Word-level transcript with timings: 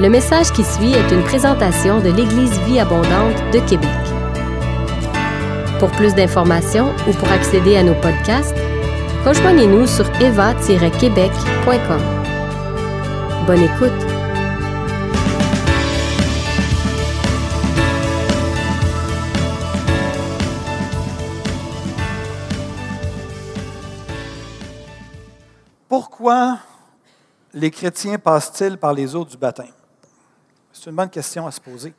Le 0.00 0.08
message 0.08 0.50
qui 0.50 0.64
suit 0.64 0.92
est 0.92 1.12
une 1.12 1.22
présentation 1.22 2.00
de 2.00 2.10
l'Église 2.10 2.58
Vie 2.62 2.80
Abondante 2.80 3.36
de 3.52 3.60
Québec. 3.60 3.88
Pour 5.78 5.88
plus 5.92 6.16
d'informations 6.16 6.92
ou 7.08 7.12
pour 7.12 7.30
accéder 7.30 7.76
à 7.76 7.84
nos 7.84 7.94
podcasts, 7.94 8.56
rejoignez-nous 9.24 9.86
sur 9.86 10.04
eva-québec.com. 10.20 12.00
Bonne 13.46 13.62
écoute! 13.62 13.92
Pourquoi 25.88 26.58
les 27.52 27.70
chrétiens 27.70 28.18
passent-ils 28.18 28.76
par 28.76 28.92
les 28.92 29.14
eaux 29.14 29.24
du 29.24 29.36
baptême? 29.36 29.68
C'est 30.76 30.90
une 30.90 30.96
bonne 30.96 31.08
question 31.08 31.46
à 31.46 31.52
se 31.52 31.60
poser. 31.60 31.94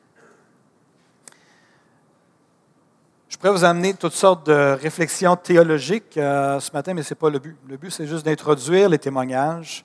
Je 3.26 3.38
pourrais 3.38 3.52
vous 3.52 3.64
amener 3.64 3.94
toutes 3.94 4.12
sortes 4.12 4.46
de 4.46 4.76
réflexions 4.80 5.34
théologiques 5.34 6.16
euh, 6.18 6.60
ce 6.60 6.70
matin, 6.72 6.92
mais 6.92 7.02
ce 7.02 7.14
n'est 7.14 7.18
pas 7.18 7.30
le 7.30 7.38
but. 7.38 7.56
Le 7.66 7.78
but, 7.78 7.90
c'est 7.90 8.06
juste 8.06 8.26
d'introduire 8.26 8.90
les 8.90 8.98
témoignages. 8.98 9.82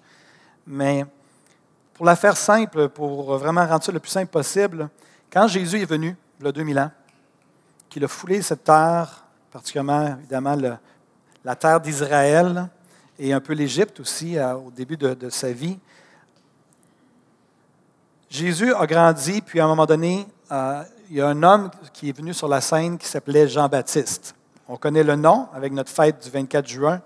Mais 0.68 1.06
pour 1.94 2.06
la 2.06 2.18
faire 2.18 2.36
simple, 2.36 2.90
pour 2.90 3.38
vraiment 3.38 3.66
rendre 3.66 3.82
ça 3.82 3.94
le 3.94 4.00
plus 4.00 4.12
simple 4.12 4.30
possible, 4.30 4.90
quand 5.32 5.48
Jésus 5.48 5.82
est 5.82 5.90
venu, 5.90 6.16
il 6.42 6.46
y 6.46 6.50
a 6.50 6.52
2000 6.52 6.80
ans, 6.80 6.92
qu'il 7.90 8.04
a 8.04 8.10
foulé 8.10 8.42
cette 8.42 8.66
terre, 8.66 9.24
particulièrement, 9.52 10.18
évidemment, 10.20 10.58
la 11.46 11.56
terre 11.56 11.80
d'Israël, 11.80 12.68
et 13.18 13.32
un 13.32 13.40
peu 13.40 13.54
l'Égypte 13.54 14.02
aussi 14.02 14.38
euh, 14.38 14.56
au 14.56 14.72
début 14.72 14.98
de, 14.98 15.30
sa 15.30 15.54
vie. 15.54 15.80
Jésus 18.32 18.74
a 18.74 18.88
grandi, 18.88 19.42
puis 19.42 19.60
à 19.60 19.66
un 19.66 19.68
moment 19.68 19.86
donné, 19.86 20.26
euh, 20.54 20.84
il 21.10 21.18
y 21.18 21.22
a 21.22 21.28
un 21.28 21.44
homme 21.44 21.70
qui 21.92 22.08
est 22.08 22.18
venu 22.18 22.34
sur 22.34 22.48
la 22.48 22.62
scène 22.62 22.98
qui 22.98 23.06
s'appelait 23.06 23.46
Jean-Baptiste. 23.46 24.34
On 24.70 24.78
connaît 24.78 25.04
le 25.04 25.18
nom 25.18 25.50
avec 25.54 25.74
notre 25.74 25.92
fête 25.92 26.24
du 26.24 26.30
24 26.30 26.66
juin. 26.66 27.02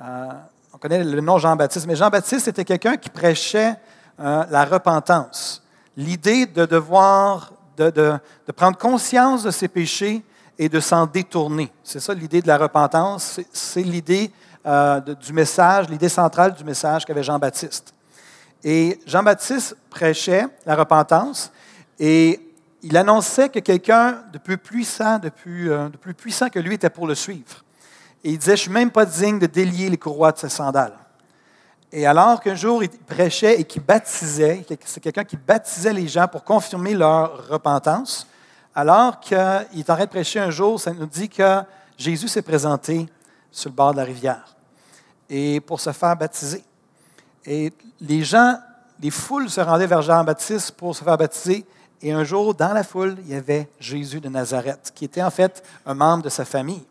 Euh, 0.00 0.28
on 0.72 0.78
connaît 0.78 1.04
le 1.04 1.20
nom 1.20 1.36
Jean-Baptiste, 1.36 1.86
mais 1.86 1.94
Jean-Baptiste 1.94 2.48
était 2.48 2.64
quelqu'un 2.64 2.96
qui 2.96 3.10
prêchait 3.10 3.74
la 4.18 4.64
repentance, 4.64 5.62
l'idée 5.94 6.46
de 6.46 6.64
devoir, 6.64 7.52
de, 7.76 7.90
de, 7.90 8.52
prendre 8.52 8.78
conscience 8.78 9.42
de 9.42 9.50
ses 9.50 9.68
péchés 9.68 10.24
et 10.58 10.70
de 10.70 10.80
s'en 10.80 11.04
détourner. 11.04 11.70
C'est 11.84 12.00
ça 12.00 12.14
l'idée 12.14 12.40
de 12.40 12.48
la 12.48 12.56
repentance, 12.56 13.40
c'est 13.52 13.82
l'idée 13.82 14.32
euh, 14.64 15.00
du 15.00 15.32
message, 15.32 15.88
l'idée 15.90 16.08
centrale 16.08 16.54
du 16.54 16.64
message 16.64 17.04
qu'avait 17.04 17.22
Jean-Baptiste. 17.22 17.92
Et 18.64 19.00
Jean-Baptiste 19.06 19.76
prêchait 19.90 20.46
la 20.64 20.74
repentance 20.74 21.52
et 21.98 22.40
il 22.82 22.96
annonçait 22.96 23.48
que 23.48 23.58
quelqu'un 23.58 24.22
de 24.32 24.38
plus 24.38 24.58
puissant, 24.58 25.18
de 25.18 25.28
plus, 25.28 25.70
euh, 25.70 25.88
puissant 26.16 26.48
que 26.48 26.58
lui 26.58 26.74
était 26.74 26.90
pour 26.90 27.06
le 27.06 27.14
suivre. 27.14 27.64
Et 28.22 28.30
il 28.30 28.38
disait, 28.38 28.56
je 28.56 28.62
ne 28.62 28.64
suis 28.64 28.70
même 28.70 28.90
pas 28.90 29.04
digne 29.04 29.38
de 29.38 29.46
délier 29.46 29.88
les 29.88 29.98
courroies 29.98 30.32
de 30.32 30.38
ses 30.38 30.48
sandales. 30.48 30.96
Et 31.92 32.06
alors 32.06 32.40
qu'un 32.40 32.54
jour, 32.54 32.82
il 32.82 32.90
prêchait 32.90 33.60
et 33.60 33.64
qu'il 33.64 33.82
baptisait, 33.82 34.66
c'est 34.84 35.00
quelqu'un 35.00 35.24
qui 35.24 35.36
baptisait 35.36 35.92
les 35.92 36.08
gens 36.08 36.26
pour 36.26 36.44
confirmer 36.44 36.94
leur 36.94 37.48
repentance, 37.48 38.26
alors 38.74 39.20
qu'il 39.20 39.36
est 39.36 39.90
en 39.90 39.94
train 39.94 40.04
de 40.04 40.10
prêcher 40.10 40.40
un 40.40 40.50
jour, 40.50 40.80
ça 40.80 40.92
nous 40.92 41.06
dit 41.06 41.28
que 41.28 41.62
Jésus 41.96 42.28
s'est 42.28 42.42
présenté 42.42 43.06
sur 43.50 43.70
le 43.70 43.74
bord 43.74 43.92
de 43.92 43.98
la 43.98 44.04
rivière 44.04 44.56
et 45.30 45.60
pour 45.60 45.80
se 45.80 45.92
faire 45.92 46.16
baptiser. 46.16 46.62
Et 47.46 47.72
les 48.00 48.22
gens, 48.24 48.58
les 49.00 49.10
foules 49.10 49.48
se 49.48 49.60
rendaient 49.60 49.86
vers 49.86 50.02
Jean-Baptiste 50.02 50.72
pour 50.72 50.94
se 50.96 51.04
faire 51.04 51.16
baptiser. 51.16 51.64
Et 52.02 52.12
un 52.12 52.24
jour, 52.24 52.54
dans 52.54 52.72
la 52.72 52.82
foule, 52.82 53.16
il 53.24 53.28
y 53.28 53.34
avait 53.34 53.68
Jésus 53.78 54.20
de 54.20 54.28
Nazareth, 54.28 54.92
qui 54.94 55.04
était 55.04 55.22
en 55.22 55.30
fait 55.30 55.62
un 55.86 55.94
membre 55.94 56.24
de 56.24 56.28
sa 56.28 56.44
famille. 56.44 56.84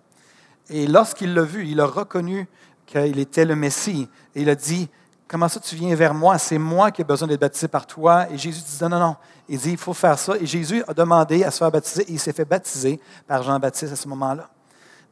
Et 0.69 0.87
lorsqu'il 0.87 1.33
l'a 1.33 1.43
vu, 1.43 1.67
il 1.67 1.79
a 1.79 1.85
reconnu 1.85 2.47
qu'il 2.85 3.19
était 3.19 3.45
le 3.45 3.55
Messie. 3.55 4.07
Et 4.33 4.41
il 4.41 4.49
a 4.49 4.55
dit, 4.55 4.89
comment 5.27 5.47
ça 5.47 5.59
tu 5.59 5.75
viens 5.75 5.93
vers 5.93 6.13
moi? 6.13 6.37
C'est 6.37 6.57
moi 6.57 6.89
qui 6.91 7.01
ai 7.01 7.03
besoin 7.03 7.27
d'être 7.27 7.41
baptisé 7.41 7.67
par 7.67 7.85
toi. 7.85 8.27
Et 8.31 8.37
Jésus 8.37 8.61
dit, 8.61 8.77
non, 8.81 8.89
non, 8.89 8.99
non. 8.99 9.15
Il 9.47 9.59
dit, 9.59 9.71
il 9.71 9.77
faut 9.77 9.93
faire 9.93 10.17
ça. 10.17 10.35
Et 10.37 10.45
Jésus 10.45 10.83
a 10.87 10.93
demandé 10.93 11.43
à 11.43 11.51
se 11.51 11.59
faire 11.59 11.71
baptiser 11.71 12.03
et 12.03 12.13
il 12.13 12.19
s'est 12.19 12.33
fait 12.33 12.45
baptiser 12.45 12.99
par 13.27 13.43
Jean-Baptiste 13.43 13.93
à 13.93 13.95
ce 13.95 14.07
moment-là. 14.07 14.49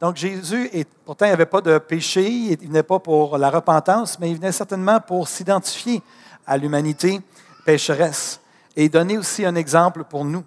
Donc 0.00 0.16
Jésus, 0.16 0.70
pourtant, 1.04 1.26
il 1.26 1.28
n'y 1.28 1.34
avait 1.34 1.46
pas 1.46 1.60
de 1.60 1.78
péché, 1.78 2.28
il 2.28 2.58
venait 2.58 2.82
pas 2.82 2.98
pour 2.98 3.38
la 3.38 3.50
repentance, 3.50 4.18
mais 4.18 4.30
il 4.30 4.36
venait 4.36 4.52
certainement 4.52 5.00
pour 5.00 5.28
s'identifier 5.28 6.02
à 6.46 6.56
l'humanité 6.56 7.20
pécheresse 7.64 8.40
et 8.76 8.88
donner 8.88 9.18
aussi 9.18 9.44
un 9.44 9.54
exemple 9.54 10.04
pour 10.04 10.24
nous. 10.24 10.44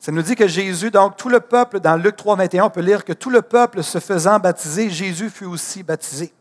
Ça 0.00 0.12
nous 0.12 0.22
dit 0.22 0.36
que 0.36 0.46
Jésus, 0.46 0.90
donc 0.90 1.16
tout 1.16 1.28
le 1.28 1.40
peuple, 1.40 1.80
dans 1.80 1.96
Luc 1.96 2.16
3, 2.16 2.36
21, 2.36 2.64
on 2.64 2.70
peut 2.70 2.80
lire 2.80 3.04
que 3.04 3.12
tout 3.12 3.30
le 3.30 3.42
peuple 3.42 3.82
se 3.82 3.98
faisant 3.98 4.38
baptiser, 4.38 4.90
Jésus 4.90 5.28
fut 5.28 5.44
aussi 5.44 5.82
baptisé. 5.82 6.32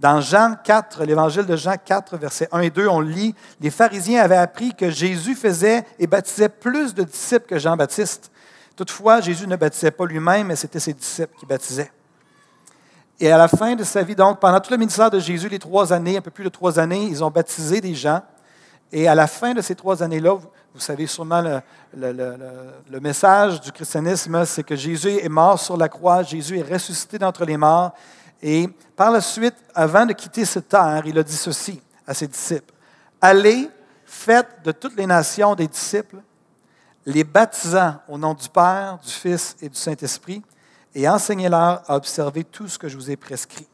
Dans 0.00 0.20
Jean 0.20 0.56
4, 0.62 1.04
l'évangile 1.04 1.46
de 1.46 1.56
Jean 1.56 1.76
4, 1.82 2.16
versets 2.16 2.48
1 2.52 2.60
et 2.60 2.70
2, 2.70 2.86
on 2.86 3.00
lit, 3.00 3.34
les 3.60 3.70
pharisiens 3.70 4.22
avaient 4.22 4.36
appris 4.36 4.74
que 4.74 4.90
Jésus 4.90 5.34
faisait 5.34 5.84
et 5.98 6.06
baptisait 6.06 6.48
plus 6.48 6.94
de 6.94 7.02
disciples 7.02 7.46
que 7.46 7.58
Jean-Baptiste. 7.58 8.30
Toutefois, 8.76 9.22
Jésus 9.22 9.46
ne 9.46 9.56
baptisait 9.56 9.90
pas 9.90 10.04
lui-même, 10.04 10.48
mais 10.48 10.56
c'était 10.56 10.78
ses 10.78 10.92
disciples 10.92 11.34
qui 11.38 11.46
baptisaient. 11.46 11.90
Et 13.18 13.32
à 13.32 13.38
la 13.38 13.48
fin 13.48 13.74
de 13.74 13.82
sa 13.82 14.02
vie, 14.02 14.14
donc, 14.14 14.38
pendant 14.38 14.60
tout 14.60 14.70
le 14.70 14.76
ministère 14.76 15.10
de 15.10 15.18
Jésus, 15.18 15.48
les 15.48 15.58
trois 15.58 15.90
années, 15.94 16.18
un 16.18 16.20
peu 16.20 16.30
plus 16.30 16.44
de 16.44 16.50
trois 16.50 16.78
années, 16.78 17.04
ils 17.04 17.24
ont 17.24 17.30
baptisé 17.30 17.80
des 17.80 17.94
gens. 17.94 18.20
Et 18.92 19.08
à 19.08 19.14
la 19.14 19.26
fin 19.26 19.54
de 19.54 19.62
ces 19.62 19.74
trois 19.74 20.02
années-là, 20.02 20.34
vous, 20.34 20.80
savez 20.80 21.06
sûrement 21.06 21.40
le, 21.40 21.62
le, 21.94 23.00
message 23.00 23.62
du 23.62 23.72
christianisme, 23.72 24.44
c'est 24.44 24.62
que 24.62 24.76
Jésus 24.76 25.18
est 25.22 25.28
mort 25.30 25.58
sur 25.58 25.78
la 25.78 25.88
croix, 25.88 26.22
Jésus 26.22 26.58
est 26.58 26.72
ressuscité 26.74 27.18
d'entre 27.18 27.46
les 27.46 27.56
morts. 27.56 27.92
Et 28.42 28.68
par 28.94 29.10
la 29.10 29.22
suite, 29.22 29.54
avant 29.74 30.04
de 30.04 30.12
quitter 30.12 30.44
cette 30.44 30.68
terre, 30.68 31.02
il 31.06 31.18
a 31.18 31.22
dit 31.22 31.36
ceci 31.36 31.80
à 32.06 32.12
ses 32.12 32.26
disciples. 32.26 32.74
Allez, 33.22 33.70
faites 34.04 34.62
de 34.62 34.72
toutes 34.72 34.96
les 34.96 35.06
nations 35.06 35.54
des 35.54 35.66
disciples, 35.66 36.18
les 37.06 37.22
baptisant 37.24 37.94
au 38.08 38.18
nom 38.18 38.34
du 38.34 38.48
Père, 38.48 38.98
du 39.02 39.10
Fils 39.10 39.56
et 39.62 39.68
du 39.68 39.78
Saint-Esprit, 39.78 40.42
et 40.94 41.08
enseignez-leur 41.08 41.82
à 41.86 41.96
observer 41.96 42.42
tout 42.42 42.68
ce 42.68 42.78
que 42.78 42.88
je 42.88 42.96
vous 42.96 43.10
ai 43.10 43.16
prescrit. 43.16 43.68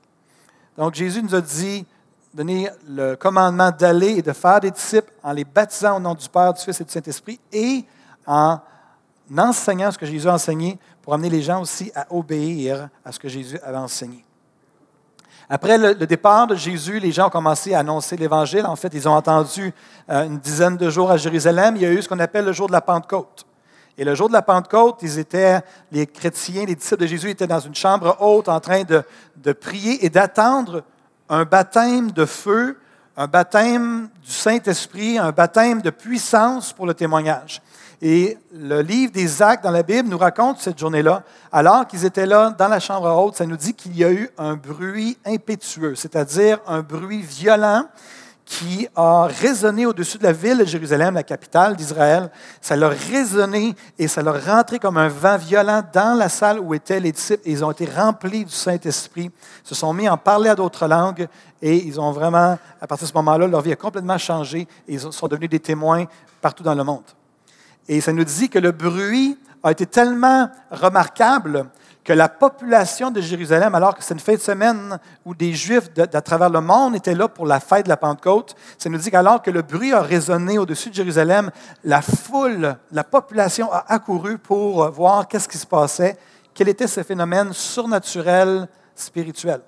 Donc 0.76 0.94
Jésus 0.94 1.22
nous 1.22 1.34
a 1.34 1.41
dit, 1.41 1.87
donner 2.34 2.69
le 2.88 3.15
commandement 3.15 3.70
d'aller 3.70 4.19
et 4.19 4.22
de 4.22 4.32
faire 4.32 4.60
des 4.60 4.70
disciples 4.70 5.12
en 5.22 5.32
les 5.32 5.44
baptisant 5.44 5.97
au 5.97 6.00
nom 6.00 6.15
du 6.15 6.28
Père, 6.28 6.53
du 6.53 6.62
Fils 6.62 6.81
et 6.81 6.84
du 6.84 6.93
Saint-Esprit, 6.93 7.41
et 7.53 7.84
en 8.26 8.59
enseignant 9.37 9.91
ce 9.91 9.99
que 9.99 10.06
Jésus 10.06 10.28
a 10.28 10.34
enseigné 10.34 10.78
pour 11.00 11.14
amener 11.14 11.31
les 11.31 11.43
gens 11.43 11.60
aussi 11.60 11.91
à 11.94 12.06
obéir 12.10 12.88
à 13.04 13.12
ce 13.12 13.19
que 13.19 13.28
Jésus 13.28 13.59
avait 13.62 13.78
enseigné. 13.78 14.25
Après 15.48 15.78
le, 15.78 15.94
départ 15.94 16.47
de 16.47 16.54
Jésus, 16.54 16.98
les 16.98 17.12
gens 17.12 17.26
ont 17.26 17.30
commencé 17.30 17.75
à 17.75 17.80
annoncer 17.80 18.16
l'Évangile. 18.16 18.64
En 18.66 18.76
fait, 18.76 18.92
ils 18.94 19.08
ont 19.08 19.14
entendu 19.14 19.72
euh, 20.08 20.25
une 20.25 20.38
dizaine 20.38 20.76
de 20.76 20.88
jours 20.88 21.10
à 21.10 21.16
Jérusalem. 21.16 21.76
Il 21.76 21.82
y 21.82 21.86
a 21.86 21.91
eu 21.91 22.00
ce 22.00 22.08
qu'on 22.08 22.19
appelle 22.20 22.44
le 22.44 22.53
jour 22.53 22.69
de 22.69 22.72
la 22.72 22.80
Pentecôte. 22.80 23.47
Et 23.98 24.04
le 24.04 24.14
jour 24.14 24.28
de 24.28 24.32
la 24.32 24.42
Pentecôte, 24.42 25.00
ils 25.02 25.19
étaient, 25.19 25.60
les 25.91 26.06
chrétiens, 26.06 26.64
les 26.64 26.75
disciples 26.75 27.02
de 27.02 27.06
Jésus 27.06 27.31
étaient 27.31 27.47
dans 27.47 27.60
une 27.60 27.75
chambre 27.75 28.16
haute 28.20 28.48
en 28.48 28.60
train 28.60 28.84
de, 28.84 29.02
de 29.36 29.52
prier 29.52 30.04
et 30.04 30.08
d'attendre 30.08 30.82
un 31.28 31.44
baptême 31.44 32.10
de 32.10 32.25
feu, 32.25 32.78
un 33.16 33.26
baptême 33.26 34.08
du 34.25 34.31
Saint-Esprit, 34.31 35.19
un 35.19 35.32
baptême 35.32 35.82
de 35.82 35.91
puissance 35.91 36.72
pour 36.72 36.86
le 36.86 36.94
témoignage. 36.94 37.60
Et 38.04 38.36
le 38.52 38.82
livre 38.82 39.12
des 39.12 39.40
Actes 39.40 39.62
dans 39.62 39.70
la 39.70 39.84
Bible 39.84 40.08
nous 40.08 40.18
raconte 40.18 40.58
cette 40.58 40.76
journée-là. 40.76 41.22
Alors 41.52 41.86
qu'ils 41.86 42.04
étaient 42.04 42.26
là 42.26 42.50
dans 42.50 42.66
la 42.66 42.80
chambre 42.80 43.08
haute, 43.08 43.36
ça 43.36 43.46
nous 43.46 43.56
dit 43.56 43.74
qu'il 43.74 43.96
y 43.96 44.02
a 44.02 44.10
eu 44.10 44.28
un 44.36 44.56
bruit 44.56 45.16
impétueux, 45.24 45.94
c'est-à-dire 45.94 46.58
un 46.66 46.82
bruit 46.82 47.22
violent 47.22 47.84
qui 48.44 48.88
a 48.96 49.26
résonné 49.26 49.87
au-dessus 49.87 50.19
de 50.19 50.25
la 50.25 50.32
ville 50.32 50.58
de 50.58 50.64
Jérusalem, 50.64 51.14
la 51.14 51.22
capitale 51.22 51.76
d'Israël. 51.76 52.28
Ça 52.60 52.75
leur 52.75 52.90
résonné 52.90 53.76
et 53.96 54.08
ça 54.08 54.20
leur 54.20 54.44
rentré 54.44 54.81
comme 54.81 54.96
un 54.96 55.06
vent 55.06 55.37
violent 55.37 55.81
dans 55.93 56.19
la 56.19 56.28
salle 56.28 56.58
où 56.58 56.75
étaient 56.75 56.99
les 56.99 57.12
disciples. 57.12 57.43
ils 57.46 57.64
ont 57.64 57.70
été 57.70 57.84
remplis 57.84 58.44
du 58.44 58.52
Saint-Esprit, 58.52 59.31
se 59.62 59.76
sont 59.76 59.94
mis 59.94 60.08
à 60.08 60.14
en 60.14 60.19
parler 60.19 60.50
à 60.50 60.56
d'autres 60.56 60.88
langues 60.88 61.28
et 61.62 61.76
ils 61.76 62.00
ont 62.00 62.10
vraiment, 62.10 62.58
à 62.81 62.87
partir 62.88 63.06
de 63.06 63.12
ce 63.12 63.16
moment-là, 63.16 63.46
leur 63.46 63.60
vie 63.60 63.72
a 63.72 63.76
complètement 63.76 64.19
changé 64.19 64.66
et 64.88 64.94
ils 64.94 65.00
sont 65.00 65.28
devenus 65.28 65.50
des 65.50 65.60
témoins 65.60 66.06
partout 66.40 66.64
dans 66.64 66.75
le 66.75 66.82
monde. 66.82 67.04
Et 67.88 68.00
ça 68.00 68.12
nous 68.12 68.25
dit 68.25 68.49
que 68.49 68.58
le 68.58 68.73
bruit 68.73 69.38
a 69.62 69.70
été 69.70 69.87
tellement 69.87 70.49
remarquable 70.70 71.67
que 72.05 72.12
la 72.12 72.29
population 72.29 73.11
de 73.11 73.20
Jérusalem, 73.20 73.75
alors 73.75 73.94
que 73.94 74.02
c'est 74.02 74.14
une 74.14 74.20
fête 74.20 74.38
de 74.38 74.43
semaine 74.43 74.99
où 75.25 75.34
des 75.34 75.52
Juifs 75.52 75.93
de, 75.94 76.05
travers 76.20 76.50
le 76.50 76.61
monde 76.61 76.96
étaient 76.96 77.14
là 77.14 77.29
pour 77.29 77.46
la 77.46 77.61
fête 77.61 77.84
de 77.84 77.88
la 77.88 77.96
Pentecôte, 77.96 78.56
ça 78.76 78.88
nous 78.88 78.99
dit 78.99 79.11
qu'alors 79.11 79.40
que 79.40 79.50
le 79.50 79.62
bruit 79.62 79.93
a 79.93 80.02
résonné 80.02 80.58
au-dessus 80.58 80.90
de 80.90 80.94
Jérusalem, 80.94 81.50
la 81.84 82.02
foule, 82.02 82.76
la 82.90 83.05
population 83.05 83.73
a 83.73 83.85
accouru 83.88 84.38
pour 84.38 84.90
voir 84.90 85.28
qu'est-ce 85.28 85.49
qui 85.49 85.58
se 85.58 85.67
passait, 85.67 86.19
quel 86.55 86.69
était 86.69 86.88
ce 86.88 87.02
phénomène 87.02 87.52
surnaturel, 87.52 88.69
spirituel. 88.96 89.61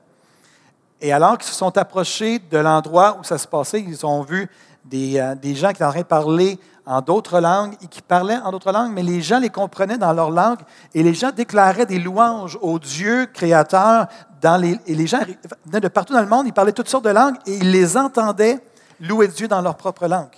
Et 1.01 1.13
alors 1.13 1.39
qu'ils 1.39 1.49
se 1.49 1.55
sont 1.55 1.77
approchés 1.79 2.41
de 2.41 2.59
l'endroit 2.59 3.17
où 3.21 3.25
ça 3.25 3.39
se 3.39 3.47
passait, 3.47 3.81
ils 3.81 4.05
ont 4.05 4.23
vu 4.23 4.49
des, 4.85 5.19
euh, 5.19 5.35
des 5.35 5.55
gens 5.55 5.69
qui 5.69 5.77
étaient 5.77 5.85
en 5.85 5.93
train 5.93 6.57
en 6.87 7.01
d'autres 7.01 7.41
langues 7.41 7.75
et 7.83 7.87
qui 7.87 8.03
parlaient 8.03 8.39
en 8.39 8.51
d'autres 8.51 8.73
langues, 8.73 8.93
mais 8.93 9.03
les 9.03 9.23
gens 9.23 9.39
les 9.39 9.51
comprenaient 9.51 9.99
dans 9.99 10.13
leur 10.13 10.31
langue 10.31 10.59
et 10.95 11.03
les 11.03 11.15
gens 11.15 11.31
déclaraient 11.31 11.87
des 11.87 11.99
louanges 11.99 12.59
au 12.61 12.79
Dieu 12.79 13.27
créateur. 13.33 14.07
Dans 14.41 14.59
les, 14.59 14.79
et 14.87 14.95
les 14.95 15.07
gens 15.07 15.21
venaient 15.65 15.81
de 15.81 15.89
partout 15.89 16.13
dans 16.13 16.21
le 16.21 16.27
monde, 16.27 16.47
ils 16.47 16.53
parlaient 16.53 16.73
toutes 16.73 16.91
sortes 16.91 17.07
de 17.07 17.11
langues 17.11 17.37
et 17.47 17.55
ils 17.55 17.71
les 17.71 17.97
entendaient 17.97 18.63
louer 19.01 19.29
Dieu 19.29 19.49
dans 19.49 19.63
leur 19.63 19.77
propre 19.77 20.07
langue. 20.07 20.35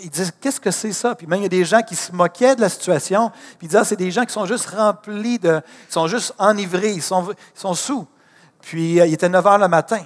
Ils 0.00 0.10
disaient, 0.10 0.30
qu'est-ce 0.40 0.60
que 0.60 0.70
c'est 0.70 0.92
ça? 0.92 1.14
Puis 1.14 1.26
même, 1.26 1.40
il 1.40 1.44
y 1.44 1.46
a 1.46 1.48
des 1.48 1.64
gens 1.64 1.82
qui 1.82 1.96
se 1.96 2.12
moquaient 2.12 2.54
de 2.54 2.60
la 2.60 2.68
situation, 2.68 3.30
puis 3.30 3.66
ils 3.66 3.68
disaient, 3.68 3.80
ah, 3.80 3.84
c'est 3.84 3.96
des 3.96 4.10
gens 4.10 4.24
qui 4.24 4.32
sont 4.32 4.46
juste 4.46 4.66
remplis 4.66 5.38
de. 5.38 5.60
Ils 5.88 5.92
sont 5.92 6.06
juste 6.06 6.34
enivrés, 6.38 6.92
ils 6.92 7.02
sont, 7.02 7.28
ils 7.30 7.60
sont 7.60 7.74
sous. 7.74 8.06
Puis, 8.60 9.00
euh, 9.00 9.06
il 9.06 9.14
était 9.14 9.28
9 9.28 9.46
heures 9.46 9.58
le 9.58 9.68
matin. 9.68 10.00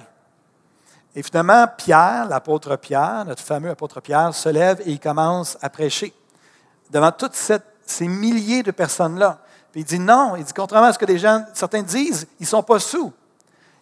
Et 1.15 1.21
finalement, 1.21 1.67
Pierre, 1.77 2.27
l'apôtre 2.27 2.75
Pierre, 2.75 3.25
notre 3.25 3.43
fameux 3.43 3.69
apôtre 3.69 4.01
Pierre, 4.01 4.33
se 4.33 4.49
lève 4.49 4.81
et 4.85 4.91
il 4.91 4.99
commence 4.99 5.57
à 5.61 5.69
prêcher 5.69 6.13
devant 6.89 7.11
toutes 7.11 7.35
ces 7.85 8.07
milliers 8.07 8.63
de 8.63 8.71
personnes-là. 8.71 9.39
Puis 9.71 9.81
il 9.81 9.85
dit 9.85 9.99
non, 9.99 10.35
il 10.35 10.43
dit 10.43 10.53
contrairement 10.53 10.87
à 10.87 10.93
ce 10.93 10.99
que 10.99 11.05
certains 11.53 11.81
disent, 11.81 12.27
ils 12.39 12.43
ne 12.43 12.47
sont 12.47 12.63
pas 12.63 12.79
sous. 12.79 13.11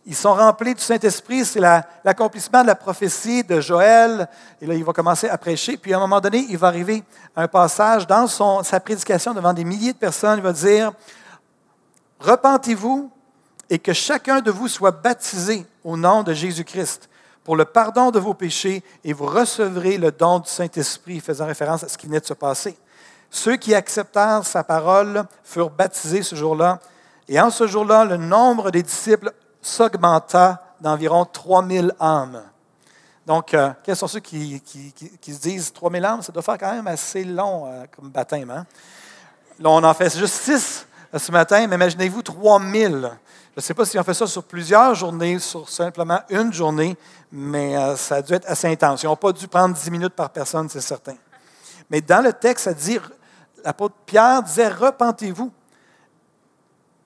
Ils 0.06 0.16
sont 0.16 0.34
remplis 0.34 0.74
du 0.74 0.82
Saint-Esprit, 0.82 1.46
c'est 1.46 1.60
l'accomplissement 1.60 2.64
de 2.64 2.68
la 2.68 2.76
prophétie 2.76 3.44
de 3.44 3.62
Joël. 3.62 4.28
Et 4.60 4.66
là, 4.66 4.74
il 4.74 4.84
va 4.84 4.94
commencer 4.94 5.30
à 5.30 5.38
prêcher. 5.38 5.78
Puis 5.78 5.94
à 5.94 5.98
un 5.98 6.00
moment 6.00 6.20
donné, 6.20 6.48
il 6.50 6.58
va 6.58 6.68
arriver 6.68 7.04
à 7.36 7.44
un 7.44 7.48
passage 7.48 8.08
dans 8.08 8.26
sa 8.64 8.80
prédication 8.80 9.34
devant 9.34 9.54
des 9.54 9.64
milliers 9.64 9.94
de 9.94 9.98
personnes. 9.98 10.40
Il 10.40 10.44
va 10.44 10.54
dire, 10.54 10.92
repentez-vous 12.20 13.12
et 13.70 13.78
que 13.78 13.94
chacun 13.94 14.42
de 14.42 14.50
vous 14.50 14.68
soit 14.68 14.92
baptisé 14.92 15.68
au 15.84 15.96
nom 15.96 16.24
de 16.24 16.34
Jésus-Christ 16.34 17.11
pour 17.52 17.58
le 17.58 17.66
pardon 17.66 18.12
de 18.12 18.20
vos 18.20 18.34
péchés 18.34 18.82
et 19.04 19.12
vous 19.12 19.26
recevrez 19.26 19.98
le 19.98 20.10
don 20.10 20.40
du 20.40 20.48
Saint-Esprit, 20.48 21.20
faisant 21.20 21.46
référence 21.46 21.84
à 21.84 21.90
ce 21.90 21.98
qui 21.98 22.08
venait 22.08 22.22
de 22.22 22.26
se 22.26 22.34
passer. 22.34 22.78
Ceux 23.30 23.58
qui 23.58 23.76
acceptèrent 23.76 24.46
sa 24.46 24.64
parole 24.64 25.26
furent 25.44 25.70
baptisés 25.70 26.24
ce 26.24 26.34
jour-là. 26.34 26.80
Et 27.28 27.42
en 27.42 27.50
ce 27.50 27.68
jour-là, 27.68 28.06
le 28.06 28.16
nombre 28.16 28.72
des 28.72 28.82
disciples 28.82 29.34
s'augmenta 29.62 30.64
d'environ 30.80 31.26
3000 31.26 31.94
âmes. 32.00 32.42
Donc, 33.26 33.54
euh, 33.54 33.72
quels 33.84 33.98
sont 33.98 34.08
ceux 34.08 34.22
qui, 34.22 34.64
se 35.22 35.42
disent 35.42 35.74
3000 35.74 36.06
âmes? 36.06 36.22
Ça 36.22 36.32
doit 36.32 36.44
faire 36.44 36.58
quand 36.58 36.72
même 36.72 36.88
assez 36.88 37.26
long 37.26 37.66
euh, 37.68 37.84
comme 37.94 38.12
baptême. 38.12 38.50
Hein? 38.50 38.66
Là, 39.60 39.72
on 39.72 39.84
en 39.84 39.94
fait 39.94 40.18
juste 40.18 40.36
6 40.36 40.88
euh, 41.14 41.20
ce 41.20 41.34
matin, 41.34 41.68
mais 41.68 41.76
imaginez-vous 41.76 42.22
3000. 42.22 43.12
Je 43.54 43.60
ne 43.60 43.62
sais 43.62 43.74
pas 43.74 43.84
si 43.84 44.00
on 44.00 44.04
fait 44.04 44.14
ça 44.14 44.28
sur 44.28 44.46
plusieurs 44.46 44.96
journées, 44.96 45.38
sur 45.40 45.68
simplement 45.68 46.22
une 46.30 46.54
journée, 46.54 46.98
mais 47.30 47.76
euh, 47.76 47.98
ça 47.98 48.16
a 48.16 48.22
dû 48.22 48.34
être 48.34 48.50
assez 48.50 48.68
intense. 48.68 49.04
Ils 49.04 49.08
n'ont 49.08 49.18
pas 49.18 49.34
dû 49.34 49.46
prendre 49.46 49.76
dix 49.76 49.92
minutes 49.92 50.14
par 50.14 50.30
personne, 50.30 50.70
c'est 50.70 50.80
certain. 50.80 51.16
Mais 51.90 52.00
dans 52.00 52.24
le 52.24 52.32
texte, 52.32 52.64
ça 52.64 52.74
dit, 52.74 52.98
l'apôtre 53.66 53.96
Pierre 54.06 54.42
disait, 54.42 54.70
repentez-vous 54.70 55.52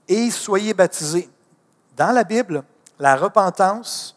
et 0.08 0.30
soyez 0.30 0.76
baptisés. 0.76 1.28
Dans 1.98 2.12
la 2.12 2.24
Bible, 2.24 2.64
la 3.00 3.16
repentance 3.16 4.16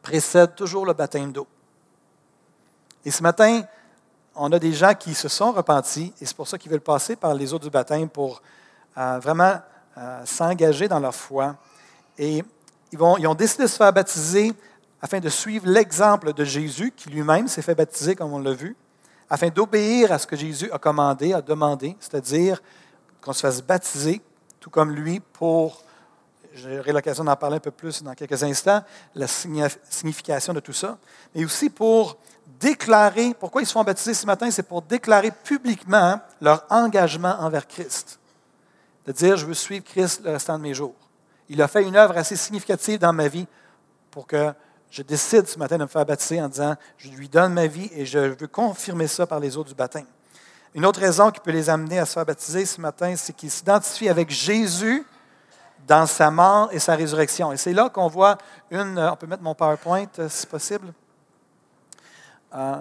précède 0.00 0.54
toujours 0.54 0.86
le 0.86 0.94
baptême 0.94 1.32
d'eau. 1.32 1.46
Et 3.04 3.10
ce 3.10 3.22
matin, 3.22 3.62
on 4.34 4.50
a 4.52 4.58
des 4.58 4.72
gens 4.72 4.94
qui 4.94 5.14
se 5.14 5.28
sont 5.28 5.52
repentis 5.52 6.14
et 6.18 6.24
c'est 6.24 6.36
pour 6.36 6.48
ça 6.48 6.56
qu'ils 6.56 6.70
veulent 6.70 6.80
passer 6.80 7.14
par 7.14 7.34
les 7.34 7.52
eaux 7.52 7.58
du 7.58 7.68
baptême 7.68 8.08
pour 8.08 8.40
euh, 8.96 9.18
vraiment 9.18 9.60
euh, 9.98 10.20
s'engager 10.26 10.88
dans 10.88 11.00
leur 11.00 11.14
foi. 11.14 11.56
Et 12.18 12.42
ils, 12.92 12.98
vont, 12.98 13.16
ils 13.16 13.26
ont 13.26 13.34
décidé 13.34 13.62
de 13.62 13.68
se 13.68 13.76
faire 13.76 13.92
baptiser 13.92 14.52
afin 15.00 15.20
de 15.20 15.28
suivre 15.30 15.66
l'exemple 15.66 16.34
de 16.34 16.44
Jésus, 16.44 16.92
qui 16.94 17.08
lui-même 17.08 17.48
s'est 17.48 17.62
fait 17.62 17.74
baptiser, 17.74 18.14
comme 18.14 18.32
on 18.32 18.38
l'a 18.38 18.52
vu, 18.52 18.76
afin 19.30 19.48
d'obéir 19.48 20.12
à 20.12 20.18
ce 20.18 20.26
que 20.26 20.36
Jésus 20.36 20.70
a 20.70 20.78
commandé, 20.78 21.32
a 21.32 21.40
demandé, 21.40 21.96
c'est-à-dire 21.98 22.62
qu'on 23.22 23.32
se 23.32 23.40
fasse 23.40 23.62
baptiser, 23.62 24.20
tout 24.60 24.68
comme 24.68 24.90
lui, 24.94 25.20
pour, 25.20 25.82
j'aurai 26.52 26.92
l'occasion 26.92 27.24
d'en 27.24 27.36
parler 27.36 27.56
un 27.56 27.60
peu 27.60 27.70
plus 27.70 28.02
dans 28.02 28.14
quelques 28.14 28.42
instants, 28.42 28.82
la 29.14 29.26
signification 29.28 30.52
de 30.52 30.60
tout 30.60 30.74
ça, 30.74 30.98
mais 31.34 31.42
aussi 31.44 31.70
pour 31.70 32.18
déclarer, 32.60 33.34
pourquoi 33.40 33.62
ils 33.62 33.66
se 33.66 33.72
font 33.72 33.82
baptiser 33.82 34.12
ce 34.12 34.26
matin, 34.26 34.50
c'est 34.50 34.62
pour 34.62 34.82
déclarer 34.82 35.30
publiquement 35.30 36.20
leur 36.40 36.66
engagement 36.68 37.36
envers 37.40 37.66
Christ 37.66 38.18
de 39.06 39.12
dire, 39.12 39.36
je 39.36 39.46
veux 39.46 39.54
suivre 39.54 39.84
Christ 39.84 40.22
le 40.24 40.32
restant 40.32 40.58
de 40.58 40.62
mes 40.62 40.74
jours. 40.74 40.94
Il 41.48 41.62
a 41.62 41.68
fait 41.68 41.82
une 41.82 41.96
œuvre 41.96 42.16
assez 42.16 42.36
significative 42.36 42.98
dans 42.98 43.12
ma 43.12 43.28
vie 43.28 43.46
pour 44.10 44.26
que 44.26 44.52
je 44.90 45.02
décide 45.02 45.46
ce 45.46 45.58
matin 45.58 45.78
de 45.78 45.82
me 45.82 45.88
faire 45.88 46.04
baptiser 46.04 46.40
en 46.40 46.48
disant, 46.48 46.74
je 46.98 47.10
lui 47.10 47.28
donne 47.28 47.52
ma 47.52 47.66
vie 47.66 47.90
et 47.92 48.04
je 48.04 48.18
veux 48.18 48.46
confirmer 48.46 49.06
ça 49.06 49.26
par 49.26 49.40
les 49.40 49.56
eaux 49.56 49.64
du 49.64 49.74
baptême. 49.74 50.06
Une 50.74 50.84
autre 50.84 51.00
raison 51.00 51.30
qui 51.30 51.40
peut 51.40 51.52
les 51.52 51.70
amener 51.70 51.98
à 51.98 52.06
se 52.06 52.14
faire 52.14 52.26
baptiser 52.26 52.66
ce 52.66 52.80
matin, 52.80 53.14
c'est 53.16 53.32
qu'ils 53.32 53.50
s'identifient 53.50 54.08
avec 54.08 54.30
Jésus 54.30 55.06
dans 55.86 56.06
sa 56.06 56.30
mort 56.30 56.68
et 56.72 56.78
sa 56.78 56.96
résurrection. 56.96 57.52
Et 57.52 57.56
c'est 57.56 57.72
là 57.72 57.88
qu'on 57.88 58.08
voit 58.08 58.36
une, 58.70 58.98
on 58.98 59.16
peut 59.16 59.26
mettre 59.26 59.42
mon 59.42 59.54
PowerPoint 59.54 60.06
euh, 60.18 60.28
si 60.28 60.46
possible. 60.46 60.92
Euh, 62.54 62.76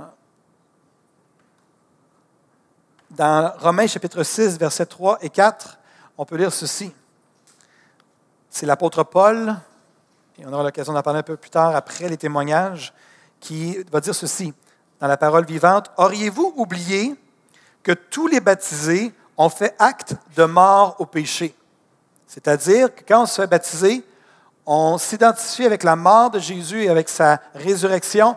dans 3.11 3.53
Romains 3.59 3.87
chapitre 3.87 4.23
6, 4.23 4.57
versets 4.57 4.85
3 4.85 5.19
et 5.21 5.29
4, 5.29 5.77
on 6.17 6.25
peut 6.25 6.37
lire 6.37 6.53
ceci. 6.53 6.93
C'est 8.49 8.65
l'apôtre 8.65 9.03
Paul, 9.03 9.55
et 10.39 10.45
on 10.45 10.53
aura 10.53 10.63
l'occasion 10.63 10.93
d'en 10.93 11.01
parler 11.01 11.19
un 11.19 11.23
peu 11.23 11.35
plus 11.35 11.49
tard 11.49 11.75
après 11.75 12.07
les 12.07 12.17
témoignages, 12.17 12.93
qui 13.39 13.77
va 13.91 13.99
dire 13.99 14.15
ceci 14.15 14.53
dans 14.99 15.07
la 15.07 15.17
parole 15.17 15.45
vivante. 15.45 15.91
Auriez-vous 15.97 16.53
oublié 16.55 17.15
que 17.83 17.91
tous 17.91 18.27
les 18.27 18.39
baptisés 18.39 19.13
ont 19.37 19.49
fait 19.49 19.75
acte 19.77 20.15
de 20.35 20.45
mort 20.45 20.95
au 20.99 21.05
péché? 21.05 21.55
C'est-à-dire 22.25 22.93
que 22.95 23.01
quand 23.07 23.23
on 23.23 23.25
se 23.25 23.41
fait 23.41 23.47
baptiser, 23.47 24.05
on 24.65 24.97
s'identifie 24.97 25.65
avec 25.65 25.83
la 25.83 25.95
mort 25.95 26.31
de 26.31 26.39
Jésus 26.39 26.83
et 26.83 26.89
avec 26.89 27.09
sa 27.09 27.39
résurrection. 27.53 28.35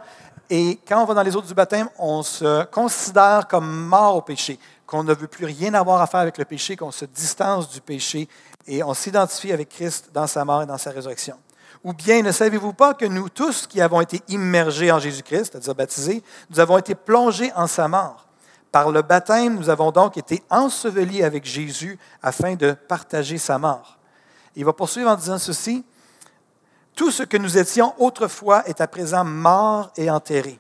Et 0.51 0.79
quand 0.87 1.03
on 1.03 1.05
va 1.07 1.15
dans 1.15 1.23
les 1.23 1.35
eaux 1.35 1.43
du 1.43 1.55
baptême, 1.55 1.89
on 1.99 2.23
se 2.23 2.65
considère 2.65 3.47
comme 3.49 3.87
mort 3.87 4.17
au 4.17 4.23
péché 4.23 4.59
qu'on 4.89 5.05
ne 5.05 5.13
veut 5.13 5.29
plus 5.29 5.45
rien 5.45 5.75
avoir 5.75 6.01
à 6.01 6.07
faire 6.07 6.21
avec 6.21 6.39
le 6.39 6.47
péché, 6.47 6.75
qu'on 6.75 6.91
se 6.91 7.05
distance 7.05 7.69
du 7.69 7.83
péché 7.83 8.27
et 8.67 8.83
on 8.83 8.95
s'identifie 8.95 9.53
avec 9.53 9.69
Christ 9.69 10.09
dans 10.15 10.27
sa 10.27 10.47
mort 10.47 10.63
et 10.63 10.67
dans 10.67 10.79
sa 10.79 10.91
résurrection. 10.91 11.37
Ou 11.85 11.93
bien 11.93 12.23
ne 12.23 12.33
savez-vous 12.33 12.73
pas 12.73 12.95
que 12.95 13.05
nous 13.05 13.29
tous 13.29 13.67
qui 13.67 13.83
avons 13.83 14.01
été 14.01 14.23
immergés 14.29 14.91
en 14.91 14.99
Jésus-Christ, 14.99 15.51
c'est-à-dire 15.53 15.75
baptisés, 15.75 16.25
nous 16.49 16.59
avons 16.59 16.79
été 16.79 16.95
plongés 16.95 17.53
en 17.55 17.67
sa 17.67 17.87
mort? 17.87 18.29
Par 18.73 18.91
le 18.91 19.03
baptême, 19.03 19.57
nous 19.57 19.69
avons 19.69 19.93
donc 19.93 20.17
été 20.17 20.43
ensevelis 20.49 21.23
avec 21.23 21.45
Jésus 21.45 21.99
afin 22.23 22.55
de 22.55 22.73
partager 22.73 23.37
sa 23.37 23.59
mort. 23.59 23.99
Il 24.57 24.65
va 24.65 24.73
poursuivre 24.73 25.11
en 25.11 25.17
disant 25.17 25.39
ceci. 25.39 25.85
Tout 26.95 27.11
ce 27.11 27.23
que 27.23 27.37
nous 27.37 27.59
étions 27.59 27.95
autrefois 27.99 28.67
est 28.67 28.81
à 28.81 28.89
présent 28.89 29.25
mort 29.25 29.93
et 29.97 30.11
enterré. 30.11 30.59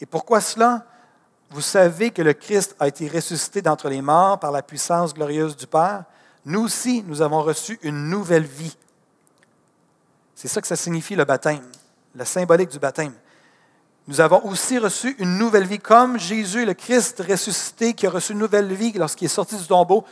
Et 0.00 0.06
pourquoi 0.06 0.40
cela? 0.42 0.84
Vous 1.50 1.60
savez 1.60 2.10
que 2.10 2.22
le 2.22 2.32
Christ 2.32 2.74
a 2.80 2.88
été 2.88 3.08
ressuscité 3.08 3.62
d'entre 3.62 3.88
les 3.88 4.02
morts 4.02 4.38
par 4.38 4.50
la 4.50 4.62
puissance 4.62 5.14
glorieuse 5.14 5.56
du 5.56 5.66
Père. 5.66 6.04
Nous 6.44 6.60
aussi, 6.60 7.04
nous 7.06 7.22
avons 7.22 7.42
reçu 7.42 7.78
une 7.82 8.08
nouvelle 8.08 8.44
vie. 8.44 8.76
C'est 10.34 10.48
ça 10.48 10.60
que 10.60 10.66
ça 10.66 10.76
signifie 10.76 11.14
le 11.14 11.24
baptême, 11.24 11.64
la 12.14 12.24
symbolique 12.24 12.70
du 12.70 12.78
baptême. 12.78 13.12
Nous 14.08 14.20
avons 14.20 14.44
aussi 14.44 14.78
reçu 14.78 15.16
une 15.18 15.38
nouvelle 15.38 15.66
vie, 15.66 15.78
comme 15.78 16.18
Jésus, 16.18 16.64
le 16.64 16.74
Christ 16.74 17.22
ressuscité, 17.28 17.94
qui 17.94 18.06
a 18.06 18.10
reçu 18.10 18.32
une 18.32 18.38
nouvelle 18.38 18.72
vie 18.72 18.92
lorsqu'il 18.92 19.26
est 19.26 19.28
sorti 19.28 19.56
du 19.56 19.66
tombeau. 19.66 20.04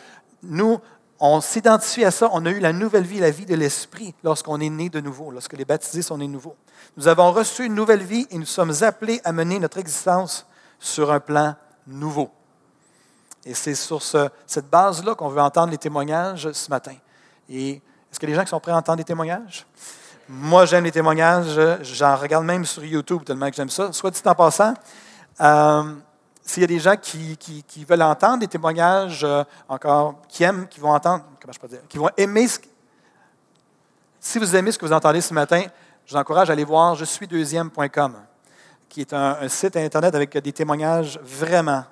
Nous, 0.43 0.81
on 1.21 1.41
s'identifie 1.41 2.05
à 2.05 2.11
ça. 2.11 2.29
On 2.33 2.45
a 2.47 2.51
eu 2.51 2.59
la 2.59 2.73
nouvelle 2.73 3.05
vie, 3.05 3.21
la 3.21 3.31
vie 3.31 3.47
de 3.47 3.55
l'Esprit, 3.55 4.15
lorsqu'on 4.25 4.61
est 4.61 4.71
né 4.71 4.89
de 4.89 5.01
nouveau, 5.01 5.31
lorsque 5.31 5.53
les 5.53 5.65
baptisés 5.65 6.03
sont 6.03 6.19
nés 6.19 6.27
de 6.27 6.33
nouveau. 6.33 6.57
Nous 6.97 7.07
avons 7.07 7.31
reçu 7.31 7.67
une 7.67 7.75
nouvelle 7.75 8.03
vie 8.03 8.27
et 8.31 8.39
nous 8.39 8.47
sommes 8.47 8.73
appelés 8.83 9.21
à 9.25 9.33
mener 9.33 9.61
notre 9.61 9.79
existence 9.79 10.47
sur 10.85 11.11
un 11.11 11.19
plan 11.21 11.55
nouveau. 11.87 12.31
Et 13.45 13.55
c'est 13.55 13.75
sur 13.75 14.03
cette 14.03 14.71
base-là 14.71 15.15
qu'on 15.15 15.29
veut 15.29 15.41
entendre 15.41 15.71
les 15.71 15.79
témoignages 15.79 16.53
ce 16.53 16.71
matin. 16.71 16.95
Et 17.49 17.73
est-ce 17.73 18.21
que 18.21 18.27
les 18.27 18.35
gens 18.35 18.43
qui 18.43 18.51
sont 18.51 18.61
prêts 18.61 18.73
à 18.73 18.77
entendre 18.77 18.99
des 18.99 19.05
témoignages? 19.05 19.67
Moi, 20.29 20.65
j'aime 20.67 20.85
les 20.85 20.93
témoignages. 20.93 21.59
J'en 21.83 22.17
regarde 22.17 22.45
même 22.45 22.65
sur 22.65 22.85
YouTube 22.85 23.23
tellement 23.25 23.51
que 23.51 23.57
j'aime 23.57 23.71
ça. 23.71 23.93
Soit 23.93 24.11
dit 24.11 24.23
en 24.25 24.35
passant, 24.35 24.75
euh, 25.41 25.95
s'il 26.43 26.63
y 26.63 26.65
a 26.65 26.69
des 26.69 26.79
gens 26.79 26.97
qui, 26.97 27.85
veulent 27.89 28.03
entendre 28.03 28.39
des 28.39 28.49
témoignages 28.49 29.25
euh, 29.25 29.43
encore, 29.69 30.21
qui 30.29 30.43
aiment, 30.43 30.69
qui 30.69 30.81
vont 30.81 30.93
entendre, 30.93 31.25
comment 31.41 31.53
je 31.53 31.61
peux 31.61 31.69
dire, 31.69 31.81
qui 31.89 31.99
vont 31.99 32.11
aimer 32.17 32.47
ce 32.47 32.59
Si 34.21 34.39
vous 34.39 34.55
aimez 34.55 34.73
ce 34.73 34.79
que 34.79 34.87
vous 34.87 34.93
entendez 34.93 35.21
ce 35.21 35.35
matin, 35.35 35.63
je 36.07 36.13
vous 36.13 36.19
encourage 36.19 36.51
à 36.51 36.53
aller 36.53 36.65
voir 36.65 36.95
je 36.95 37.05
suis 37.05 37.27
deuxième.com 37.27 38.17
qui 38.95 39.01
est 39.01 39.13
un, 39.13 39.49
site 39.49 39.77
Internet 39.77 40.15
avec 40.15 40.39
des 40.39 40.53
témoignages 40.53 41.19
vraiment 41.21 41.83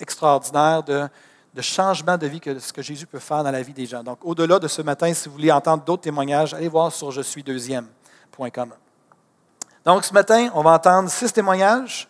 extraordinaires 0.00 0.82
de, 0.82 1.08
changement 1.60 2.18
de 2.18 2.26
vie 2.26 2.40
que 2.40 2.58
ce 2.58 2.72
que 2.72 2.82
Jésus 2.82 3.06
peut 3.06 3.20
faire 3.20 3.44
dans 3.44 3.52
la 3.52 3.62
vie 3.62 3.72
des 3.72 3.86
gens. 3.86 4.02
Donc, 4.02 4.18
au-delà 4.24 4.58
de 4.58 4.66
ce 4.66 4.82
matin, 4.82 5.14
si 5.14 5.28
vous 5.28 5.36
voulez 5.36 5.52
entendre 5.52 5.84
d'autres 5.84 6.02
témoignages, 6.02 6.54
allez 6.54 6.66
voir 6.66 6.92
sur 6.92 7.12
je 7.12 7.20
suis 7.20 7.44
deuxième 7.44 7.86
point 8.32 8.50
commun. 8.50 8.74
Donc, 9.84 10.04
ce 10.04 10.12
matin, 10.12 10.50
on 10.52 10.62
va 10.62 10.72
entendre 10.72 11.08
six 11.08 11.32
témoignages. 11.32 12.08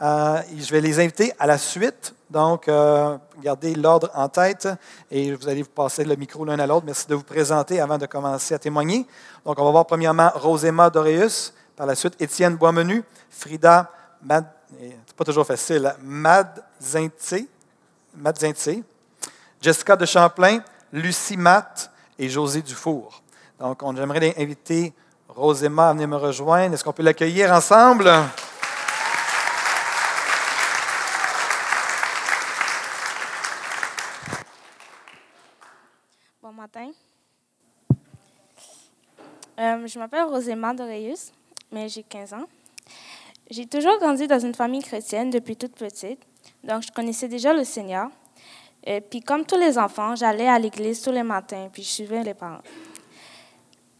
Euh, 0.00 0.40
je 0.56 0.70
vais 0.70 0.80
les 0.80 1.00
inviter 1.00 1.32
à 1.36 1.48
la 1.48 1.58
suite. 1.58 2.14
Donc, 2.30 2.68
euh, 2.68 3.18
gardez 3.42 3.74
l'ordre 3.74 4.08
en 4.14 4.28
tête 4.28 4.68
et 5.10 5.34
vous 5.34 5.48
allez 5.48 5.62
vous 5.62 5.68
passer 5.68 6.04
le 6.04 6.14
micro 6.14 6.44
l'un 6.44 6.60
à 6.60 6.66
l'autre. 6.68 6.86
Merci 6.86 7.08
de 7.08 7.16
vous 7.16 7.24
présenter 7.24 7.80
avant 7.80 7.98
de 7.98 8.06
commencer 8.06 8.54
à 8.54 8.58
témoigner. 8.60 9.04
Donc, 9.44 9.58
on 9.58 9.64
va 9.64 9.70
voir 9.72 9.86
premièrement 9.86 10.30
Roséma 10.32 10.90
Doreus, 10.90 11.52
par 11.76 11.86
la 11.86 11.94
suite 11.94 12.20
Étienne 12.20 12.56
Boismenu, 12.56 13.02
Frida 13.30 13.90
Mad, 14.22 14.46
c'est 14.78 15.16
pas 15.16 15.24
toujours 15.24 15.46
facile, 15.46 15.94
Madzinté, 16.02 17.48
Jessica 19.60 19.96
de 19.96 20.06
Champlain, 20.06 20.60
Lucie 20.92 21.36
Matt 21.36 21.90
et 22.18 22.28
José 22.28 22.62
Dufour. 22.62 23.22
Donc, 23.58 23.82
on 23.82 23.96
aimerait 23.96 24.34
inviter 24.38 24.92
Roséma 25.28 25.88
à 25.88 25.92
venir 25.92 26.06
me 26.08 26.16
rejoindre. 26.16 26.74
Est-ce 26.74 26.84
qu'on 26.84 26.92
peut 26.92 27.02
l'accueillir 27.02 27.50
ensemble? 27.52 28.10
Bon 36.42 36.52
matin. 36.52 36.90
Euh, 39.58 39.86
je 39.86 39.98
m'appelle 39.98 40.24
Roséma 40.24 40.74
Doreus, 40.74 41.32
mais 41.72 41.88
j'ai 41.88 42.02
15 42.02 42.34
ans. 42.34 42.46
J'ai 43.50 43.66
toujours 43.66 43.98
grandi 43.98 44.26
dans 44.26 44.38
une 44.38 44.54
famille 44.54 44.82
chrétienne 44.82 45.30
depuis 45.30 45.56
toute 45.56 45.74
petite, 45.74 46.20
donc 46.62 46.82
je 46.82 46.92
connaissais 46.92 47.28
déjà 47.28 47.52
le 47.52 47.64
Seigneur. 47.64 48.08
Et 48.86 49.00
puis, 49.00 49.20
comme 49.20 49.44
tous 49.44 49.58
les 49.58 49.78
enfants, 49.78 50.14
j'allais 50.14 50.48
à 50.48 50.58
l'église 50.58 51.00
tous 51.00 51.12
les 51.12 51.22
matins, 51.22 51.68
puis 51.72 51.82
je 51.82 51.88
suivais 51.88 52.22
les 52.22 52.34
parents. 52.34 52.60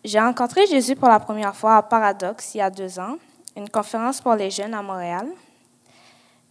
J'ai 0.04 0.21
rencontré 0.21 0.66
Jésus 0.66 0.97
pour 0.97 1.09
la 1.09 1.18
première 1.18 1.56
fois 1.56 1.76
à 1.76 1.83
Paradoxe 1.83 2.54
il 2.54 2.59
y 2.59 2.61
a 2.61 2.68
deux 2.68 2.99
ans, 2.99 3.16
une 3.56 3.71
conférence 3.71 4.21
pour 4.21 4.35
les 4.35 4.50
jeunes 4.50 4.75
à 4.75 4.83
Montréal. 4.83 5.26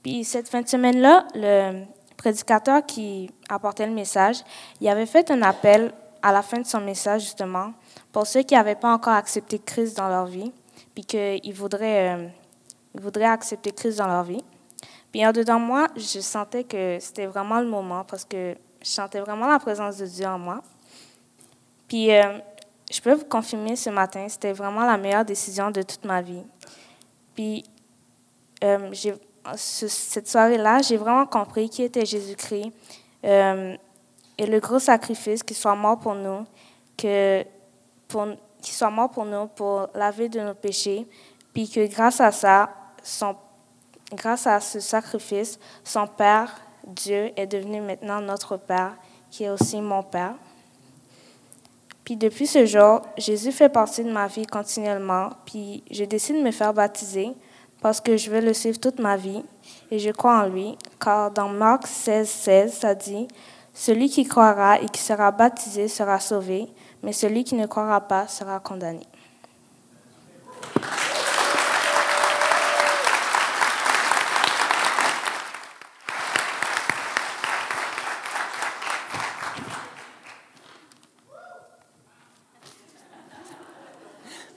Puis 0.01 0.23
cette 0.23 0.49
fin 0.49 0.61
de 0.61 0.67
semaine-là, 0.67 1.27
le 1.35 1.85
prédicateur 2.17 2.83
qui 2.85 3.29
apportait 3.49 3.85
le 3.85 3.93
message, 3.93 4.37
il 4.81 4.89
avait 4.89 5.05
fait 5.05 5.29
un 5.29 5.43
appel 5.43 5.93
à 6.23 6.31
la 6.31 6.41
fin 6.41 6.59
de 6.59 6.65
son 6.65 6.81
message 6.81 7.21
justement 7.21 7.73
pour 8.11 8.25
ceux 8.25 8.41
qui 8.41 8.55
n'avaient 8.55 8.75
pas 8.75 8.91
encore 8.91 9.13
accepté 9.13 9.59
Christ 9.59 9.97
dans 9.97 10.07
leur 10.07 10.25
vie, 10.25 10.51
puis 10.93 11.05
qu'ils 11.05 11.53
voudraient, 11.53 12.15
euh, 12.15 12.27
voudraient 12.95 13.25
accepter 13.25 13.71
Christ 13.71 13.97
dans 13.97 14.07
leur 14.07 14.23
vie. 14.23 14.43
Puis 15.11 15.25
en 15.25 15.31
dedans 15.31 15.59
de 15.59 15.65
moi, 15.65 15.87
je 15.95 16.19
sentais 16.19 16.63
que 16.63 16.97
c'était 16.99 17.25
vraiment 17.25 17.59
le 17.59 17.67
moment 17.67 18.03
parce 18.03 18.25
que 18.25 18.55
je 18.81 18.87
sentais 18.87 19.19
vraiment 19.19 19.47
la 19.47 19.59
présence 19.59 19.97
de 19.97 20.05
Dieu 20.05 20.25
en 20.25 20.39
moi. 20.39 20.61
Puis 21.87 22.11
euh, 22.11 22.39
je 22.91 23.01
peux 23.01 23.13
vous 23.13 23.25
confirmer 23.25 23.75
ce 23.75 23.89
matin, 23.89 24.27
c'était 24.27 24.53
vraiment 24.53 24.85
la 24.85 24.97
meilleure 24.97 25.25
décision 25.25 25.71
de 25.71 25.81
toute 25.81 26.05
ma 26.05 26.21
vie. 26.21 26.43
Puis, 27.35 27.63
euh, 28.63 28.91
cette 29.55 30.27
soirée-là, 30.27 30.81
j'ai 30.83 30.97
vraiment 30.97 31.25
compris 31.25 31.69
qui 31.69 31.83
était 31.83 32.05
Jésus-Christ 32.05 32.71
et 34.37 34.45
le 34.45 34.59
gros 34.59 34.79
sacrifice 34.79 35.43
qu'il 35.43 35.55
soit 35.55 35.75
mort 35.75 35.99
pour 35.99 36.15
nous, 36.15 36.45
que 36.97 37.43
pour, 38.07 38.27
qu'il 38.63 38.73
soit 38.73 38.89
mort 38.89 39.09
pour 39.09 39.25
nous 39.25 39.47
pour 39.47 39.89
laver 39.93 40.29
de 40.29 40.39
nos 40.39 40.53
péchés, 40.53 41.05
puis 41.53 41.69
que 41.69 41.85
grâce 41.87 42.19
à 42.21 42.31
ça, 42.31 42.69
grâce 44.13 44.47
à 44.47 44.59
ce 44.59 44.79
sacrifice, 44.79 45.59
son 45.83 46.07
Père, 46.07 46.55
Dieu, 46.87 47.31
est 47.35 47.45
devenu 47.45 47.81
maintenant 47.81 48.21
notre 48.21 48.57
Père, 48.57 48.95
qui 49.29 49.43
est 49.43 49.49
aussi 49.49 49.79
mon 49.81 50.01
Père. 50.01 50.33
Puis 52.03 52.17
depuis 52.17 52.47
ce 52.47 52.65
jour, 52.65 53.01
Jésus 53.17 53.51
fait 53.51 53.69
partie 53.69 54.03
de 54.03 54.11
ma 54.11 54.27
vie 54.27 54.45
continuellement, 54.45 55.29
puis 55.45 55.83
je 55.91 56.03
décide 56.03 56.37
de 56.37 56.41
me 56.41 56.51
faire 56.51 56.73
baptiser 56.73 57.33
parce 57.81 58.01
que 58.01 58.17
je 58.17 58.29
veux 58.29 58.41
le 58.41 58.53
suivre 58.53 58.79
toute 58.79 58.99
ma 58.99 59.17
vie 59.17 59.43
et 59.91 59.99
je 59.99 60.09
crois 60.11 60.43
en 60.43 60.47
lui, 60.47 60.77
car 60.99 61.31
dans 61.31 61.49
Marc 61.49 61.87
16, 61.87 62.27
16, 62.27 62.73
ça 62.73 62.95
dit, 62.95 63.27
Celui 63.73 64.09
qui 64.09 64.25
croira 64.25 64.81
et 64.81 64.87
qui 64.87 65.01
sera 65.01 65.31
baptisé 65.31 65.87
sera 65.87 66.19
sauvé, 66.19 66.67
mais 67.03 67.11
celui 67.11 67.43
qui 67.43 67.55
ne 67.55 67.67
croira 67.67 68.01
pas 68.07 68.27
sera 68.27 68.59
condamné. 68.59 69.05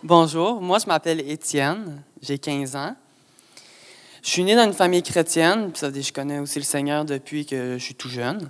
Bonjour, 0.04 0.60
moi 0.60 0.78
je 0.78 0.86
m'appelle 0.86 1.20
Étienne, 1.28 2.00
j'ai 2.22 2.38
15 2.38 2.76
ans. 2.76 2.94
Je 4.22 4.30
suis 4.30 4.44
né 4.44 4.54
dans 4.54 4.64
une 4.64 4.72
famille 4.72 5.02
chrétienne, 5.02 5.72
puis 5.72 5.80
ça 5.80 5.90
je 5.92 6.12
connais 6.12 6.38
aussi 6.38 6.60
le 6.60 6.64
Seigneur 6.64 7.04
depuis 7.04 7.44
que 7.44 7.76
je 7.76 7.82
suis 7.82 7.96
tout 7.96 8.08
jeune. 8.08 8.48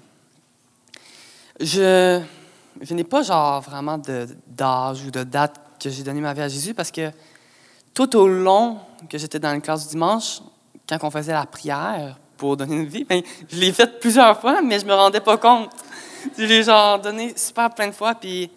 Je, 1.59 2.21
je 2.81 2.95
n'ai 2.95 3.05
pas 3.05 3.23
genre 3.23 3.61
vraiment 3.61 4.01
d'âge 4.47 5.05
ou 5.05 5.11
de 5.11 5.23
date 5.23 5.61
que 5.83 5.91
j'ai 5.91 6.03
donné 6.03 6.21
ma 6.21 6.33
vie 6.35 6.43
à 6.43 6.49
Jésus 6.49 6.75
parce 6.75 6.91
que 6.91 7.11
tout 7.95 8.17
au 8.17 8.29
long 8.29 8.79
que 9.09 9.19
j'étais 9.19 9.39
dans 9.39 9.55
une 9.55 9.63
classe 9.63 9.85
du 9.85 9.91
dimanche, 9.91 10.41
quand 10.89 10.99
on 11.03 11.11
faisait 11.11 11.33
la 11.33 11.47
prière 11.47 12.19
pour 12.37 12.57
donner 12.57 12.77
une 12.77 12.87
vie, 12.87 13.05
ben, 13.05 13.23
je 13.49 13.59
l'ai 13.59 13.73
faite 13.73 14.01
plusieurs 14.01 14.41
fois, 14.41 14.61
mais 14.61 14.79
je 14.79 14.85
me 14.85 14.95
rendais 14.95 15.21
pas 15.21 15.37
compte. 15.37 15.71
Je 16.37 16.45
l'ai 16.45 16.63
genre 16.63 16.99
donné 16.99 17.33
super 17.37 17.71
plein 17.71 17.89
de 17.89 17.93
fois, 17.93 18.15
puis 18.15 18.51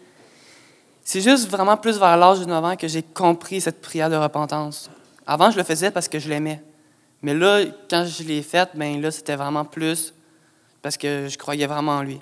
c'est 1.03 1.21
juste 1.21 1.49
vraiment 1.49 1.77
plus 1.77 1.97
vers 1.97 2.17
l'âge 2.17 2.39
de 2.39 2.45
9 2.45 2.65
ans 2.65 2.75
que 2.75 2.87
j'ai 2.87 3.03
compris 3.03 3.61
cette 3.61 3.81
prière 3.81 4.09
de 4.09 4.15
repentance. 4.15 4.89
Avant, 5.25 5.51
je 5.51 5.57
le 5.57 5.63
faisais 5.63 5.91
parce 5.91 6.07
que 6.07 6.19
je 6.19 6.29
l'aimais. 6.29 6.61
Mais 7.21 7.33
là, 7.33 7.61
quand 7.89 8.05
je 8.05 8.23
l'ai 8.23 8.41
faite, 8.41 8.69
ben 8.75 9.01
là, 9.01 9.11
c'était 9.11 9.35
vraiment 9.35 9.65
plus 9.65 10.13
parce 10.81 10.97
que 10.97 11.27
je 11.27 11.37
croyais 11.37 11.67
vraiment 11.67 11.97
en 11.97 12.03
lui. 12.03 12.19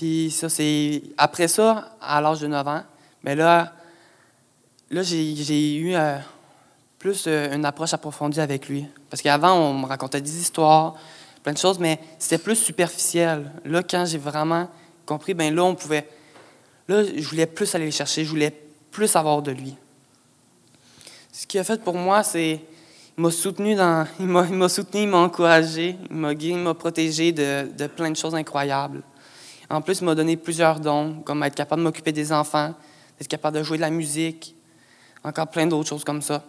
Puis 0.00 0.30
ça, 0.30 0.48
c'est. 0.48 1.02
Après 1.18 1.46
ça, 1.46 1.90
à 2.00 2.22
l'âge 2.22 2.40
de 2.40 2.46
9 2.46 2.66
ans, 2.66 2.82
mais 3.22 3.36
ben 3.36 3.44
là, 3.44 3.74
là 4.90 5.02
j'ai 5.02 5.76
eu 5.76 5.94
euh, 5.94 6.16
plus 6.98 7.24
euh, 7.26 7.54
une 7.54 7.66
approche 7.66 7.92
approfondie 7.92 8.40
avec 8.40 8.66
lui. 8.70 8.86
Parce 9.10 9.20
qu'avant, 9.20 9.52
on 9.52 9.74
me 9.74 9.84
racontait 9.84 10.22
des 10.22 10.40
histoires, 10.40 10.94
plein 11.42 11.52
de 11.52 11.58
choses, 11.58 11.78
mais 11.78 12.00
c'était 12.18 12.42
plus 12.42 12.56
superficiel. 12.56 13.52
Là, 13.66 13.82
quand 13.82 14.06
j'ai 14.06 14.16
vraiment 14.16 14.70
compris, 15.04 15.34
ben 15.34 15.54
là, 15.54 15.64
on 15.64 15.74
pouvait. 15.74 16.08
Là, 16.88 17.04
je 17.04 17.28
voulais 17.28 17.44
plus 17.44 17.74
aller 17.74 17.84
le 17.84 17.90
chercher, 17.90 18.24
je 18.24 18.30
voulais 18.30 18.58
plus 18.90 19.14
avoir 19.16 19.42
de 19.42 19.50
lui. 19.50 19.76
Ce 21.30 21.46
qu'il 21.46 21.60
a 21.60 21.64
fait 21.64 21.84
pour 21.84 21.96
moi, 21.96 22.22
c'est. 22.22 22.58
Il 23.18 23.22
m'a 23.22 23.30
soutenu, 23.30 23.74
dans, 23.74 24.06
il 24.18 24.26
m'a 24.26 24.68
soutenu, 24.70 25.02
il 25.02 25.08
m'a 25.08 25.18
encouragé, 25.18 25.98
il 26.08 26.16
m'a 26.16 26.34
guidé, 26.34 26.54
il 26.54 26.58
m'a 26.58 26.72
protégé 26.72 27.32
de, 27.32 27.68
de, 27.76 27.86
plein 27.86 28.10
de 28.10 28.16
choses 28.16 28.34
incroyables. 28.34 29.02
En 29.70 29.80
plus, 29.80 30.00
il 30.00 30.04
m'a 30.04 30.16
donné 30.16 30.36
plusieurs 30.36 30.80
dons, 30.80 31.22
comme 31.24 31.44
être 31.44 31.54
capable 31.54 31.80
de 31.80 31.84
m'occuper 31.84 32.10
des 32.10 32.32
enfants, 32.32 32.74
d'être 33.18 33.28
capable 33.28 33.58
de 33.58 33.62
jouer 33.62 33.76
de 33.76 33.82
la 33.82 33.90
musique, 33.90 34.56
encore 35.22 35.46
plein 35.46 35.66
d'autres 35.66 35.88
choses 35.88 36.02
comme 36.02 36.22
ça. 36.22 36.42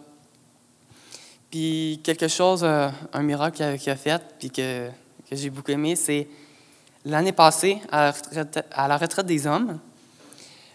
Puis 1.48 2.00
quelque 2.02 2.26
chose, 2.26 2.62
euh, 2.64 2.88
un 3.12 3.22
miracle 3.22 3.78
qu'il 3.78 3.92
a, 3.92 3.96
fait, 3.96 4.20
puis 4.40 4.50
que, 4.50 4.88
j'ai 5.30 5.50
beaucoup 5.50 5.70
aimé, 5.70 5.94
c'est 5.94 6.26
l'année 7.04 7.32
passée, 7.32 7.78
à 7.92 8.06
la, 8.06 8.10
retraite, 8.10 8.66
à 8.72 8.88
la 8.88 8.98
retraite 8.98 9.26
des 9.26 9.46
hommes, 9.46 9.78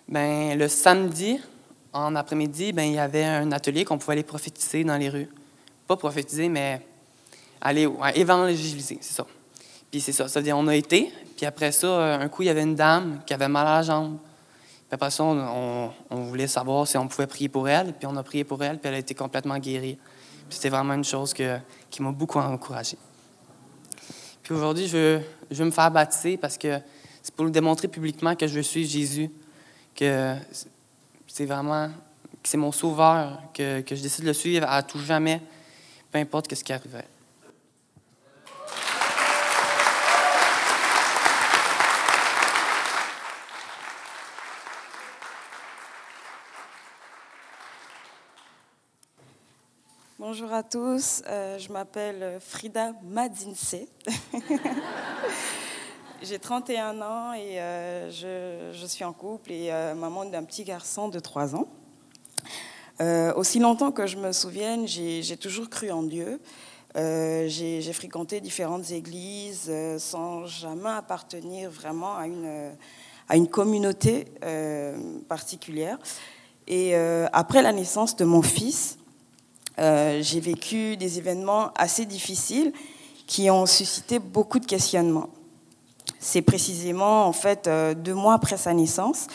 ben, 0.07 0.57
le 0.57 0.69
samedi, 0.69 1.41
en 1.91 2.15
après-midi, 2.15 2.71
ben, 2.71 2.83
il 2.83 2.93
y 2.93 2.99
avait 2.99 3.25
un 3.25 3.51
atelier 3.51 3.83
qu'on 3.83 3.97
pouvait 3.97 4.13
aller 4.13 4.23
prophétiser 4.23 4.85
dans 4.85 4.97
les 4.97 5.09
rues. 5.09 5.29
Pas 5.85 5.97
prophétiser, 5.97 6.47
mais 6.47 6.81
aller 7.59 7.89
évangéliser, 8.15 8.99
c'est 9.01 9.15
ça. 9.15 9.27
Puis 9.91 10.01
c'est 10.01 10.11
ça, 10.11 10.27
ça 10.27 10.39
veut 10.39 10.43
dire 10.43 10.57
on 10.57 10.67
a 10.67 10.75
été, 10.75 11.11
puis 11.35 11.45
après 11.45 11.71
ça, 11.71 11.87
euh, 11.87 12.19
un 12.19 12.27
coup, 12.29 12.43
il 12.43 12.45
y 12.45 12.49
avait 12.49 12.63
une 12.63 12.75
dame 12.75 13.21
qui 13.25 13.33
avait 13.33 13.47
mal 13.47 13.67
à 13.67 13.77
la 13.77 13.83
jambe. 13.83 14.17
Puis 14.17 14.93
après 14.93 15.11
ça, 15.11 15.23
on, 15.23 15.91
voulait 16.09 16.47
savoir 16.47 16.87
si 16.87 16.97
on 16.97 17.07
pouvait 17.07 17.27
prier 17.27 17.49
pour 17.49 17.67
elle, 17.67 17.93
puis 17.93 18.07
on 18.07 18.15
a 18.15 18.23
prié 18.23 18.43
pour 18.43 18.63
elle, 18.63 18.79
puis 18.79 18.87
elle 18.87 18.95
a 18.95 18.99
été 18.99 19.13
complètement 19.13 19.57
guérie. 19.57 19.97
C'était 20.49 20.69
vraiment 20.69 20.93
une 20.93 21.03
chose 21.03 21.33
que, 21.33 21.57
qui 21.89 22.01
m'a 22.01 22.11
beaucoup 22.11 22.39
encouragé. 22.39 22.97
Puis 24.43 24.53
aujourd'hui, 24.53 24.87
je, 24.87 25.19
je 25.51 25.57
veux 25.57 25.65
me 25.65 25.71
faire 25.71 25.91
baptiser 25.91 26.37
parce 26.37 26.57
que 26.57 26.79
c'est 27.21 27.35
pour 27.35 27.43
le 27.43 27.51
démontrer 27.51 27.89
publiquement 27.89 28.33
que 28.35 28.47
je 28.47 28.53
veux 28.53 28.63
suivre 28.63 28.89
Jésus, 28.89 29.29
que 29.93 30.35
c'est 31.27 31.45
vraiment 31.45 31.89
c'est 32.47 32.57
mon 32.57 32.71
sauveur, 32.71 33.41
que, 33.53 33.81
que, 33.81 33.95
je 33.95 34.01
décide 34.01 34.23
de 34.23 34.29
le 34.29 34.33
suivre 34.33 34.65
à 34.69 34.81
tout 34.81 34.99
jamais, 34.99 35.41
peu 36.11 36.19
importe 36.19 36.53
ce 36.55 36.63
qui 36.63 36.71
arriverait. 36.71 37.07
Bonjour 50.29 50.51
à 50.51 50.61
tous, 50.61 51.23
euh, 51.27 51.57
je 51.57 51.71
m'appelle 51.71 52.39
Frida 52.41 52.91
Madinse. 53.01 53.77
J'ai 56.21 56.37
31 56.37 56.99
ans 56.99 57.31
et 57.31 57.61
euh, 57.61 58.73
je, 58.73 58.85
suis 58.87 59.05
en 59.05 59.13
couple 59.13 59.53
et 59.53 59.71
euh, 59.71 59.95
maman 59.95 60.25
d'un 60.25 60.43
petit 60.43 60.65
garçon 60.65 61.07
de 61.07 61.19
3 61.19 61.55
ans. 61.55 61.69
Aussi 63.37 63.59
longtemps 63.59 63.93
que 63.93 64.05
je 64.05 64.17
me 64.17 64.33
souvienne, 64.33 64.85
j'ai 64.85 65.37
toujours 65.37 65.69
cru 65.69 65.91
en 65.91 66.03
Dieu. 66.03 66.41
j'ai 66.93 67.93
fréquenté 67.93 68.41
différentes 68.41 68.91
églises 68.91 69.71
sans 69.97 70.45
jamais 70.45 70.89
appartenir 70.89 71.71
vraiment 71.71 72.17
à 72.17 72.27
une, 72.27 72.75
à 73.29 73.37
une 73.37 73.47
communauté 73.47 74.25
particulière. 75.29 75.97
Et 76.67 76.95
après 77.31 77.61
la 77.61 77.71
naissance 77.71 78.17
de 78.17 78.25
mon 78.25 78.41
fils, 78.41 78.97
j'ai 79.77 80.39
vécu 80.39 80.97
des 80.97 81.17
événements 81.17 81.71
assez 81.75 82.05
difficiles 82.05 82.73
qui 83.27 83.51
ont 83.51 83.65
suscité 83.65 84.19
beaucoup 84.19 84.59
de 84.59 84.65
questionnements. 84.65 85.29
C'est 86.19 86.41
précisément, 86.41 87.27
en 87.27 87.33
fait, 87.33 87.67
euh, 87.67 87.93
deux 87.93 88.15
mois 88.15 88.33
après 88.33 88.57
sa 88.57 88.73
naissance 88.73 89.27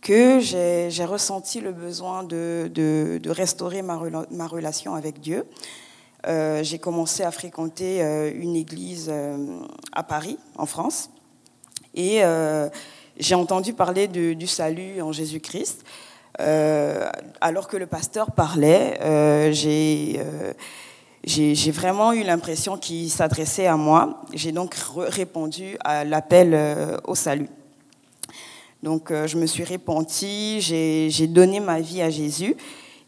que 0.00 0.40
j'ai 0.40 1.04
ressenti 1.04 1.60
le 1.60 1.72
besoin 1.72 2.24
de, 2.24 3.20
restaurer 3.26 3.82
ma, 3.82 3.96
relation 4.48 4.96
avec 4.96 5.20
Dieu. 5.20 5.46
Euh, 6.26 6.64
j'ai 6.64 6.78
commencé 6.78 7.22
à 7.22 7.30
fréquenter 7.30 8.02
euh, 8.02 8.32
une 8.34 8.56
église 8.56 9.12
à 9.92 10.02
Paris, 10.02 10.38
en 10.56 10.66
France, 10.66 11.10
et 11.94 12.22
j'ai 13.18 13.34
entendu 13.34 13.74
parler 13.74 14.08
du 14.08 14.46
salut 14.46 15.02
en 15.02 15.12
Jésus-Christ. 15.12 15.84
Alors 16.38 17.68
que 17.68 17.76
le 17.76 17.86
pasteur 17.86 18.32
parlait, 18.32 18.98
j'ai 19.52 20.20
j'ai 21.24 21.70
vraiment 21.70 22.12
eu 22.12 22.24
l'impression 22.24 22.76
qu'il 22.76 23.10
s'adressait 23.10 23.66
à 23.66 23.76
moi. 23.76 24.22
J'ai 24.34 24.50
donc 24.50 24.74
répondu 24.96 25.76
à 25.84 26.04
l'appel 26.04 26.52
euh, 26.52 26.96
au 27.04 27.14
salut. 27.14 27.48
Donc 28.82 29.10
euh, 29.10 29.28
je 29.28 29.38
me 29.38 29.46
suis 29.46 29.62
repentie, 29.62 30.60
j'ai 30.60 31.26
donné 31.28 31.60
ma 31.60 31.80
vie 31.80 32.02
à 32.02 32.10
Jésus 32.10 32.56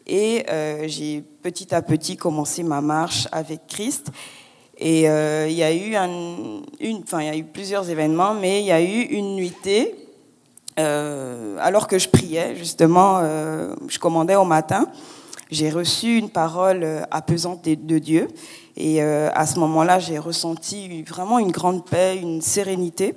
et 0.06 0.44
euh, 0.48 0.84
j'ai 0.86 1.22
petit 1.42 1.74
à 1.74 1.82
petit 1.82 2.16
commencé 2.16 2.62
ma 2.62 2.80
marche 2.80 3.26
avec 3.32 3.66
Christ. 3.66 4.12
Et 4.76 5.02
il 5.02 5.52
y 5.56 5.62
a 5.62 5.72
eu 5.72 5.94
une, 5.94 7.02
enfin 7.04 7.20
il 7.20 7.26
y 7.26 7.30
a 7.30 7.36
eu 7.36 7.44
plusieurs 7.44 7.88
événements, 7.88 8.34
mais 8.34 8.60
il 8.60 8.66
y 8.66 8.72
a 8.72 8.82
eu 8.82 9.02
une 9.02 9.36
nuitée 9.36 9.94
alors 10.76 11.86
que 11.86 11.98
je 11.98 12.08
priais 12.08 12.56
justement, 12.56 13.20
je 13.88 13.98
commandais 13.98 14.36
au 14.36 14.44
matin 14.44 14.88
j'ai 15.50 15.70
reçu 15.70 16.18
une 16.18 16.30
parole 16.30 16.82
euh, 16.82 17.02
apaisante 17.10 17.64
de, 17.64 17.98
Dieu. 17.98 18.28
Et 18.76 19.02
euh, 19.02 19.30
à 19.34 19.46
ce 19.46 19.58
moment-là, 19.60 19.98
j'ai 19.98 20.18
ressenti 20.18 21.02
vraiment 21.02 21.38
une 21.38 21.52
grande 21.52 21.84
paix, 21.84 22.18
une 22.20 22.40
sérénité. 22.40 23.14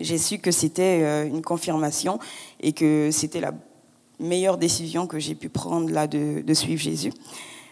J'ai 0.00 0.18
su 0.18 0.38
que 0.38 0.50
c'était 0.50 1.00
euh, 1.02 1.26
une 1.26 1.42
confirmation 1.42 2.18
et 2.60 2.72
que 2.72 3.10
c'était 3.10 3.40
la 3.40 3.52
meilleure 4.20 4.58
décision 4.58 5.06
que 5.06 5.18
j'ai 5.18 5.34
pu 5.34 5.48
prendre 5.48 5.90
là 5.90 6.06
de, 6.06 6.54
suivre 6.54 6.80
Jésus. 6.80 7.12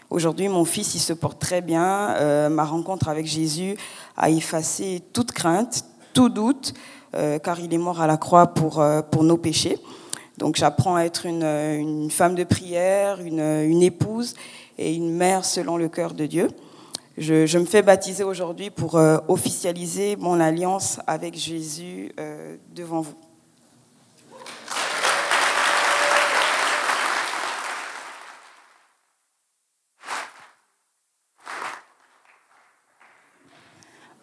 Aujourd'hui, 0.09 0.47
mon 0.49 0.65
fils, 0.65 0.93
il 0.95 0.99
se 0.99 1.13
porte 1.13 1.39
très 1.39 1.61
bien. 1.61 2.49
ma 2.49 2.63
rencontre 2.63 3.07
avec 3.09 3.25
Jésus 3.25 3.75
a 4.15 4.29
effacé 4.29 5.01
toute 5.11 5.31
crainte, 5.31 5.85
tout 6.13 6.29
doute, 6.29 6.75
car 7.43 7.59
il 7.59 7.73
est 7.73 7.77
mort 7.77 8.01
à 8.01 8.07
la 8.07 8.17
croix 8.17 8.47
pour, 8.47 8.83
pour 9.11 9.23
nos 9.23 9.37
péchés. 9.37 9.77
Donc 10.37 10.57
j'apprends 10.57 10.95
à 10.95 11.03
être 11.03 11.25
une, 11.25 12.09
femme 12.11 12.35
de 12.35 12.43
prière, 12.43 13.21
une, 13.21 13.81
épouse 13.81 14.35
et 14.77 14.93
une 14.93 15.13
mère 15.13 15.45
selon 15.45 15.77
le 15.77 15.87
cœur 15.87 16.13
de 16.13 16.25
Dieu. 16.25 16.49
Je, 17.17 17.57
me 17.57 17.65
fais 17.65 17.81
baptiser 17.81 18.25
aujourd'hui 18.25 18.69
pour 18.69 18.95
euh, 18.95 19.19
officialiser 19.29 20.17
mon 20.17 20.41
alliance 20.41 20.99
avec 21.07 21.37
Jésus 21.37 22.11
euh, 22.19 22.57
devant 22.75 22.99
vous. 22.99 23.15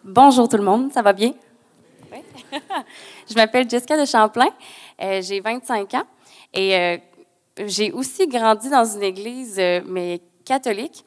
Bonjour 0.03 0.47
tout 0.47 0.57
le 0.57 0.63
monde, 0.63 0.93
ça 0.93 1.01
va 1.01 1.13
bien? 1.13 1.33
Je 3.29 3.35
m'appelle 3.35 3.69
Jessica 3.69 3.97
de 3.97 4.05
Champlain. 4.05 4.49
Euh, 5.01 5.21
j'ai 5.21 5.39
25 5.39 5.93
ans 5.95 6.03
et 6.53 6.77
euh, 6.77 6.97
j'ai 7.65 7.91
aussi 7.91 8.27
grandi 8.27 8.69
dans 8.69 8.85
une 8.85 9.03
église, 9.03 9.57
euh, 9.59 9.81
mais 9.85 10.21
catholique. 10.45 11.05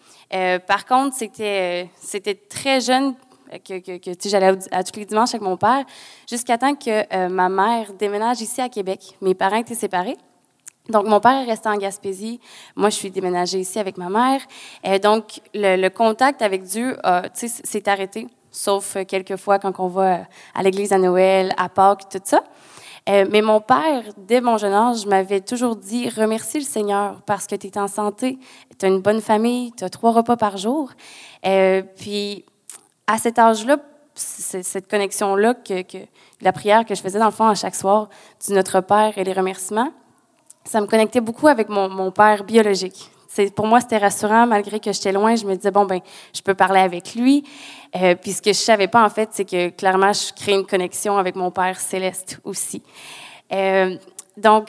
par 0.66 0.86
contre, 0.86 1.14
c'était, 1.14 1.90
c'était 2.00 2.34
très 2.34 2.80
jeune 2.80 3.14
que, 3.66 3.98
que, 3.98 4.28
j'allais 4.28 4.56
à, 4.70 4.82
tous 4.82 4.98
les 4.98 5.04
dimanches 5.04 5.34
avec 5.34 5.42
mon 5.42 5.58
père, 5.58 5.84
jusqu'à 6.28 6.56
temps 6.56 6.74
que 6.74 7.28
ma 7.28 7.50
mère 7.50 7.92
déménage 7.92 8.40
ici 8.40 8.62
à 8.62 8.70
Québec. 8.70 9.14
Mes 9.20 9.34
parents 9.34 9.58
étaient 9.58 9.74
séparés. 9.74 10.16
Donc, 10.88 11.06
mon 11.06 11.20
père 11.20 11.42
est 11.42 11.44
resté 11.44 11.68
en 11.68 11.76
Gaspésie. 11.76 12.40
Moi, 12.76 12.88
je 12.88 12.94
suis 12.94 13.10
déménagée 13.10 13.58
ici 13.58 13.78
avec 13.78 13.98
ma 13.98 14.08
mère. 14.08 14.40
Donc, 15.00 15.42
le, 15.52 15.88
contact 15.90 16.40
avec 16.40 16.62
Dieu 16.62 16.96
s'est 17.34 17.88
arrêté, 17.90 18.26
sauf 18.56 18.96
quelques 19.06 19.36
fois 19.36 19.58
quand 19.58 19.78
on 19.78 19.88
va 19.88 20.20
à 20.54 20.62
l'église 20.62 20.92
à 20.92 20.98
Noël, 20.98 21.52
à 21.56 21.68
Pâques, 21.68 22.08
tout 22.08 22.20
ça. 22.24 22.42
Euh, 23.08 23.24
mais 23.30 23.42
mon 23.42 23.60
père, 23.60 24.02
dès 24.16 24.40
mon 24.40 24.56
jeune 24.56 24.72
âge, 24.72 25.06
m'avait 25.06 25.40
toujours 25.40 25.76
dit 25.76 26.08
remercie 26.08 26.58
le 26.58 26.64
Seigneur 26.64 27.20
parce 27.26 27.46
que 27.46 27.54
tu 27.54 27.68
es 27.68 27.78
en 27.78 27.86
santé, 27.86 28.38
tu 28.78 28.86
as 28.86 28.88
une 28.88 29.00
bonne 29.00 29.20
famille, 29.20 29.72
tu 29.76 29.84
as 29.84 29.90
trois 29.90 30.10
repas 30.10 30.36
par 30.36 30.56
jour. 30.56 30.90
Euh, 31.46 31.82
puis, 31.98 32.44
à 33.06 33.18
cet 33.18 33.38
âge-là, 33.38 33.76
cette 34.14 34.90
connexion-là, 34.90 35.54
que, 35.54 35.84
la 36.40 36.52
prière 36.52 36.84
que 36.84 36.94
je 36.94 37.02
faisais 37.02 37.18
dans 37.18 37.26
le 37.26 37.30
fond 37.30 37.46
à 37.46 37.54
chaque 37.54 37.76
soir 37.76 38.08
du 38.44 38.54
Notre 38.54 38.80
Père 38.80 39.16
et 39.18 39.24
les 39.24 39.34
remerciements, 39.34 39.92
ça 40.64 40.80
me 40.80 40.86
connectait 40.86 41.20
beaucoup 41.20 41.46
avec 41.46 41.68
mon 41.68 42.10
père 42.10 42.42
biologique 42.42 43.10
pour 43.54 43.66
moi, 43.66 43.80
c'était 43.80 43.98
rassurant, 43.98 44.46
malgré 44.46 44.80
que 44.80 44.92
j'étais 44.92 45.12
loin. 45.12 45.36
Je 45.36 45.46
me 45.46 45.54
disais, 45.54 45.70
bon, 45.70 45.84
ben, 45.84 46.00
je 46.34 46.42
peux 46.42 46.54
parler 46.54 46.80
avec 46.80 47.14
lui. 47.14 47.44
Euh, 47.94 48.14
puis 48.14 48.32
ce 48.32 48.42
que 48.42 48.52
je 48.52 48.58
savais 48.58 48.88
pas, 48.88 49.04
en 49.04 49.10
fait, 49.10 49.30
c'est 49.32 49.44
que 49.44 49.70
clairement, 49.70 50.12
je 50.12 50.32
crée 50.32 50.52
une 50.52 50.66
connexion 50.66 51.18
avec 51.18 51.36
mon 51.36 51.50
Père 51.50 51.78
céleste 51.80 52.40
aussi. 52.44 52.82
Euh, 53.52 53.96
donc, 54.36 54.68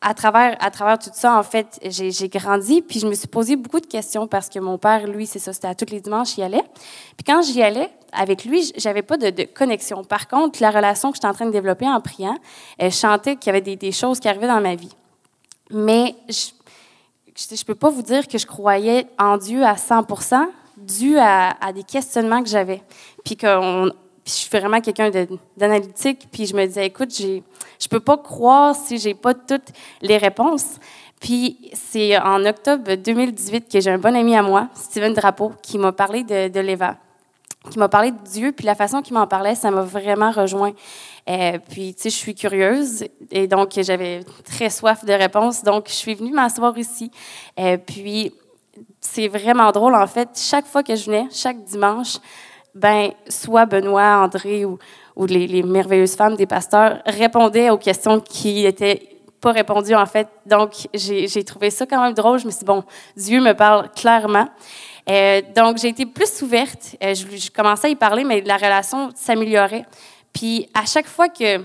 à 0.00 0.14
travers, 0.14 0.56
à 0.60 0.70
travers 0.70 0.98
tout 0.98 1.10
ça, 1.12 1.38
en 1.38 1.42
fait, 1.42 1.80
j'ai 1.82 2.28
grandi, 2.28 2.82
puis 2.82 3.00
je 3.00 3.06
me 3.06 3.14
suis 3.14 3.26
posé 3.26 3.56
beaucoup 3.56 3.80
de 3.80 3.86
questions 3.86 4.26
parce 4.26 4.48
que 4.48 4.58
mon 4.58 4.78
père, 4.78 5.06
lui, 5.06 5.26
c'est 5.26 5.38
ça, 5.38 5.52
c'était 5.52 5.68
à 5.68 5.74
tous 5.74 5.90
les 5.90 6.00
dimanches, 6.00 6.36
il 6.36 6.40
y 6.40 6.44
allait. 6.44 6.62
Puis 7.16 7.24
quand 7.26 7.42
j'y 7.42 7.62
allais, 7.62 7.90
avec 8.12 8.44
lui, 8.44 8.72
j'avais 8.76 9.02
pas 9.02 9.16
de, 9.16 9.44
connexion. 9.44 10.04
Par 10.04 10.28
contre, 10.28 10.62
la 10.62 10.70
relation 10.70 11.10
que 11.10 11.16
j'étais 11.16 11.26
en 11.26 11.34
train 11.34 11.46
de 11.46 11.50
développer 11.50 11.88
en 11.88 12.00
priant, 12.00 12.36
euh, 12.82 12.90
je 12.90 12.96
chantais 12.96 13.36
qu'il 13.36 13.48
y 13.48 13.50
avait 13.50 13.60
des, 13.62 13.76
des, 13.76 13.92
choses 13.92 14.20
qui 14.20 14.28
arrivaient 14.28 14.46
dans 14.46 14.60
ma 14.60 14.74
vie. 14.74 14.94
Mais 15.70 16.14
je, 16.28 16.50
je 17.36 17.54
ne 17.54 17.64
peux 17.64 17.74
pas 17.74 17.90
vous 17.90 18.02
dire 18.02 18.26
que 18.26 18.38
je 18.38 18.46
croyais 18.46 19.06
en 19.18 19.36
Dieu 19.36 19.64
à 19.64 19.74
100% 19.74 20.46
dû 20.76 21.18
à, 21.18 21.54
des 21.74 21.82
questionnements 21.82 22.42
que 22.42 22.48
j'avais. 22.48 22.82
Puis 23.24 23.36
que 23.36 23.46
je 24.24 24.30
suis 24.30 24.48
vraiment 24.50 24.80
quelqu'un 24.80 25.10
d'analytique, 25.56 26.28
puis 26.32 26.46
je 26.46 26.54
me 26.54 26.66
disais, 26.66 26.86
écoute, 26.86 27.14
je 27.16 27.26
ne 27.26 27.88
peux 27.90 28.00
pas 28.00 28.16
croire 28.16 28.74
si 28.74 28.98
j'ai 28.98 29.14
pas 29.14 29.34
toutes 29.34 29.68
les 30.00 30.16
réponses. 30.16 30.76
Puis 31.20 31.70
c'est 31.72 32.18
en 32.18 32.44
octobre 32.44 32.94
2018 32.94 33.70
que 33.70 33.80
j'ai 33.80 33.90
un 33.90 33.98
bon 33.98 34.14
ami 34.14 34.36
à 34.36 34.42
moi, 34.42 34.68
Steven 34.74 35.14
Drapeau, 35.14 35.52
qui 35.62 35.78
m'a 35.78 35.92
parlé 35.92 36.24
de, 36.24 36.48
de 36.48 36.60
l'Eva 36.60 36.96
qui 37.70 37.78
m'a 37.78 37.88
parlé 37.88 38.10
de 38.10 38.22
Dieu, 38.24 38.52
puis 38.52 38.66
la 38.66 38.74
façon 38.74 39.02
qu'il 39.02 39.14
m'en 39.14 39.26
parlait, 39.26 39.54
ça 39.54 39.70
m'a 39.70 39.82
vraiment 39.82 40.30
rejoint. 40.30 40.72
Euh, 41.28 41.58
puis, 41.68 41.94
tu 41.94 42.02
sais, 42.02 42.10
je 42.10 42.16
suis 42.16 42.34
curieuse 42.34 43.04
et 43.30 43.46
donc 43.46 43.72
j'avais 43.76 44.20
très 44.44 44.70
soif 44.70 45.04
de 45.04 45.12
réponses. 45.12 45.62
Donc, 45.62 45.86
je 45.88 45.94
suis 45.94 46.14
venue 46.14 46.32
m'asseoir 46.32 46.76
ici. 46.78 47.10
Euh, 47.58 47.76
puis, 47.78 48.32
c'est 49.00 49.28
vraiment 49.28 49.70
drôle, 49.72 49.94
en 49.94 50.06
fait. 50.06 50.28
Chaque 50.34 50.66
fois 50.66 50.82
que 50.82 50.94
je 50.94 51.06
venais, 51.06 51.26
chaque 51.32 51.64
dimanche, 51.64 52.18
ben, 52.74 53.10
soit 53.28 53.66
Benoît, 53.66 54.18
André 54.18 54.64
ou, 54.64 54.78
ou 55.16 55.26
les, 55.26 55.46
les, 55.46 55.62
merveilleuses 55.62 56.14
femmes 56.14 56.36
des 56.36 56.46
pasteurs 56.46 57.00
répondaient 57.06 57.70
aux 57.70 57.78
questions 57.78 58.20
qui 58.20 58.66
étaient 58.66 59.15
pas 59.46 59.52
répondues, 59.52 59.94
en 59.94 60.06
fait. 60.06 60.26
Donc, 60.44 60.72
j'ai 60.92 61.44
trouvé 61.44 61.70
ça 61.70 61.86
quand 61.86 62.02
même 62.02 62.14
drôle. 62.14 62.40
Je 62.40 62.46
me 62.46 62.50
suis 62.50 62.60
dit, 62.60 62.64
bon, 62.64 62.82
Dieu 63.16 63.40
me 63.40 63.52
parle 63.52 63.88
clairement. 63.92 64.48
Euh, 65.08 65.40
donc, 65.54 65.78
j'ai 65.78 65.86
été 65.86 66.04
plus 66.04 66.42
ouverte. 66.42 66.96
Euh, 67.00 67.14
je, 67.14 67.48
commençais 67.52 67.86
à 67.86 67.90
y 67.90 67.94
parler, 67.94 68.24
mais 68.24 68.40
la 68.40 68.56
relation 68.56 69.10
s'améliorait. 69.14 69.84
Puis, 70.32 70.68
à 70.74 70.84
chaque 70.84 71.06
fois 71.06 71.28
que, 71.28 71.58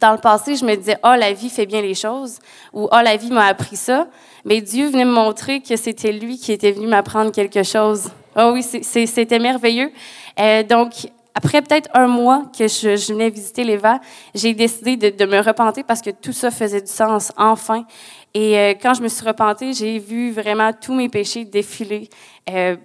dans 0.00 0.10
le 0.10 0.18
passé, 0.18 0.56
je 0.56 0.64
me 0.64 0.74
disais, 0.74 0.98
oh, 1.04 1.14
la 1.16 1.32
vie 1.32 1.48
fait 1.48 1.64
bien 1.64 1.80
les 1.80 1.94
choses, 1.94 2.40
ou 2.72 2.88
oh, 2.90 3.00
la 3.04 3.16
vie 3.16 3.30
m'a 3.30 3.46
appris 3.46 3.76
ça, 3.76 4.08
mais 4.44 4.60
Dieu 4.60 4.88
venait 4.88 5.04
me 5.04 5.12
montrer 5.12 5.60
que 5.60 5.76
c'était 5.76 6.10
lui 6.10 6.38
qui 6.38 6.50
était 6.50 6.72
venu 6.72 6.88
m'apprendre 6.88 7.30
quelque 7.30 7.62
chose. 7.62 8.10
Oh 8.34 8.50
oui, 8.52 8.64
c'était 8.64 9.38
merveilleux. 9.38 9.92
Euh, 10.40 10.64
donc, 10.64 11.06
après 11.36 11.60
peut-être 11.60 11.90
un 11.92 12.06
mois 12.06 12.44
que 12.58 12.66
je, 12.66 13.12
venais 13.12 13.28
visiter 13.28 13.62
l'Eva, 13.62 14.00
j'ai 14.34 14.54
décidé 14.54 14.96
de, 14.96 15.26
me 15.26 15.38
repenter 15.40 15.84
parce 15.84 16.00
que 16.00 16.10
tout 16.10 16.32
ça 16.32 16.50
faisait 16.50 16.80
du 16.80 16.90
sens, 16.90 17.30
enfin. 17.36 17.84
Et 18.32 18.58
euh, 18.58 18.74
quand 18.80 18.94
je 18.94 19.02
me 19.02 19.08
suis 19.08 19.24
repentée, 19.24 19.74
j'ai 19.74 19.98
vu 19.98 20.32
vraiment 20.32 20.72
tous 20.72 20.94
mes 20.94 21.10
péchés 21.10 21.44
défiler. 21.44 22.08
Euh, 22.50 22.76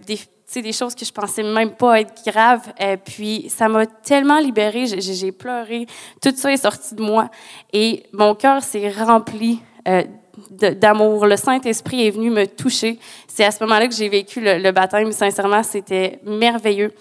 sais, 0.45 0.61
des 0.61 0.73
choses 0.73 0.95
que 0.95 1.05
je 1.05 1.13
pensais 1.13 1.43
même 1.43 1.71
pas 1.71 2.01
être 2.01 2.13
graves. 2.25 2.73
et 2.77 2.97
puis, 2.97 3.47
ça 3.49 3.69
m'a 3.69 3.85
tellement 3.85 4.39
libérée. 4.39 4.85
J'ai 4.85 5.31
pleuré. 5.31 5.85
Tout 6.21 6.33
ça 6.35 6.51
est 6.51 6.57
sorti 6.57 6.95
de 6.95 7.01
moi. 7.01 7.29
Et 7.71 8.03
mon 8.11 8.35
cœur 8.35 8.61
s'est 8.61 8.91
rempli 8.91 9.61
euh, 9.87 10.03
d'amour. 10.49 11.25
Le 11.25 11.37
Saint-Esprit 11.37 12.05
est 12.05 12.11
venu 12.11 12.29
me 12.29 12.45
toucher. 12.45 12.99
C'est 13.27 13.45
à 13.45 13.51
ce 13.51 13.63
moment-là 13.63 13.87
que 13.87 13.95
j'ai 13.95 14.09
vécu 14.09 14.41
le, 14.41 14.71
baptême. 14.71 15.13
Sincèrement, 15.13 15.63
c'était 15.63 16.19
merveilleux. 16.25 16.93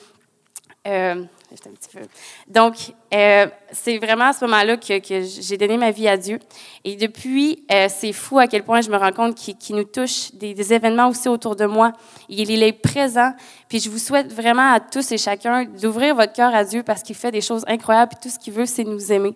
Euh, 0.86 1.24
Donc, 2.48 2.74
euh, 3.12 3.46
c'est 3.72 3.98
vraiment 3.98 4.26
à 4.26 4.32
ce 4.32 4.44
moment-là 4.44 4.76
que, 4.76 4.94
j'ai 5.22 5.56
donné 5.56 5.76
ma 5.76 5.90
vie 5.90 6.08
à 6.08 6.16
Dieu. 6.16 6.38
Et 6.84 6.96
depuis, 6.96 7.64
euh, 7.70 7.88
c'est 7.88 8.12
fou 8.12 8.38
à 8.38 8.46
quel 8.46 8.62
point 8.62 8.80
je 8.80 8.90
me 8.90 8.96
rends 8.96 9.12
compte 9.12 9.34
qu'il 9.34 9.76
nous 9.76 9.84
touche 9.84 10.32
des, 10.34 10.72
événements 10.72 11.08
aussi 11.08 11.28
autour 11.28 11.56
de 11.56 11.66
moi. 11.66 11.92
Il, 12.28 12.50
il, 12.50 12.62
est 12.62 12.72
présent. 12.72 13.32
Puis 13.68 13.80
je 13.80 13.90
vous 13.90 13.98
souhaite 13.98 14.32
vraiment 14.32 14.72
à 14.72 14.80
tous 14.80 15.12
et 15.12 15.18
chacun 15.18 15.64
d'ouvrir 15.64 16.14
votre 16.14 16.32
cœur 16.32 16.54
à 16.54 16.64
Dieu 16.64 16.82
parce 16.82 17.02
qu'il 17.02 17.16
fait 17.16 17.32
des 17.32 17.40
choses 17.40 17.64
incroyables. 17.66 18.12
Puis 18.12 18.28
tout 18.28 18.34
ce 18.34 18.38
qu'il 18.38 18.52
veut, 18.52 18.66
c'est 18.66 18.84
nous 18.84 19.12
aimer. 19.12 19.34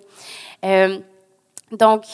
Euh, 0.64 0.98
donc, 1.72 2.04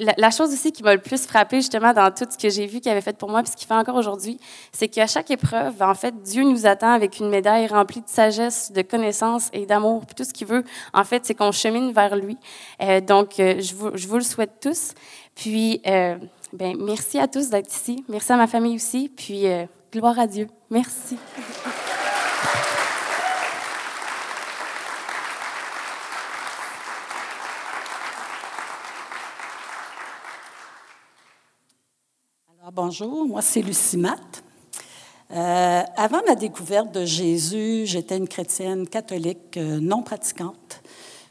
la, 0.00 0.30
chose 0.30 0.52
aussi 0.52 0.72
qui 0.72 0.82
m'a 0.82 0.94
le 0.94 1.00
plus 1.00 1.26
frappé 1.26 1.56
justement 1.56 1.92
dans 1.92 2.10
tout 2.10 2.24
ce 2.28 2.38
que 2.38 2.48
j'ai 2.48 2.66
vu 2.66 2.80
qu'il 2.80 2.90
avait 2.90 3.00
fait 3.00 3.16
pour 3.16 3.30
moi, 3.30 3.42
puis 3.42 3.52
ce 3.52 3.56
qu'il 3.56 3.66
fait 3.66 3.74
encore 3.74 3.96
aujourd'hui, 3.96 4.38
c'est 4.72 4.88
qu'à 4.88 5.06
chaque 5.06 5.30
épreuve, 5.30 5.80
en 5.80 5.94
fait, 5.94 6.22
Dieu 6.22 6.42
nous 6.42 6.66
attend 6.66 6.92
avec 6.92 7.20
une 7.20 7.28
médaille 7.28 7.66
remplie 7.66 8.00
de 8.00 8.08
sagesse, 8.08 8.72
de 8.72 8.82
connaissance 8.82 9.50
et 9.52 9.66
d'amour. 9.66 10.06
Puis 10.06 10.14
tout 10.14 10.24
ce 10.24 10.32
qu'il 10.32 10.46
veut, 10.46 10.64
en 10.94 11.04
fait, 11.04 11.24
c'est 11.26 11.34
qu'on 11.34 11.52
chemine 11.52 11.92
vers 11.92 12.16
lui. 12.16 12.38
Euh, 12.82 13.00
donc, 13.00 13.38
euh, 13.38 13.60
je, 13.60 13.74
vous, 13.74 14.16
le 14.16 14.22
souhaite 14.22 14.60
tous. 14.60 14.94
Puis, 15.34 15.80
euh, 15.86 16.16
ben, 16.52 16.76
merci 16.78 17.18
à 17.18 17.28
tous 17.28 17.50
d'être 17.50 17.72
ici. 17.72 18.04
Merci 18.08 18.32
à 18.32 18.36
ma 18.36 18.46
famille 18.46 18.76
aussi. 18.76 19.10
Puis, 19.14 19.44
gloire 19.92 20.18
à 20.18 20.26
Dieu. 20.26 20.48
Merci. 20.70 21.16
bonjour, 32.72 33.26
moi 33.26 33.42
c'est 33.42 33.62
Lucie 33.62 33.96
Matt. 33.96 34.42
Euh, 35.32 35.82
avant 35.96 36.20
ma 36.26 36.34
découverte 36.34 36.92
de 36.92 37.04
Jésus, 37.04 37.82
j'étais 37.86 38.16
une 38.16 38.28
chrétienne 38.28 38.86
catholique 38.86 39.56
euh, 39.56 39.78
non 39.80 40.02
pratiquante. 40.02 40.80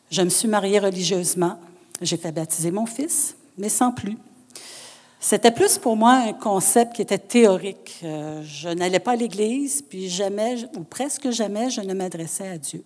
Je 0.09 0.21
me 0.21 0.29
suis 0.29 0.47
mariée 0.47 0.79
religieusement. 0.79 1.57
J'ai 2.01 2.17
fait 2.17 2.31
baptiser 2.31 2.71
mon 2.71 2.85
fils, 2.85 3.35
mais 3.57 3.69
sans 3.69 3.91
plus. 3.91 4.17
C'était 5.19 5.51
plus 5.51 5.77
pour 5.77 5.97
moi 5.97 6.13
un 6.13 6.33
concept 6.33 6.95
qui 6.95 7.01
était 7.01 7.17
théorique. 7.17 7.99
Euh, 8.03 8.41
je 8.45 8.69
n'allais 8.69 8.99
pas 8.99 9.11
à 9.11 9.15
l'église, 9.17 9.81
puis 9.81 10.09
jamais, 10.09 10.55
ou 10.77 10.83
presque 10.83 11.29
jamais, 11.29 11.69
je 11.69 11.81
ne 11.81 11.93
m'adressais 11.93 12.47
à 12.47 12.57
Dieu. 12.57 12.83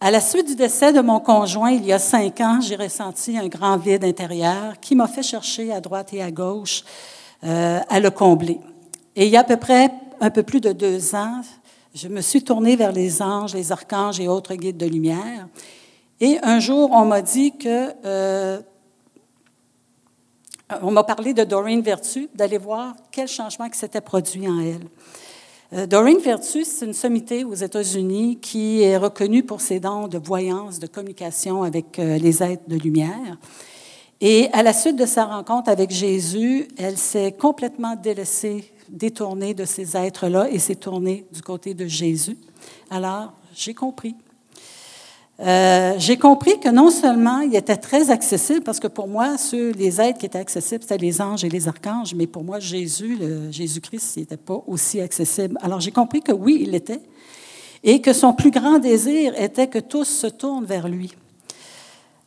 À 0.00 0.12
la 0.12 0.20
suite 0.20 0.46
du 0.46 0.54
décès 0.54 0.92
de 0.92 1.00
mon 1.00 1.18
conjoint 1.18 1.72
il 1.72 1.84
y 1.84 1.92
a 1.92 1.98
cinq 1.98 2.40
ans, 2.40 2.60
j'ai 2.60 2.76
ressenti 2.76 3.36
un 3.36 3.48
grand 3.48 3.76
vide 3.76 4.04
intérieur 4.04 4.78
qui 4.80 4.94
m'a 4.94 5.08
fait 5.08 5.24
chercher 5.24 5.72
à 5.72 5.80
droite 5.80 6.12
et 6.12 6.22
à 6.22 6.30
gauche 6.30 6.84
euh, 7.44 7.78
à 7.88 8.00
le 8.00 8.10
combler. 8.10 8.58
Et 9.14 9.26
il 9.26 9.30
y 9.30 9.36
a 9.36 9.40
à 9.40 9.44
peu 9.44 9.56
près 9.56 9.92
un 10.20 10.30
peu 10.30 10.42
plus 10.42 10.60
de 10.60 10.72
deux 10.72 11.14
ans, 11.14 11.42
je 11.94 12.08
me 12.08 12.20
suis 12.20 12.42
tournée 12.42 12.74
vers 12.74 12.90
les 12.90 13.22
anges, 13.22 13.54
les 13.54 13.70
archanges 13.70 14.18
et 14.18 14.26
autres 14.26 14.54
guides 14.56 14.76
de 14.76 14.86
lumière. 14.86 15.46
Et 16.20 16.38
un 16.42 16.58
jour, 16.58 16.90
on 16.92 17.04
m'a 17.04 17.22
dit 17.22 17.56
que... 17.56 17.92
Euh, 18.04 18.60
on 20.82 20.90
m'a 20.90 21.04
parlé 21.04 21.32
de 21.32 21.44
Doreen 21.44 21.80
Vertu, 21.80 22.28
d'aller 22.34 22.58
voir 22.58 22.94
quel 23.10 23.28
changement 23.28 23.70
qui 23.70 23.78
s'était 23.78 24.00
produit 24.00 24.48
en 24.48 24.60
elle. 24.60 24.86
Euh, 25.72 25.86
Doreen 25.86 26.18
Vertu, 26.18 26.64
c'est 26.64 26.84
une 26.84 26.92
sommité 26.92 27.44
aux 27.44 27.54
États-Unis 27.54 28.38
qui 28.40 28.82
est 28.82 28.96
reconnue 28.96 29.44
pour 29.44 29.60
ses 29.60 29.80
dons 29.80 30.08
de 30.08 30.18
voyance, 30.18 30.78
de 30.78 30.88
communication 30.88 31.62
avec 31.62 31.98
les 31.98 32.42
êtres 32.42 32.68
de 32.68 32.76
lumière. 32.76 33.38
Et 34.20 34.48
à 34.52 34.62
la 34.62 34.72
suite 34.72 34.96
de 34.96 35.06
sa 35.06 35.26
rencontre 35.26 35.70
avec 35.70 35.90
Jésus, 35.90 36.66
elle 36.76 36.98
s'est 36.98 37.32
complètement 37.32 37.94
délaissée, 37.94 38.72
détournée 38.88 39.54
de 39.54 39.64
ces 39.64 39.96
êtres-là 39.96 40.48
et 40.50 40.58
s'est 40.58 40.74
tournée 40.74 41.24
du 41.32 41.40
côté 41.40 41.72
de 41.72 41.86
Jésus. 41.86 42.36
Alors, 42.90 43.32
j'ai 43.54 43.74
compris. 43.74 44.16
Euh, 45.40 45.94
j'ai 45.98 46.16
compris 46.16 46.58
que 46.58 46.68
non 46.68 46.90
seulement 46.90 47.40
il 47.40 47.54
était 47.54 47.76
très 47.76 48.10
accessible, 48.10 48.62
parce 48.62 48.80
que 48.80 48.88
pour 48.88 49.06
moi, 49.06 49.38
ceux, 49.38 49.70
les 49.70 50.00
êtres 50.00 50.18
qui 50.18 50.26
étaient 50.26 50.38
accessibles, 50.38 50.82
c'était 50.82 50.98
les 50.98 51.20
anges 51.20 51.44
et 51.44 51.48
les 51.48 51.68
archanges, 51.68 52.12
mais 52.12 52.26
pour 52.26 52.42
moi, 52.42 52.58
Jésus, 52.58 53.16
Jésus-Christ, 53.52 54.14
il 54.16 54.20
n'était 54.20 54.36
pas 54.36 54.60
aussi 54.66 55.00
accessible. 55.00 55.56
Alors 55.62 55.78
j'ai 55.78 55.92
compris 55.92 56.22
que 56.22 56.32
oui, 56.32 56.58
il 56.62 56.72
l'était, 56.72 57.00
et 57.84 58.00
que 58.00 58.12
son 58.12 58.32
plus 58.32 58.50
grand 58.50 58.80
désir 58.80 59.40
était 59.40 59.68
que 59.68 59.78
tous 59.78 60.06
se 60.06 60.26
tournent 60.26 60.64
vers 60.64 60.88
lui. 60.88 61.14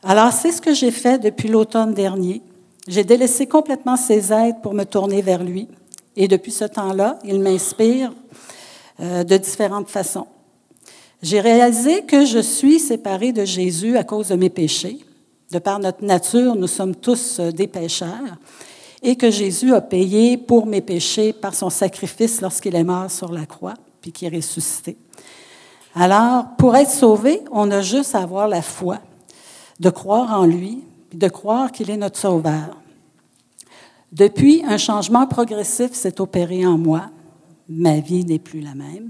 Alors, 0.03 0.31
c'est 0.31 0.51
ce 0.51 0.61
que 0.61 0.73
j'ai 0.73 0.89
fait 0.89 1.19
depuis 1.19 1.47
l'automne 1.47 1.93
dernier. 1.93 2.41
J'ai 2.87 3.03
délaissé 3.03 3.45
complètement 3.45 3.97
ses 3.97 4.33
aides 4.33 4.55
pour 4.63 4.73
me 4.73 4.83
tourner 4.83 5.21
vers 5.21 5.43
lui. 5.43 5.67
Et 6.15 6.27
depuis 6.27 6.51
ce 6.51 6.65
temps-là, 6.65 7.19
il 7.23 7.39
m'inspire 7.39 8.11
euh, 8.99 9.23
de 9.23 9.37
différentes 9.37 9.89
façons. 9.89 10.25
J'ai 11.21 11.39
réalisé 11.39 12.01
que 12.01 12.25
je 12.25 12.39
suis 12.39 12.79
séparée 12.79 13.31
de 13.31 13.45
Jésus 13.45 13.95
à 13.95 14.03
cause 14.03 14.29
de 14.29 14.35
mes 14.35 14.49
péchés. 14.49 14.97
De 15.51 15.59
par 15.59 15.77
notre 15.77 16.03
nature, 16.03 16.55
nous 16.55 16.67
sommes 16.67 16.95
tous 16.95 17.39
euh, 17.39 17.51
des 17.51 17.67
pécheurs. 17.67 18.37
Et 19.03 19.15
que 19.15 19.29
Jésus 19.29 19.73
a 19.75 19.81
payé 19.81 20.35
pour 20.35 20.65
mes 20.65 20.81
péchés 20.81 21.31
par 21.31 21.53
son 21.53 21.69
sacrifice 21.69 22.41
lorsqu'il 22.41 22.75
est 22.75 22.83
mort 22.83 23.09
sur 23.11 23.31
la 23.31 23.45
croix, 23.45 23.75
puis 24.01 24.11
qu'il 24.11 24.33
est 24.33 24.37
ressuscité. 24.37 24.97
Alors, 25.93 26.45
pour 26.57 26.75
être 26.75 26.89
sauvé, 26.89 27.41
on 27.51 27.69
a 27.69 27.81
juste 27.81 28.15
à 28.15 28.19
avoir 28.19 28.47
la 28.47 28.63
foi 28.63 28.99
de 29.81 29.89
croire 29.89 30.39
en 30.39 30.45
lui, 30.45 30.83
de 31.11 31.27
croire 31.27 31.71
qu'il 31.71 31.89
est 31.89 31.97
notre 31.97 32.19
sauveur. 32.19 32.77
Depuis, 34.11 34.63
un 34.65 34.77
changement 34.77 35.25
progressif 35.25 35.93
s'est 35.93 36.21
opéré 36.21 36.65
en 36.65 36.77
moi. 36.77 37.09
Ma 37.67 37.99
vie 37.99 38.23
n'est 38.23 38.39
plus 38.39 38.61
la 38.61 38.75
même. 38.75 39.09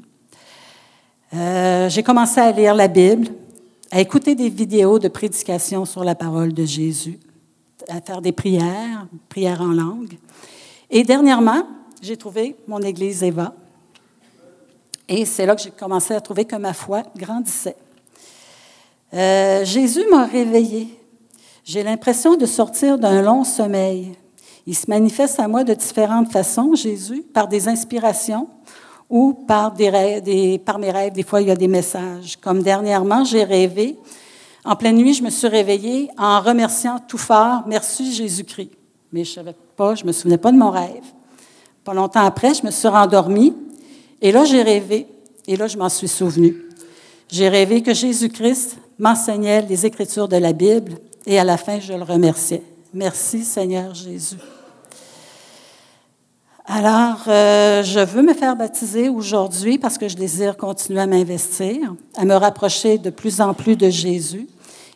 Euh, 1.34 1.90
j'ai 1.90 2.04
commencé 2.04 2.40
à 2.40 2.52
lire 2.54 2.74
la 2.74 2.88
Bible, 2.88 3.28
à 3.92 4.00
écouter 4.00 4.34
des 4.34 4.48
vidéos 4.48 4.98
de 4.98 5.10
prédication 5.10 5.84
sur 5.84 6.06
la 6.06 6.16
parole 6.16 6.54
de 6.54 6.64
Jésus, 6.64 7.20
à 7.90 8.00
faire 8.00 8.22
des 8.22 8.32
prières, 8.32 9.08
prières 9.28 9.62
en 9.62 9.74
langue. 9.74 10.18
Et 10.90 11.04
dernièrement, 11.04 11.68
j'ai 12.02 12.16
trouvé 12.16 12.56
mon 12.66 12.80
église 12.80 13.24
Eva. 13.24 13.54
Et 15.10 15.26
c'est 15.26 15.46
là 15.46 15.54
que 15.54 15.62
j'ai 15.62 15.72
commencé 15.72 16.14
à 16.14 16.22
trouver 16.22 16.46
que 16.46 16.56
ma 16.56 16.74
foi 16.74 17.04
grandissait. 17.18 17.76
Euh, 19.14 19.66
Jésus 19.66 20.06
m'a 20.10 20.26
réveillé. 20.26 20.88
J'ai 21.64 21.84
l'impression 21.84 22.36
de 22.36 22.46
sortir 22.46 22.98
d'un 22.98 23.22
long 23.22 23.44
sommeil. 23.44 24.14
Il 24.66 24.76
se 24.76 24.90
manifeste 24.90 25.40
à 25.40 25.48
moi 25.48 25.64
de 25.64 25.74
différentes 25.74 26.32
façons, 26.32 26.76
Jésus, 26.76 27.24
par 27.34 27.48
des 27.48 27.68
inspirations 27.68 28.48
ou 29.10 29.34
par, 29.34 29.74
des 29.74 29.90
rêves, 29.90 30.24
des, 30.24 30.60
par 30.60 30.80
mes 30.80 30.92
rêves. 30.92 31.14
Des 31.14 31.24
fois, 31.24 31.42
il 31.42 31.48
y 31.48 31.52
a 31.52 31.56
des 31.56 31.68
messages. 31.68 32.38
Comme 32.40 32.64
dernièrement, 32.64 33.26
j'ai 33.26 33.44
rêvé. 33.44 33.98
En 34.64 34.76
pleine 34.76 34.96
nuit, 34.96 35.14
je 35.14 35.24
me 35.24 35.30
suis 35.30 35.48
réveillée 35.48 36.10
en 36.18 36.40
remerciant 36.40 37.00
tout 37.00 37.18
fort, 37.18 37.64
merci 37.68 38.14
Jésus-Christ. 38.14 38.72
Mais 39.12 39.24
je 39.24 39.32
ne 39.32 39.36
savais 39.36 39.56
pas, 39.76 39.96
je 39.96 40.06
me 40.06 40.12
souvenais 40.12 40.38
pas 40.38 40.52
de 40.52 40.58
mon 40.58 40.70
rêve. 40.70 41.04
Pas 41.84 41.94
longtemps 41.94 42.24
après, 42.24 42.54
je 42.54 42.64
me 42.64 42.72
suis 42.72 42.88
rendormie 42.88 43.56
et 44.22 44.32
là, 44.32 44.46
j'ai 44.46 44.62
rêvé. 44.62 45.08
Et 45.48 45.56
là, 45.56 45.68
je 45.68 45.78
m'en 45.78 45.90
suis 45.90 46.08
souvenue. 46.08 46.56
J'ai 47.28 47.50
rêvé 47.50 47.82
que 47.82 47.94
Jésus-Christ 47.94 48.78
m'enseignait 49.02 49.64
les 49.64 49.86
Écritures 49.86 50.28
de 50.28 50.38
la 50.38 50.54
Bible 50.54 50.94
et 51.26 51.40
à 51.40 51.44
la 51.44 51.58
fin, 51.58 51.80
je 51.80 51.92
le 51.92 52.04
remerciais. 52.04 52.64
Merci 52.94 53.44
Seigneur 53.44 53.96
Jésus. 53.96 54.38
Alors, 56.66 57.24
euh, 57.28 57.82
je 57.82 58.00
veux 58.00 58.22
me 58.22 58.36
faire 58.36 58.56
baptiser 58.56 59.10
aujourd'hui 59.10 59.80
parce 59.80 59.98
que 59.98 60.08
je 60.08 60.16
désire 60.16 60.56
continuer 60.56 61.02
à 61.02 61.08
m'investir, 61.08 61.96
à 62.16 62.26
me 62.26 62.36
rapprocher 62.36 63.00
de 63.00 63.10
plus 63.10 63.42
en 63.42 63.56
plus 63.56 63.76
de 63.76 63.90
Jésus 63.90 64.48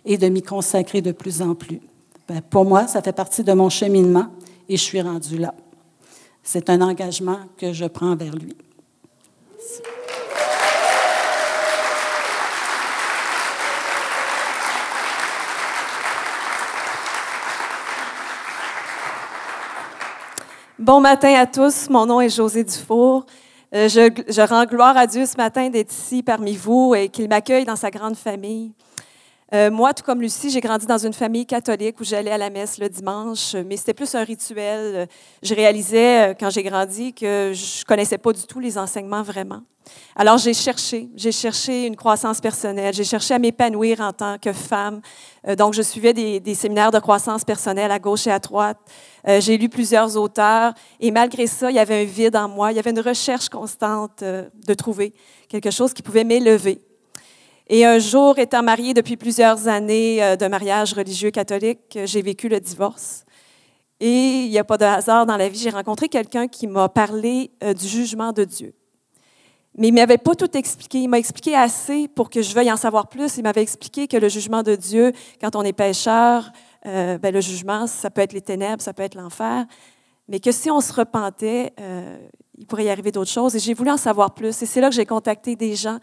et 0.06 0.18
de 0.18 0.30
m'y 0.30 0.44
consacrer 0.44 1.02
de 1.02 1.12
plus 1.12 1.41
en 1.41 1.56
plus. 1.56 1.82
Ben, 2.28 2.41
pour 2.41 2.63
moi, 2.63 2.88
ça 2.88 3.02
fait 3.02 3.12
partie 3.12 3.44
de 3.44 3.54
mon 3.54 3.70
cheminement 3.70 4.28
et 4.70 4.78
je 4.78 4.84
suis 4.84 5.02
rendue 5.02 5.39
là. 5.39 5.56
C'est 6.44 6.70
un 6.70 6.82
engagement 6.82 7.39
que 7.58 7.74
je 7.74 7.86
prends 7.86 8.15
vers 8.15 8.36
lui. 8.36 8.56
Bon 20.86 21.02
matin 21.02 21.34
à 21.34 21.48
tous. 21.48 21.89
Mon 21.89 22.06
nom 22.06 22.21
est 22.21 22.30
José 22.30 22.63
Dufour. 22.63 23.26
Euh, 23.74 23.89
je, 23.89 24.48
rends 24.48 24.65
gloire 24.65 24.95
à 24.95 25.08
Dieu 25.08 25.26
ce 25.26 25.36
matin 25.36 25.67
d'être 25.69 25.91
ici 25.91 26.21
parmi 26.21 26.56
vous 26.56 26.93
et 26.93 27.10
qu'il 27.10 27.28
m'accueille 27.28 27.65
dans 27.65 27.76
sa 27.76 27.89
grande 27.89 28.15
famille. 28.15 28.71
Euh, 29.53 29.69
moi, 29.69 29.93
tout 29.93 30.03
comme 30.03 30.21
Lucie, 30.21 30.49
j'ai 30.49 30.60
grandi 30.60 30.88
dans 30.88 30.97
une 30.97 31.13
famille 31.13 31.45
catholique 31.45 31.99
où 31.99 32.03
j'allais 32.03 32.31
à 32.31 32.38
la 32.38 32.49
messe 32.49 32.79
le 32.79 32.89
dimanche, 32.89 33.53
mais 33.53 33.77
c'était 33.77 33.93
plus 33.93 34.15
un 34.15 34.23
rituel. 34.23 35.08
Je 35.43 35.53
réalisais, 35.53 36.31
euh, 36.31 36.34
quand 36.38 36.49
j'ai 36.49 36.63
grandi, 36.63 37.13
que 37.13 37.51
je 37.53 37.86
connaissais 37.86 38.17
pas 38.17 38.34
du 38.34 38.43
tout 38.43 38.60
les 38.60 38.77
enseignements 38.77 39.21
vraiment. 39.21 39.62
Alors, 40.15 40.39
j'ai 40.39 40.55
cherché, 40.55 41.10
j'ai 41.15 41.31
cherché 41.31 41.86
une 41.86 41.95
croissance 41.95 42.41
personnelle, 42.41 42.91
j'ai 42.91 43.03
cherché 43.03 43.36
à 43.36 43.39
m'épanouir 43.39 44.01
en 44.01 44.13
tant 44.13 44.39
que 44.39 44.51
femme. 44.51 45.01
Euh, 45.47 45.55
donc, 45.55 45.75
je 45.75 45.84
suivais 45.84 46.13
des, 46.13 46.39
des, 46.39 46.55
séminaires 46.55 46.89
de 46.89 46.97
croissance 46.97 47.45
personnelle 47.45 47.91
à 47.91 47.99
gauche 47.99 48.25
et 48.25 48.31
à 48.31 48.39
droite. 48.39 48.79
j'ai 49.27 49.58
lu 49.58 49.69
plusieurs 49.69 50.17
auteurs 50.17 50.73
et 50.99 51.12
malgré 51.12 51.45
ça, 51.45 51.69
il 51.69 51.75
y 51.75 51.79
avait 51.79 52.01
un 52.01 52.05
vide 52.05 52.36
en 52.36 52.49
moi, 52.49 52.71
il 52.71 52.77
y 52.77 52.79
avait 52.79 52.89
une 52.89 52.99
recherche 52.99 53.49
constante 53.49 54.23
de 54.23 54.73
trouver 54.73 55.13
quelque 55.49 55.69
chose 55.69 55.93
qui 55.93 56.01
pouvait 56.01 56.23
m'élever. 56.23 56.81
Et 57.67 57.84
un 57.84 57.97
jour, 57.97 58.38
étant 58.38 58.62
mariée 58.62 58.93
depuis 58.93 59.17
plusieurs 59.17 59.67
années 59.67 60.23
euh, 60.23 60.36
de 60.36 60.45
mariage 60.45 60.93
religieux 60.93 61.32
catholique, 61.32 61.97
j'ai 62.06 62.21
vécu 62.21 62.47
le 62.47 62.60
divorce. 62.60 63.25
Et 63.99 64.43
il 64.43 64.51
n'y 64.51 64.60
a 64.60 64.63
pas 64.63 64.78
de 64.78 64.86
hasard 64.86 65.25
dans 65.25 65.38
la 65.38 65.49
vie, 65.49 65.58
j'ai 65.58 65.71
rencontré 65.71 66.08
quelqu'un 66.08 66.47
qui 66.47 66.67
m'a 66.67 66.89
parlé 66.89 67.49
euh, 67.63 67.73
du 67.73 67.88
jugement 67.88 68.34
de 68.34 68.43
Dieu. 68.43 68.75
Mais 69.78 69.88
il 69.88 69.93
ne 69.93 69.99
m'avait 69.99 70.19
pas 70.19 70.36
tout 70.36 70.56
expliqué. 70.56 70.99
Il 70.99 71.08
m'a 71.08 71.17
expliqué 71.17 71.56
assez 71.56 72.08
pour 72.08 72.30
que 72.30 72.43
je 72.43 72.54
veuille 72.54 72.71
en 72.71 72.78
savoir 72.78 73.08
plus. 73.08 73.38
Il 73.38 73.43
m'avait 73.43 73.63
expliqué 73.63 74.08
que 74.08 74.15
le 74.15 74.30
jugement 74.30 74.62
de 74.62 74.75
Dieu, 74.75 75.12
quand 75.41 75.56
on 75.56 75.63
est 75.63 75.73
pécheur, 75.73 76.51
euh, 76.86 77.17
ben, 77.17 77.34
le 77.34 77.41
jugement, 77.41 77.88
ça 77.88 78.12
peut 78.12 78.21
être 78.21 78.34
les 78.34 78.41
ténèbres, 78.41 78.82
ça 78.82 78.93
peut 78.93 79.04
être 79.04 79.15
l'enfer. 79.15 79.65
Mais 80.30 80.39
que 80.39 80.51
si 80.51 80.69
on 80.69 80.82
se 80.82 80.93
repentait, 80.93 81.73
il 82.58 82.65
pourrait 82.65 82.86
y 82.86 82.89
arriver 82.89 83.12
d'autres 83.12 83.30
choses. 83.30 83.56
Et 83.56 83.60
j'ai 83.60 83.73
voulu 83.75 83.91
en 83.91 83.97
savoir 83.97 84.34
plus. 84.34 84.62
Et 84.62 84.65
c'est 84.65 84.82
là 84.82 84.89
que 84.89 84.95
j'ai 84.95 85.06
contacté 85.06 85.56
des 85.56 85.75
gens 85.75 85.99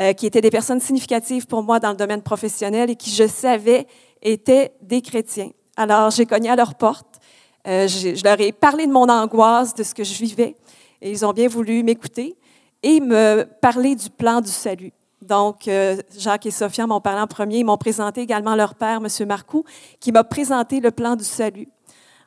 euh, 0.00 0.12
qui 0.12 0.26
étaient 0.26 0.40
des 0.40 0.50
personnes 0.50 0.80
significatives 0.80 1.46
pour 1.46 1.62
moi 1.62 1.80
dans 1.80 1.90
le 1.90 1.96
domaine 1.96 2.22
professionnel 2.22 2.90
et 2.90 2.96
qui, 2.96 3.10
je 3.10 3.26
savais, 3.26 3.86
étaient 4.22 4.72
des 4.80 5.02
chrétiens. 5.02 5.50
Alors, 5.76 6.10
j'ai 6.10 6.26
cogné 6.26 6.50
à 6.50 6.56
leur 6.56 6.74
porte. 6.74 7.18
Euh, 7.66 7.88
je 7.88 8.22
leur 8.24 8.40
ai 8.40 8.52
parlé 8.52 8.86
de 8.86 8.92
mon 8.92 9.08
angoisse, 9.08 9.74
de 9.74 9.82
ce 9.82 9.94
que 9.94 10.04
je 10.04 10.14
vivais, 10.14 10.56
et 11.02 11.10
ils 11.10 11.26
ont 11.26 11.32
bien 11.32 11.48
voulu 11.48 11.82
m'écouter 11.82 12.36
et 12.82 13.00
me 13.00 13.44
parler 13.60 13.94
du 13.94 14.08
plan 14.08 14.40
du 14.40 14.50
salut. 14.50 14.92
Donc, 15.20 15.66
euh, 15.66 15.96
Jacques 16.16 16.46
et 16.46 16.50
Sophia 16.50 16.86
m'ont 16.86 17.00
parlé 17.00 17.20
en 17.20 17.26
premier. 17.26 17.58
Ils 17.58 17.64
m'ont 17.64 17.76
présenté 17.76 18.20
également 18.20 18.54
leur 18.54 18.74
père, 18.74 19.00
M. 19.04 19.26
Marcoux, 19.26 19.64
qui 20.00 20.12
m'a 20.12 20.24
présenté 20.24 20.80
le 20.80 20.90
plan 20.90 21.16
du 21.16 21.24
salut, 21.24 21.68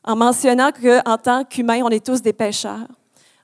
en 0.04 0.16
mentionnant 0.16 0.72
qu'en 0.72 1.18
tant 1.18 1.44
qu'humains, 1.46 1.82
on 1.84 1.90
est 1.90 2.06
tous 2.06 2.22
des 2.22 2.34
pécheurs. 2.34 2.88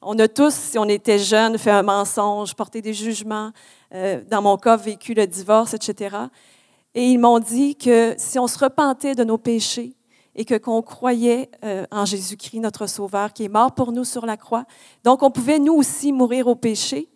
On 0.01 0.17
a 0.19 0.27
tous, 0.27 0.53
si 0.53 0.77
on 0.77 0.85
était 0.85 1.17
jeune, 1.17 1.57
fait 1.57 1.71
un 1.71 1.81
mensonge, 1.81 2.53
porté 2.53 2.81
des 2.81 2.93
jugements, 2.93 3.51
euh, 3.93 4.21
dans 4.29 4.41
mon 4.41 4.57
cas, 4.57 4.75
vécu 4.75 5.13
le 5.13 5.27
divorce, 5.27 5.73
etc. 5.73 6.15
Et 6.93 7.05
ils 7.05 7.17
m'ont 7.17 7.39
dit 7.39 7.75
que 7.75 8.15
si 8.17 8.37
on 8.39 8.47
se 8.47 8.59
repentait 8.59 9.15
de 9.15 9.23
nos 9.23 9.37
péchés 9.37 9.95
et 10.35 10.45
que 10.45 10.55
qu'on 10.55 10.81
croyait 10.81 11.49
euh, 11.63 11.85
en 11.91 12.05
Jésus-Christ, 12.05 12.59
notre 12.59 12.87
Sauveur, 12.87 13.33
qui 13.33 13.45
est 13.45 13.49
mort 13.49 13.73
pour 13.73 13.91
nous 13.91 14.03
sur 14.03 14.25
la 14.25 14.37
croix, 14.37 14.65
donc 15.03 15.23
on 15.23 15.31
pouvait 15.31 15.59
nous 15.59 15.73
aussi 15.73 16.11
mourir 16.11 16.47
au 16.47 16.55
péché. 16.55 17.09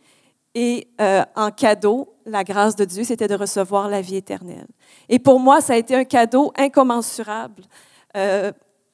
Et 0.53 0.89
euh, 0.99 1.23
en 1.35 1.49
cadeau, 1.51 2.13
la 2.25 2.43
grâce 2.43 2.75
de 2.75 2.83
Dieu, 2.83 3.03
c'était 3.03 3.27
de 3.27 3.35
recevoir 3.35 3.87
la 3.87 4.01
vie 4.01 4.17
éternelle. 4.17 4.67
Et 5.07 5.19
pour 5.19 5.39
moi, 5.39 5.61
ça 5.61 5.73
a 5.73 5.77
été 5.77 5.95
un 5.95 6.03
cadeau 6.03 6.51
incommensurable 6.57 7.63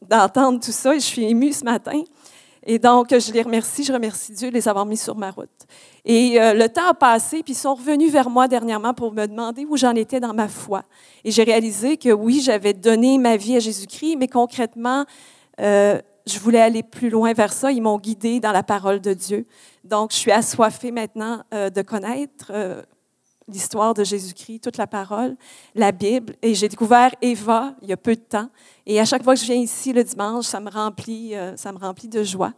d'entendre 0.08 0.60
tout 0.60 0.72
ça. 0.72 0.96
Et 0.96 1.00
je 1.00 1.06
suis 1.06 1.24
émue 1.24 1.52
ce 1.54 1.64
matin 1.64 2.04
et 2.70 2.80
donc, 2.80 3.18
je 3.18 3.32
les 3.32 3.42
remercie, 3.42 3.86
je 3.86 3.94
remercie 3.94 4.34
Dieu 4.34 4.50
de 4.50 4.54
les 4.54 4.68
avoir 4.68 4.86
mis 4.86 4.98
sur 4.98 5.16
ma 5.16 5.32
route. 5.32 5.50
Et 6.04 6.40
euh, 6.40 6.54
le 6.54 6.68
temps 6.68 6.90
a 6.90 6.94
passé, 6.94 7.42
puis 7.42 7.54
ils 7.54 7.58
sont 7.58 7.76
revenus 7.76 8.12
vers 8.12 8.30
moi 8.30 8.50
dernièrement 8.50 8.94
pour 8.94 9.14
me 9.14 9.26
demander 9.26 9.64
où 9.64 9.78
j'en 9.78 9.96
étais 9.96 10.20
dans 10.20 10.34
ma 10.34 10.50
foi. 10.50 10.84
Et 11.24 11.32
j'ai 11.32 11.44
réalisé 11.44 11.96
que 11.96 12.10
oui, 12.10 12.42
j'avais 12.42 12.74
donné 12.74 13.18
ma 13.20 13.38
vie 13.38 13.56
à 13.56 13.60
Jésus-Christ, 13.60 14.18
mais 14.18 14.28
concrètement, 14.28 15.06
euh, 15.62 15.98
je 16.26 16.40
voulais 16.40 16.60
aller 16.60 16.84
plus 16.84 17.10
loin 17.10 17.32
vers 17.32 17.54
ça. 17.54 17.72
Ils 17.72 17.82
m'ont 17.82 18.00
guidé 18.00 18.42
dans 18.42 18.52
la 18.52 18.64
parole 18.64 19.00
de 19.00 19.14
Dieu. 19.14 19.46
Donc, 19.86 20.12
je 20.12 20.18
suis 20.18 20.34
assoiffée 20.34 20.92
maintenant 20.92 21.44
euh, 21.54 21.70
de 21.70 21.82
connaître 21.82 22.52
l'histoire 23.48 23.94
de 23.94 24.04
Jésus-Christ, 24.04 24.60
toute 24.62 24.78
la 24.78 24.88
parole, 24.88 25.36
la 25.74 25.92
Bible. 25.92 26.36
Et 26.42 26.54
j'ai 26.54 26.68
découvert 26.68 27.12
Eva 27.22 27.74
il 27.82 27.90
y 27.90 27.94
a 27.94 27.98
peu 27.98 28.16
de 28.16 28.22
temps. 28.22 28.50
Et 28.86 29.00
à 29.00 29.06
chaque 29.06 29.24
fois 29.24 29.36
que 29.36 29.40
je 29.40 29.46
viens 29.46 29.56
ici 29.56 29.94
le 29.94 30.04
dimanche, 30.04 30.46
ça 30.46 30.60
me 30.60 30.70
remplit, 30.70 31.36
euh, 31.36 31.56
ça 31.56 31.72
me 31.72 31.78
remplit 31.78 32.08
de 32.08 32.24
joie. 32.24 32.54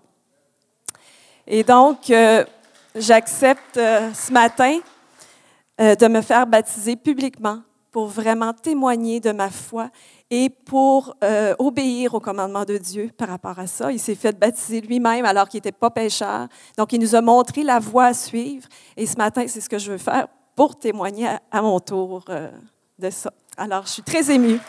Et 1.45 1.63
donc, 1.63 2.09
euh, 2.09 2.43
j'accepte 2.95 3.77
euh, 3.77 4.11
ce 4.13 4.31
matin 4.31 4.79
de 5.79 6.07
me 6.09 6.19
faire 6.19 6.45
baptiser 6.45 6.97
publiquement 6.97 7.61
pour 7.89 8.07
vraiment 8.07 8.51
témoigner 8.51 9.21
de 9.21 9.31
ma 9.31 9.49
foi 9.49 9.89
et 10.29 10.49
pour 10.49 11.15
obéir 11.57 12.13
au 12.13 12.19
commandement 12.19 12.65
de 12.65 12.77
Dieu 12.77 13.09
par 13.17 13.29
rapport 13.29 13.57
à 13.57 13.65
ça. 13.65 13.89
Il 13.89 13.97
s'est 13.97 14.15
fait 14.15 14.37
baptiser 14.37 14.81
lui-même 14.81 15.23
alors 15.23 15.47
qu'il 15.47 15.59
n'était 15.59 15.71
pas 15.71 15.89
pécheur. 15.89 16.49
Donc, 16.77 16.91
il 16.91 16.99
nous 16.99 17.15
a 17.15 17.21
montré 17.21 17.63
la 17.63 17.79
voie 17.79 18.07
à 18.07 18.13
suivre. 18.13 18.67
Et 18.97 19.05
ce 19.05 19.15
matin, 19.15 19.45
c'est 19.47 19.61
ce 19.61 19.69
que 19.69 19.77
je 19.77 19.93
veux 19.93 19.97
faire 19.97 20.27
pour 20.59 20.77
témoigner 20.77 21.29
à, 21.49 21.61
mon 21.61 21.79
tour 21.79 22.25
de 22.99 23.09
ça. 23.09 23.31
Alors, 23.55 23.85
je 23.85 23.91
suis 23.91 24.03
très 24.03 24.29
émue. 24.29 24.59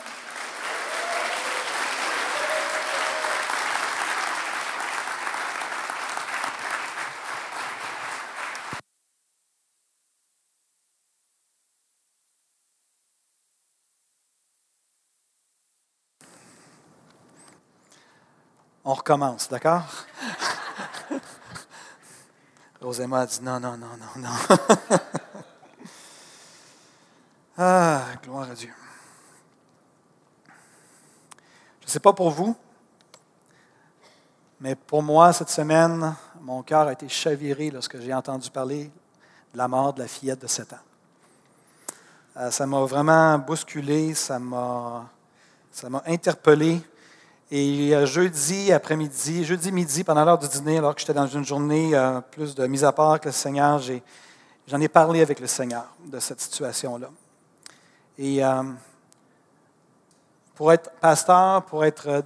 On 18.84 18.94
recommence, 18.94 19.48
d'accord? 19.48 19.82
Roséma 22.80 23.22
a 23.22 23.26
dit 23.26 23.40
non, 23.42 23.58
non, 23.58 23.76
non, 23.76 23.88
non, 23.98 24.22
non. 24.22 24.56
ah, 27.62 28.06
gloire 28.22 28.50
à 28.50 28.54
Dieu. 28.54 28.72
Je 31.80 31.86
ne 31.86 31.90
sais 31.90 32.00
pas 32.00 32.14
pour 32.14 32.30
vous, 32.30 32.56
mais 34.60 34.74
pour 34.74 35.02
moi, 35.02 35.30
cette 35.34 35.50
semaine, 35.50 36.14
mon 36.40 36.62
cœur 36.62 36.86
a 36.86 36.92
été 36.92 37.06
chaviré 37.06 37.70
lorsque 37.70 38.00
j'ai 38.00 38.14
entendu 38.14 38.50
parler 38.50 38.90
de 39.52 39.58
la 39.58 39.68
mort 39.68 39.92
de 39.92 40.00
la 40.00 40.08
fillette 40.08 40.40
de 40.40 40.46
7 40.46 40.72
ans. 40.72 40.76
Euh, 42.38 42.50
ça 42.50 42.66
m'a 42.66 42.80
vraiment 42.80 43.38
bousculé, 43.38 44.14
ça 44.14 44.38
m'a, 44.38 45.06
ça 45.70 45.90
m'a 45.90 46.02
interpellé. 46.06 46.80
Et 47.50 47.94
euh, 47.94 48.06
jeudi 48.06 48.72
après-midi, 48.72 49.44
jeudi 49.44 49.70
midi, 49.70 50.02
pendant 50.02 50.24
l'heure 50.24 50.38
du 50.38 50.48
dîner, 50.48 50.78
alors 50.78 50.94
que 50.94 51.00
j'étais 51.02 51.12
dans 51.12 51.26
une 51.26 51.44
journée 51.44 51.94
euh, 51.94 52.22
plus 52.22 52.54
de 52.54 52.66
mise 52.66 52.84
à 52.84 52.92
part 52.92 53.10
avec 53.10 53.26
le 53.26 53.32
Seigneur, 53.32 53.82
j'en 54.66 54.80
ai, 54.80 54.88
parlé 54.88 55.20
avec 55.20 55.40
le 55.40 55.46
Seigneur 55.46 55.84
de 56.06 56.18
cette 56.20 56.40
situation-là. 56.40 57.10
Et 58.22 58.44
euh, 58.44 58.62
pour 60.54 60.70
être 60.74 60.90
pasteur, 61.00 61.64
pour 61.64 61.86
être 61.86 62.22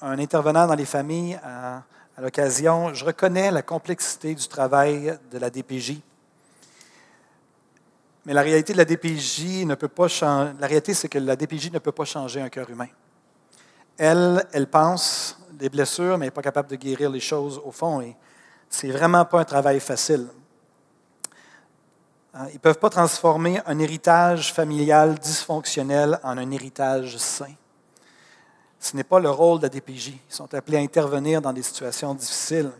un 0.00 0.18
intervenant 0.18 0.66
dans 0.66 0.74
les 0.74 0.86
familles 0.86 1.38
à, 1.44 1.82
à 2.16 2.22
l'occasion, 2.22 2.94
je 2.94 3.04
reconnais 3.04 3.50
la 3.50 3.60
complexité 3.60 4.34
du 4.34 4.48
travail 4.48 5.18
de 5.30 5.36
la 5.36 5.50
DPJ. 5.50 6.00
Mais 8.24 8.32
la 8.32 8.40
réalité 8.40 8.72
de 8.72 8.78
la 8.78 8.86
DPJ 8.86 9.66
ne 9.66 9.74
peut 9.74 9.88
pas 9.88 10.08
changer. 10.08 10.52
La 10.58 10.66
réalité, 10.66 10.94
c'est 10.94 11.10
que 11.10 11.18
la 11.18 11.36
DPJ 11.36 11.70
ne 11.72 11.78
peut 11.78 11.92
pas 11.92 12.06
changer 12.06 12.40
un 12.40 12.48
cœur 12.48 12.70
humain. 12.70 12.88
Elle, 13.98 14.46
elle 14.50 14.66
pense 14.66 15.38
des 15.52 15.68
blessures, 15.68 16.16
mais 16.16 16.24
elle 16.24 16.28
n'est 16.28 16.30
pas 16.30 16.40
capable 16.40 16.70
de 16.70 16.76
guérir 16.76 17.10
les 17.10 17.20
choses 17.20 17.60
au 17.62 17.70
fond. 17.70 18.00
Et 18.00 18.16
c'est 18.70 18.90
vraiment 18.90 19.26
pas 19.26 19.40
un 19.40 19.44
travail 19.44 19.78
facile. 19.78 20.26
Hein, 22.34 22.46
ils 22.50 22.54
ne 22.54 22.58
peuvent 22.58 22.78
pas 22.78 22.90
transformer 22.90 23.60
un 23.66 23.78
héritage 23.78 24.52
familial 24.52 25.18
dysfonctionnel 25.18 26.18
en 26.22 26.36
un 26.36 26.50
héritage 26.50 27.16
sain. 27.16 27.54
Ce 28.80 28.96
n'est 28.96 29.04
pas 29.04 29.20
le 29.20 29.30
rôle 29.30 29.58
de 29.58 29.62
la 29.64 29.68
DPJ. 29.68 30.08
Ils 30.08 30.20
sont 30.28 30.52
appelés 30.52 30.78
à 30.78 30.80
intervenir 30.80 31.40
dans 31.40 31.52
des 31.52 31.62
situations 31.62 32.12
difficiles. 32.12 32.70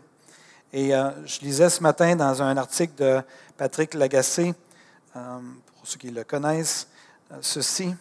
Et 0.73 0.93
euh, 0.93 1.09
je 1.25 1.39
lisais 1.39 1.69
ce 1.69 1.81
matin 1.81 2.15
dans 2.15 2.41
un 2.43 2.57
article 2.57 2.95
de 2.97 3.21
Patrick 3.57 3.93
Lagacé, 3.93 4.53
euh, 5.15 5.39
pour 5.77 5.87
ceux 5.87 5.97
qui 5.97 6.11
le 6.11 6.23
connaissent, 6.23 6.87
euh, 7.31 7.37
ceci 7.41 7.95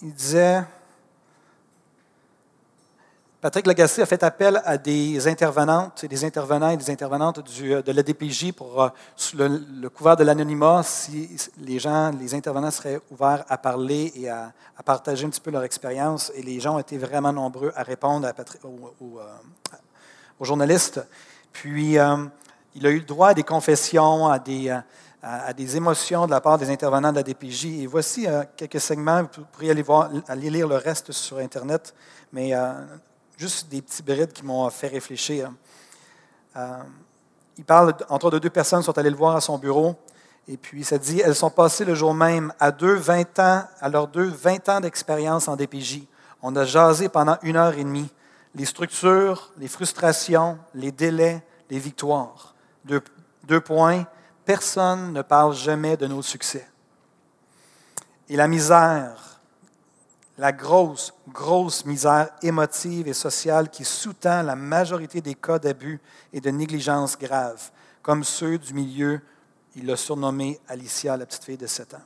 il 0.00 0.14
disait, 0.14 0.62
Patrick 3.40 3.68
Lagacé 3.68 4.02
a 4.02 4.06
fait 4.06 4.24
appel 4.24 4.60
à 4.64 4.76
des 4.76 5.28
intervenantes 5.28 6.02
et 6.02 6.08
des 6.08 6.24
intervenants 6.24 6.70
et 6.70 6.76
des 6.76 6.90
intervenantes 6.90 7.38
du, 7.48 7.68
de 7.70 7.92
l'ADPJ 7.92 8.50
pour 8.50 8.82
euh, 8.82 8.88
le, 9.34 9.88
couvert 9.88 10.16
de 10.16 10.24
l'anonymat, 10.24 10.82
si 10.82 11.30
les 11.58 11.78
gens, 11.78 12.10
les 12.18 12.34
intervenants 12.34 12.72
seraient 12.72 13.00
ouverts 13.12 13.44
à 13.48 13.56
parler 13.56 14.12
et 14.16 14.28
à, 14.28 14.52
partager 14.84 15.24
un 15.24 15.30
petit 15.30 15.40
peu 15.40 15.52
leur 15.52 15.62
expérience. 15.62 16.32
Et 16.34 16.42
les 16.42 16.58
gens 16.58 16.74
ont 16.74 16.80
été 16.80 16.98
vraiment 16.98 17.32
nombreux 17.32 17.72
à 17.76 17.84
répondre 17.84 18.26
à 18.26 18.34
aux, 18.64 20.44
journalistes. 20.44 21.00
Puis, 21.52 21.96
euh, 21.96 22.16
il 22.74 22.84
a 22.86 22.90
eu 22.90 22.98
le 22.98 23.04
droit 23.04 23.28
à 23.28 23.34
des 23.34 23.44
confessions, 23.44 24.26
à 24.26 24.40
des, 24.40 24.76
à, 25.22 25.52
des 25.52 25.76
émotions 25.76 26.26
de 26.26 26.30
la 26.30 26.40
part 26.40 26.58
des 26.58 26.70
intervenants 26.70 27.10
de 27.10 27.16
la 27.16 27.22
DPJ. 27.22 27.82
Et 27.82 27.86
voici 27.86 28.26
euh, 28.26 28.42
quelques 28.56 28.80
segments, 28.80 29.22
vous 29.22 29.44
pourriez 29.52 29.70
aller, 29.70 29.82
voir, 29.82 30.10
aller 30.28 30.50
lire 30.50 30.68
le 30.68 30.76
reste 30.76 31.12
sur 31.12 31.38
Internet, 31.38 31.94
mais 32.32 32.54
euh, 32.54 32.72
juste 33.38 33.68
des 33.68 33.80
petits 33.80 34.02
brides 34.02 34.32
qui 34.32 34.44
m'ont 34.44 34.68
fait 34.68 34.88
réfléchir. 34.88 35.52
Euh, 36.56 36.82
il 37.56 37.64
parle, 37.64 37.94
entre 38.08 38.30
deux 38.38 38.50
personnes 38.50 38.80
qui 38.80 38.86
sont 38.86 38.98
allées 38.98 39.10
le 39.10 39.16
voir 39.16 39.36
à 39.36 39.40
son 39.40 39.58
bureau. 39.58 39.94
Et 40.48 40.56
puis, 40.56 40.82
ça 40.82 40.98
dit, 40.98 41.20
elles 41.20 41.34
sont 41.36 41.50
passées 41.50 41.84
le 41.84 41.94
jour 41.94 42.14
même 42.14 42.52
à 42.58 42.72
deux 42.72 42.94
20 42.94 43.38
ans, 43.38 43.64
à 43.80 43.88
leurs 43.88 44.08
deux 44.08 44.28
20 44.28 44.68
ans 44.68 44.80
d'expérience 44.80 45.46
en 45.46 45.56
DPJ. 45.56 46.02
On 46.42 46.54
a 46.56 46.64
jasé 46.64 47.08
pendant 47.08 47.36
une 47.42 47.56
heure 47.56 47.74
et 47.74 47.84
demie. 47.84 48.08
Les 48.54 48.64
structures, 48.64 49.52
les 49.58 49.68
frustrations, 49.68 50.58
les 50.74 50.90
délais, 50.90 51.44
les 51.70 51.78
victoires. 51.78 52.54
Deux 52.84 53.60
points. 53.60 54.04
Personne 54.44 55.12
ne 55.12 55.22
parle 55.22 55.54
jamais 55.54 55.96
de 55.96 56.06
nos 56.06 56.22
succès. 56.22 56.66
Et 58.28 58.36
la 58.36 58.48
misère, 58.48 59.27
la 60.38 60.52
grosse, 60.52 61.12
grosse 61.28 61.84
misère 61.84 62.30
émotive 62.42 63.08
et 63.08 63.12
sociale 63.12 63.68
qui 63.68 63.84
sous-tend 63.84 64.42
la 64.42 64.54
majorité 64.54 65.20
des 65.20 65.34
cas 65.34 65.58
d'abus 65.58 66.00
et 66.32 66.40
de 66.40 66.50
négligence 66.50 67.18
graves, 67.18 67.70
comme 68.02 68.22
ceux 68.22 68.56
du 68.56 68.72
milieu, 68.72 69.20
il 69.74 69.86
l'a 69.86 69.96
surnommé 69.96 70.60
Alicia, 70.68 71.16
la 71.16 71.26
petite 71.26 71.44
fille 71.44 71.56
de 71.56 71.66
7 71.66 71.94
ans. 71.94 72.02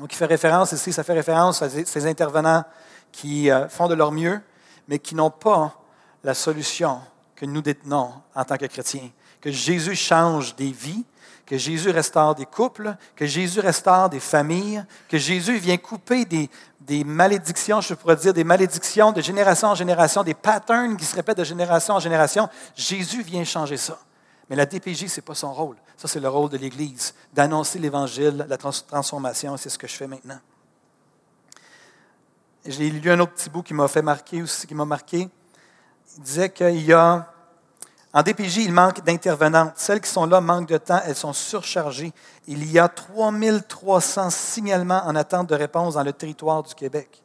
Donc, 0.00 0.12
il 0.12 0.16
fait 0.16 0.26
référence 0.26 0.72
ici, 0.72 0.92
ça 0.92 1.04
fait 1.04 1.14
référence 1.14 1.62
à 1.62 1.68
ces 1.70 2.06
intervenants 2.06 2.64
qui 3.10 3.50
euh, 3.50 3.68
font 3.68 3.88
de 3.88 3.94
leur 3.94 4.12
mieux, 4.12 4.40
mais 4.88 4.98
qui 4.98 5.14
n'ont 5.14 5.30
pas 5.30 5.80
la 6.24 6.34
solution 6.34 7.00
que 7.34 7.46
nous 7.46 7.62
détenons 7.62 8.12
en 8.34 8.44
tant 8.44 8.56
que 8.56 8.66
chrétiens. 8.66 9.10
Que 9.40 9.50
Jésus 9.50 9.94
change 9.94 10.56
des 10.56 10.72
vies, 10.72 11.04
que 11.46 11.56
Jésus 11.56 11.90
restaure 11.90 12.34
des 12.34 12.46
couples, 12.46 12.94
que 13.16 13.24
Jésus 13.24 13.60
restaure 13.60 14.10
des 14.10 14.20
familles, 14.20 14.84
que 15.08 15.16
Jésus 15.16 15.56
vient 15.56 15.78
couper 15.78 16.24
des, 16.24 16.50
des 16.88 17.04
malédictions, 17.04 17.82
je 17.82 17.92
pourrais 17.92 18.16
dire 18.16 18.32
des 18.32 18.44
malédictions 18.44 19.12
de 19.12 19.20
génération 19.20 19.68
en 19.68 19.74
génération, 19.74 20.24
des 20.24 20.32
patterns 20.32 20.96
qui 20.96 21.04
se 21.04 21.14
répètent 21.14 21.36
de 21.36 21.44
génération 21.44 21.94
en 21.94 22.00
génération. 22.00 22.48
Jésus 22.74 23.22
vient 23.22 23.44
changer 23.44 23.76
ça. 23.76 23.98
Mais 24.48 24.56
la 24.56 24.64
DPJ, 24.64 25.06
ce 25.06 25.16
n'est 25.16 25.24
pas 25.24 25.34
son 25.34 25.52
rôle. 25.52 25.76
Ça, 25.98 26.08
c'est 26.08 26.18
le 26.18 26.28
rôle 26.30 26.48
de 26.48 26.56
l'Église, 26.56 27.14
d'annoncer 27.34 27.78
l'Évangile, 27.78 28.46
la 28.48 28.56
transformation, 28.56 29.54
c'est 29.58 29.68
ce 29.68 29.76
que 29.76 29.86
je 29.86 29.94
fais 29.94 30.06
maintenant. 30.06 30.38
J'ai 32.64 32.90
lu 32.90 33.10
un 33.10 33.20
autre 33.20 33.32
petit 33.32 33.50
bout 33.50 33.62
qui 33.62 33.74
m'a 33.74 33.86
fait 33.86 34.02
marquer 34.02 34.40
aussi, 34.40 34.66
qui 34.66 34.74
m'a 34.74 34.86
marqué. 34.86 35.28
Il 36.16 36.22
disait 36.22 36.48
qu'il 36.48 36.82
y 36.82 36.92
a 36.94 37.30
en 38.14 38.22
DPJ, 38.22 38.58
il 38.58 38.72
manque 38.72 39.04
d'intervenantes. 39.04 39.74
Celles 39.76 40.00
qui 40.00 40.08
sont 40.10 40.24
là 40.24 40.40
manquent 40.40 40.68
de 40.68 40.78
temps, 40.78 41.00
elles 41.04 41.14
sont 41.14 41.34
surchargées. 41.34 42.12
Il 42.46 42.70
y 42.70 42.78
a 42.78 42.88
3300 42.88 44.30
signalements 44.30 45.02
en 45.04 45.14
attente 45.14 45.48
de 45.48 45.54
réponse 45.54 45.94
dans 45.94 46.02
le 46.02 46.12
territoire 46.12 46.62
du 46.62 46.74
Québec. 46.74 47.22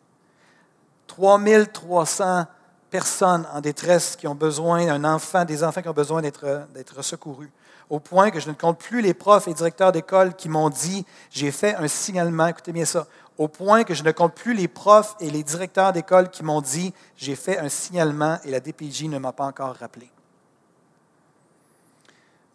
3300 1.07 2.45
personnes 2.89 3.47
en 3.53 3.61
détresse 3.61 4.15
qui 4.17 4.27
ont 4.27 4.35
besoin 4.35 4.85
d'un 4.85 5.03
enfant, 5.05 5.45
des 5.45 5.63
enfants 5.63 5.81
qui 5.81 5.87
ont 5.87 5.93
besoin 5.93 6.21
d'être 6.21 7.01
secourus. 7.01 7.51
Au 7.89 7.99
point 7.99 8.29
que 8.29 8.39
je 8.39 8.49
ne 8.49 8.53
compte 8.53 8.77
plus 8.77 9.01
les 9.01 9.13
profs 9.13 9.47
et 9.47 9.53
directeurs 9.53 9.91
d'école 9.91 10.35
qui 10.35 10.49
m'ont 10.49 10.69
dit 10.69 11.05
j'ai 11.29 11.51
fait 11.51 11.75
un 11.75 11.87
signalement. 11.87 12.47
Écoutez 12.47 12.71
bien 12.71 12.85
ça. 12.85 13.07
Au 13.37 13.47
point 13.47 13.83
que 13.83 13.93
je 13.93 14.03
ne 14.03 14.11
compte 14.11 14.35
plus 14.35 14.53
les 14.53 14.67
profs 14.67 15.15
et 15.19 15.31
les 15.31 15.43
directeurs 15.43 15.93
d'école 15.93 16.29
qui 16.29 16.43
m'ont 16.43 16.61
dit 16.61 16.93
j'ai 17.15 17.35
fait 17.35 17.57
un 17.57 17.69
signalement 17.69 18.37
et 18.43 18.51
la 18.51 18.59
DPJ 18.59 19.05
ne 19.05 19.17
m'a 19.17 19.31
pas 19.31 19.45
encore 19.45 19.75
rappelé. 19.75 20.11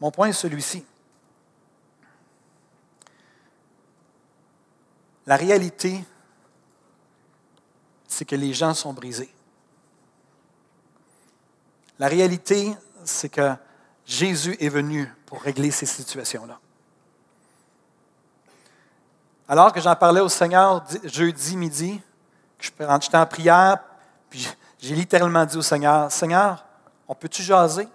Mon 0.01 0.11
point 0.11 0.29
est 0.29 0.33
celui-ci. 0.33 0.85
La 5.27 5.37
réalité, 5.37 6.05
c'est 8.07 8.25
que 8.25 8.37
les 8.37 8.55
gens 8.55 8.75
sont 8.75 8.93
brisés. 8.93 9.33
La 11.99 12.09
réalité, 12.09 12.75
c'est 13.05 13.29
que 13.29 13.55
Jésus 14.07 14.57
est 14.61 14.69
venu 14.69 15.13
pour 15.27 15.43
régler 15.43 15.71
ces 15.71 15.85
situations-là. 15.85 16.59
Alors 19.49 19.73
que 19.73 19.81
j'en 19.81 19.97
parlais 19.97 20.21
au 20.21 20.29
Seigneur 20.29 20.85
jeudi 21.05 21.57
midi, 21.57 22.01
j'étais 22.59 23.17
en 23.17 23.27
prière, 23.27 23.79
puis 24.31 24.49
j'ai 24.79 24.95
littéralement 24.95 25.45
dit 25.45 25.57
au 25.57 25.63
Seigneur, 25.63 26.11
Seigneur, 26.13 26.65
on 27.07 27.15
peut-tu 27.15 27.43
jaser? 27.43 27.89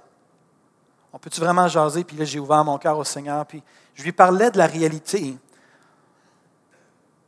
On 1.13 1.19
peut-tu 1.19 1.39
vraiment 1.39 1.67
jaser? 1.67 2.03
Puis 2.03 2.17
là, 2.17 2.25
j'ai 2.25 2.39
ouvert 2.39 2.65
mon 2.65 2.77
cœur 2.79 2.97
au 2.97 3.03
Seigneur. 3.03 3.45
Puis 3.45 3.61
je 3.93 4.03
lui 4.03 4.11
parlais 4.11 4.49
de 4.49 4.57
la 4.57 4.65
réalité. 4.65 5.37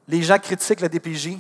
Les 0.08 0.24
gens 0.24 0.39
critiquent 0.39 0.82
la 0.82 0.89
DPJ. 0.89 1.38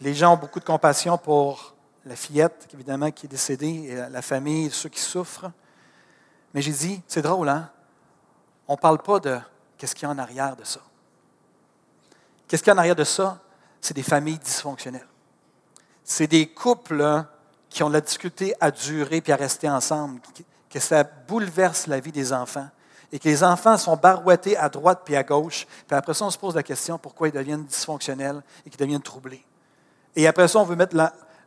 Les 0.00 0.14
gens 0.14 0.34
ont 0.34 0.36
beaucoup 0.36 0.60
de 0.60 0.64
compassion 0.64 1.16
pour 1.18 1.74
la 2.04 2.14
fillette, 2.14 2.68
évidemment, 2.72 3.10
qui 3.10 3.26
est 3.26 3.28
décédée, 3.28 3.88
et 3.90 3.96
la 4.10 4.22
famille, 4.22 4.70
ceux 4.70 4.88
qui 4.88 5.00
souffrent. 5.00 5.50
Mais 6.54 6.62
j'ai 6.62 6.72
dit, 6.72 7.02
c'est 7.06 7.22
drôle, 7.22 7.48
hein? 7.48 7.70
On 8.68 8.74
ne 8.74 8.78
parle 8.78 8.98
pas 8.98 9.18
de 9.18 9.38
qu'est-ce 9.76 9.94
qu'il 9.94 10.06
y 10.06 10.10
a 10.10 10.14
en 10.14 10.18
arrière 10.18 10.54
de 10.54 10.64
ça. 10.64 10.80
Qu'est-ce 12.46 12.62
qu'il 12.62 12.70
y 12.70 12.72
a 12.72 12.74
en 12.74 12.78
arrière 12.78 12.96
de 12.96 13.04
ça? 13.04 13.40
C'est 13.80 13.94
des 13.94 14.02
familles 14.02 14.38
dysfonctionnelles. 14.38 15.08
C'est 16.04 16.26
des 16.26 16.46
couples 16.48 17.24
qui 17.68 17.82
ont 17.82 17.88
la 17.88 18.00
difficulté 18.00 18.54
à 18.60 18.70
durer 18.70 19.20
puis 19.20 19.32
à 19.32 19.36
rester 19.36 19.68
ensemble, 19.68 20.20
que 20.70 20.80
ça 20.80 21.04
bouleverse 21.04 21.86
la 21.86 22.00
vie 22.00 22.12
des 22.12 22.32
enfants 22.32 22.68
et 23.10 23.18
que 23.18 23.28
les 23.28 23.42
enfants 23.42 23.76
sont 23.76 23.96
barouettés 23.96 24.56
à 24.56 24.68
droite 24.68 25.02
puis 25.04 25.16
à 25.16 25.22
gauche. 25.22 25.66
Puis 25.86 25.96
après 25.96 26.14
ça, 26.14 26.24
on 26.24 26.30
se 26.30 26.38
pose 26.38 26.54
la 26.54 26.62
question 26.62 26.98
pourquoi 26.98 27.28
ils 27.28 27.34
deviennent 27.34 27.64
dysfonctionnels 27.64 28.42
et 28.66 28.70
qu'ils 28.70 28.78
deviennent 28.78 29.02
troublés. 29.02 29.44
Et 30.14 30.26
après 30.26 30.48
ça, 30.48 30.58
on 30.58 30.64
veut 30.64 30.76
mettre 30.76 30.96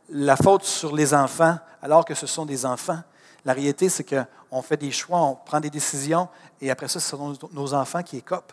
la, 0.08 0.36
faute 0.36 0.64
sur 0.64 0.94
les 0.94 1.14
enfants 1.14 1.58
alors 1.80 2.04
que 2.04 2.14
ce 2.14 2.26
sont 2.26 2.46
des 2.46 2.66
enfants. 2.66 3.00
La 3.44 3.52
réalité, 3.52 3.88
c'est 3.88 4.04
qu'on 4.04 4.62
fait 4.62 4.76
des 4.76 4.90
choix, 4.90 5.20
on 5.20 5.34
prend 5.34 5.60
des 5.60 5.70
décisions 5.70 6.28
et 6.60 6.70
après 6.70 6.88
ça, 6.88 7.00
ce 7.00 7.08
sont 7.10 7.34
nos 7.52 7.74
enfants 7.74 8.02
qui 8.02 8.16
écopent. 8.16 8.52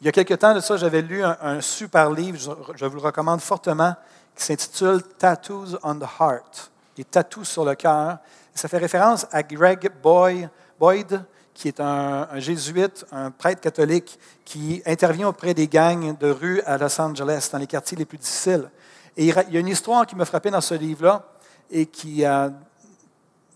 Il 0.00 0.06
y 0.06 0.08
a 0.08 0.12
quelque 0.12 0.34
temps 0.34 0.54
de 0.54 0.60
ça, 0.60 0.76
j'avais 0.76 1.02
lu 1.02 1.24
un, 1.24 1.36
un 1.40 1.60
super 1.60 2.10
livre, 2.10 2.38
je, 2.76 2.84
vous 2.84 2.96
le 2.96 3.02
recommande 3.02 3.40
fortement, 3.40 3.94
qui 4.34 4.44
s'intitule 4.44 5.02
Tattoos 5.18 5.76
on 5.82 5.96
the 5.96 6.06
Heart, 6.20 6.70
des 6.96 7.04
tattoos 7.04 7.44
sur 7.44 7.64
le 7.64 7.74
cœur. 7.74 8.18
Ça 8.58 8.66
fait 8.66 8.78
référence 8.78 9.24
à 9.30 9.44
Greg 9.44 9.88
Boyd, 10.02 11.24
qui 11.54 11.68
est 11.68 11.78
un, 11.78 12.26
jésuite, 12.40 13.06
un 13.12 13.30
prêtre 13.30 13.60
catholique 13.60 14.18
qui 14.44 14.82
intervient 14.84 15.28
auprès 15.28 15.54
des 15.54 15.68
gangs 15.68 16.18
de 16.18 16.28
rue 16.28 16.60
à 16.62 16.76
Los 16.76 17.00
Angeles, 17.00 17.50
dans 17.52 17.58
les 17.58 17.68
quartiers 17.68 17.96
les 17.96 18.04
plus 18.04 18.18
difficiles. 18.18 18.68
Et 19.16 19.26
il 19.26 19.52
y 19.52 19.56
a 19.56 19.60
une 19.60 19.68
histoire 19.68 20.04
qui 20.06 20.16
m'a 20.16 20.24
frappé 20.24 20.50
dans 20.50 20.60
ce 20.60 20.74
livre-là 20.74 21.24
et 21.70 21.86
qui 21.86 22.24
euh, 22.24 22.50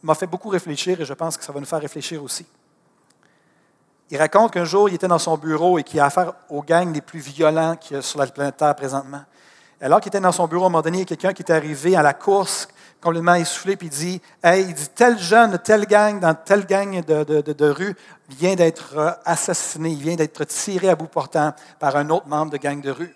m'a 0.04 0.14
fait 0.14 0.28
beaucoup 0.28 0.50
réfléchir 0.50 1.00
et 1.00 1.04
je 1.04 1.14
pense 1.14 1.36
que 1.36 1.42
ça 1.42 1.50
va 1.50 1.58
nous 1.58 1.66
faire 1.66 1.80
réfléchir 1.80 2.22
aussi. 2.22 2.46
Il 4.08 4.18
raconte 4.18 4.52
qu'un 4.52 4.64
jour, 4.64 4.88
il 4.88 4.94
était 4.94 5.08
dans 5.08 5.18
son 5.18 5.36
bureau 5.36 5.80
et 5.80 5.82
qu'il 5.82 5.98
a 5.98 6.04
affaire 6.04 6.32
aux 6.48 6.62
gangs 6.62 6.94
les 6.94 7.00
plus 7.00 7.18
violents 7.18 7.74
qu'il 7.74 7.96
y 7.96 7.98
a 7.98 8.02
sur 8.02 8.20
la 8.20 8.28
planète 8.28 8.56
Terre 8.56 8.76
présentement. 8.76 9.24
Alors 9.80 10.00
qu'il 10.00 10.10
était 10.10 10.20
dans 10.20 10.30
son 10.30 10.46
bureau, 10.46 10.62
à 10.62 10.66
un 10.68 10.70
moment 10.70 10.80
donné, 10.82 10.98
il 10.98 11.00
y 11.00 11.02
a 11.02 11.06
quelqu'un 11.06 11.32
qui 11.32 11.42
est 11.42 11.50
arrivé 11.50 11.96
à 11.96 12.02
la 12.02 12.14
course 12.14 12.68
complètement 13.02 13.34
essoufflé, 13.34 13.76
puis 13.76 13.88
il 13.88 13.90
dit 13.90 14.22
Hey, 14.42 14.64
il 14.68 14.74
dit, 14.74 14.88
tel 14.94 15.18
jeune, 15.18 15.58
tel 15.58 15.86
gang, 15.86 16.20
dans 16.20 16.34
telle 16.34 16.64
gang 16.64 17.04
de, 17.04 17.24
de, 17.24 17.52
de, 17.52 17.68
rue, 17.68 17.94
vient 18.30 18.54
d'être 18.54 18.96
euh, 18.96 19.10
assassiné, 19.24 19.90
il 19.90 19.98
vient 19.98 20.16
d'être 20.16 20.44
tiré 20.44 20.88
à 20.88 20.94
bout 20.94 21.08
portant 21.08 21.52
par 21.78 21.96
un 21.96 22.08
autre 22.10 22.28
membre 22.28 22.52
de 22.52 22.56
gang 22.56 22.80
de 22.80 22.90
rue. 22.90 23.14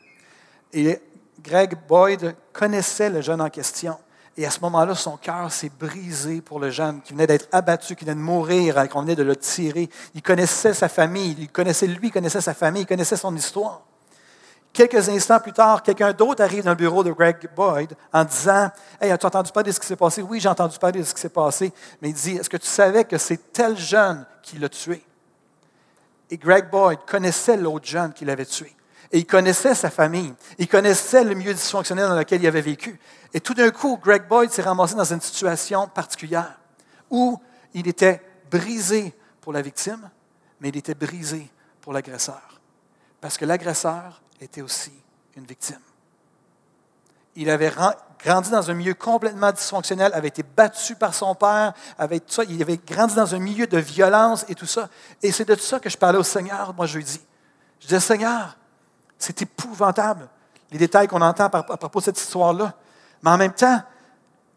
Et 0.73 1.01
Greg 1.41 1.77
Boyd 1.89 2.35
connaissait 2.53 3.09
le 3.09 3.21
jeune 3.21 3.41
en 3.41 3.49
question. 3.49 3.97
Et 4.37 4.45
à 4.45 4.51
ce 4.51 4.61
moment-là, 4.61 4.95
son 4.95 5.17
cœur 5.17 5.51
s'est 5.51 5.71
brisé 5.71 6.43
pour 6.43 6.61
le 6.61 6.69
jeune 6.71 7.01
qui 7.01 7.15
venait 7.15 7.27
d'être 7.27 7.49
abattu, 7.53 7.97
qui 7.97 8.05
venait 8.05 8.17
de 8.17 8.21
mourir, 8.21 8.87
qu'on 8.91 9.01
venait 9.01 9.17
de 9.17 9.23
le 9.23 9.37
tirer. 9.37 9.89
Il 10.15 10.21
connaissait 10.21 10.75
sa 10.75 10.91
famille, 10.91 11.35
il 11.39 11.49
connaissait 11.49 11.87
lui, 11.87 12.09
il 12.09 12.13
connaissait 12.13 12.43
sa 12.43 12.53
famille, 12.53 12.83
il 12.83 12.87
connaissait 12.87 13.17
son 13.17 13.35
histoire. 13.35 13.86
Quelques 14.77 15.09
instants 15.09 15.41
plus 15.41 15.55
tard, 15.55 15.83
quelqu'un 15.83 16.13
d'autre 16.13 16.43
arrive 16.43 16.63
dans 16.65 16.73
le 16.73 16.77
bureau 16.77 17.03
de 17.03 17.11
Greg 17.11 17.49
Boyd 17.57 17.97
en 18.13 18.25
disant 18.25 18.71
Hey, 19.01 19.11
as-tu 19.11 19.25
entendu 19.25 19.51
parler 19.51 19.71
de 19.71 19.75
ce 19.75 19.81
qui 19.81 19.87
s'est 19.87 19.97
passé 19.97 20.21
Oui, 20.21 20.39
j'ai 20.39 20.51
entendu 20.51 20.79
parler 20.79 21.01
de 21.01 21.05
ce 21.05 21.15
qui 21.15 21.21
s'est 21.23 21.31
passé. 21.31 21.73
Mais 22.03 22.11
il 22.11 22.15
dit 22.15 22.37
Est-ce 22.37 22.51
que 22.51 22.59
tu 22.59 22.67
savais 22.67 23.05
que 23.05 23.17
c'est 23.17 23.55
tel 23.55 23.75
jeune 23.79 24.27
qui 24.43 24.59
l'a 24.59 24.69
tué 24.69 25.03
Et 26.29 26.37
Greg 26.37 26.69
Boyd 26.69 26.99
connaissait 27.07 27.57
l'autre 27.57 27.87
jeune 27.87 28.13
qui 28.13 28.27
l'avait 28.27 28.45
tué. 28.45 28.71
Et 29.13 29.21
il 29.21 29.27
connaissait 29.27 29.75
sa 29.75 29.89
famille. 29.89 30.35
Il 30.59 30.69
connaissait 30.69 31.25
le 31.25 31.35
milieu 31.35 31.55
dysfonctionnel 31.55 32.09
dans 32.09 32.19
lequel 32.19 32.43
il 32.43 32.47
avait 32.47 32.61
vécu. 32.61 33.01
Et 33.33 33.41
tout 33.41 33.55
d'un 33.55 33.71
coup, 33.71 33.97
Greg 33.97 34.29
Boyd 34.29 34.51
s'est 34.51 34.61
ramassé 34.61 34.95
dans 34.95 35.11
une 35.11 35.23
situation 35.23 35.89
particulière 35.89 36.61
où 37.09 37.41
il 37.73 37.89
était 37.89 38.21
brisé 38.51 39.15
pour 39.41 39.55
la 39.55 39.63
victime, 39.63 40.11
mais 40.61 40.69
il 40.69 40.77
était 40.77 40.95
brisé 40.95 41.51
pour 41.81 41.95
l'agresseur. 41.95 42.61
Parce 43.23 43.39
que 43.39 43.47
l'agresseur 43.47 44.21
était 44.43 44.63
aussi 44.63 44.93
une 45.37 45.45
victime. 45.45 45.81
il 47.37 47.51
avait 47.51 47.73
grandi 48.19 48.51
dans 48.51 48.71
un 48.71 48.75
milieu 48.75 48.95
complètement 48.95 49.53
dysfonctionnel, 49.53 50.13
avait 50.15 50.29
été 50.29 50.43
battu 50.43 50.97
par 50.97 51.15
son 51.15 51.35
père, 51.35 51.75
il 52.49 52.63
avait 52.63 52.79
grandi 52.79 53.15
dans 53.15 53.35
un 53.35 53.39
milieu 53.39 53.67
de 53.67 53.79
violence 53.79 54.45
et 54.49 54.55
tout 54.55 54.67
ça. 54.67 54.89
Et 55.23 55.31
c'est 55.31 55.45
de 55.47 55.55
ça 55.55 55.79
que 55.79 55.91
je 55.91 55.99
parlais 55.99 56.19
au 56.19 56.23
Seigneur, 56.23 56.73
moi, 56.75 56.87
jeudi. 56.87 57.21
Je 57.81 57.87
disais, 57.87 58.01
Seigneur, 58.01 58.57
c'est 59.19 59.43
épouvantable, 59.43 60.29
les 60.71 60.79
détails 60.79 61.09
qu'on 61.09 61.21
entend 61.21 61.45
à 61.45 61.63
propos 61.63 62.01
de 62.01 62.05
cette 62.05 62.19
histoire-là. 62.19 62.75
Mais 63.23 63.31
en 63.31 63.37
même 63.37 63.53
temps, 63.53 63.83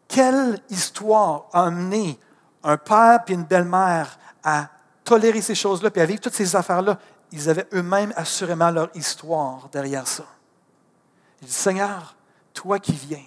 quelle 0.07 0.59
histoire 0.69 1.45
a 1.53 1.65
amené 1.65 2.17
un 2.63 2.77
père 2.77 3.19
et 3.27 3.33
une 3.33 3.43
belle-mère 3.43 4.17
à 4.43 4.67
tolérer 5.03 5.41
ces 5.41 5.55
choses-là, 5.55 5.91
puis 5.91 6.01
à 6.01 6.05
vivre 6.05 6.21
toutes 6.21 6.33
ces 6.33 6.55
affaires-là? 6.55 6.97
Ils 7.31 7.49
avaient 7.49 7.67
eux-mêmes 7.73 8.13
assurément 8.15 8.71
leur 8.71 8.89
histoire 8.95 9.69
derrière 9.71 10.07
ça. 10.07 10.25
Je 11.41 11.47
dis, 11.47 11.53
Seigneur, 11.53 12.15
toi 12.53 12.79
qui 12.79 12.93
viens 12.93 13.23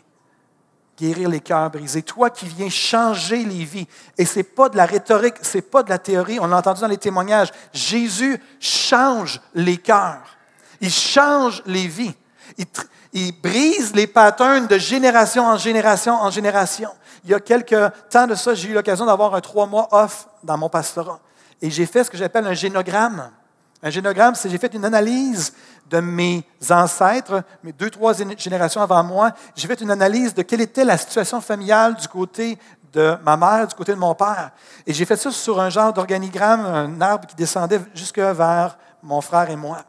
guérir 0.99 1.29
les 1.29 1.41
cœurs 1.41 1.71
brisés, 1.71 2.03
toi 2.03 2.31
qui 2.31 2.47
viens 2.47 2.69
changer 2.69 3.45
les 3.45 3.65
vies. 3.65 3.89
Et 4.19 4.25
ce 4.25 4.39
n'est 4.39 4.45
pas 4.45 4.69
de 4.69 4.77
la 4.77 4.87
rhétorique, 4.87 5.35
ce 5.43 5.59
n'est 5.59 5.63
pas 5.63 5.83
de 5.83 5.91
la 5.91 5.99
théorie, 5.99 6.39
on 6.39 6.47
l'a 6.47 6.59
entendu 6.59 6.81
dans 6.81 6.87
les 6.87 6.99
témoignages. 6.99 7.51
Jésus 7.73 8.41
change 8.61 9.41
les 9.55 9.79
cœurs, 9.79 10.37
il 10.81 10.93
change 10.93 11.63
les 11.67 11.87
vies. 11.87 12.15
Il, 12.59 12.67
il 13.15 13.41
brise 13.41 13.95
les 13.95 14.07
patterns 14.07 14.67
de 14.67 14.79
génération 14.79 15.47
en 15.47 15.57
génération 15.57 16.15
en 16.15 16.31
génération. 16.31 16.91
Il 17.25 17.31
y 17.31 17.35
a 17.35 17.41
quelques 17.41 17.93
temps 18.11 18.27
de 18.27 18.35
ça, 18.35 18.55
j'ai 18.55 18.69
eu 18.69 18.75
l'occasion 18.75 19.07
d'avoir 19.07 19.35
un 19.35 19.41
trois 19.41 19.67
mois 19.67 19.89
off 19.91 20.29
dans 20.43 20.59
mon 20.59 20.69
pastorat. 20.69 21.21
Et 21.61 21.71
j'ai 21.71 21.87
fait 21.87 22.05
ce 22.05 22.11
que 22.11 22.17
j'appelle 22.17 22.47
un 22.47 22.55
génogramme. 22.55 23.31
Un 23.83 23.91
génogramme, 23.91 24.35
c'est 24.35 24.49
j'ai 24.49 24.59
fait 24.59 24.73
une 24.75 24.85
analyse 24.85 25.53
de 25.91 25.99
mes 25.99 26.45
ancêtres, 26.71 27.43
mes 27.65 27.73
deux, 27.73 27.91
trois 27.91 28.13
générations 28.13 28.81
avant 28.81 29.03
moi. 29.03 29.33
J'ai 29.57 29.67
fait 29.67 29.81
une 29.81 29.91
analyse 29.91 30.33
de 30.35 30.43
quelle 30.43 30.61
était 30.61 30.85
la 30.85 30.97
situation 30.97 31.41
familiale 31.41 31.97
du 31.97 32.07
côté 32.07 32.59
de 32.93 33.17
ma 33.25 33.37
mère, 33.37 33.67
du 33.67 33.75
côté 33.75 33.93
de 33.93 33.99
mon 33.99 34.15
père. 34.15 34.53
Et 34.87 34.93
j'ai 34.93 35.05
fait 35.05 35.17
ça 35.17 35.31
sur 35.33 35.61
un 35.61 35.69
genre 35.69 35.93
d'organigramme, 35.93 36.61
un 36.61 37.01
arbre 37.01 37.27
qui 37.27 37.35
descendait 37.35 37.81
jusque 37.95 38.19
vers 38.19 38.79
mon 39.03 39.21
frère 39.21 39.51
et 39.51 39.57
moi. 39.57 39.85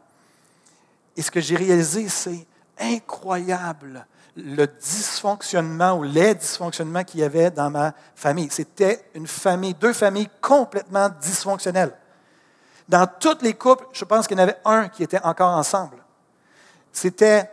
Et 1.16 1.22
ce 1.22 1.30
que 1.30 1.40
j'ai 1.40 1.56
réalisé, 1.56 2.08
c'est 2.08 2.46
incroyable 2.78 4.04
le 4.36 4.66
dysfonctionnement 4.66 5.98
ou 5.98 6.02
les 6.02 6.34
dysfonctionnements 6.34 7.04
qu'il 7.04 7.20
y 7.20 7.22
avait 7.22 7.52
dans 7.52 7.70
ma 7.70 7.92
famille. 8.16 8.48
C'était 8.50 9.04
une 9.14 9.28
famille, 9.28 9.74
deux 9.74 9.92
familles 9.92 10.28
complètement 10.40 11.08
dysfonctionnelles. 11.20 11.92
Dans 12.88 13.06
toutes 13.06 13.42
les 13.42 13.54
couples, 13.54 13.86
je 13.92 14.04
pense 14.04 14.26
qu'il 14.26 14.36
y 14.36 14.40
en 14.40 14.42
avait 14.42 14.58
un 14.64 14.88
qui 14.88 15.02
était 15.02 15.20
encore 15.22 15.56
ensemble. 15.56 15.96
C'était 16.92 17.50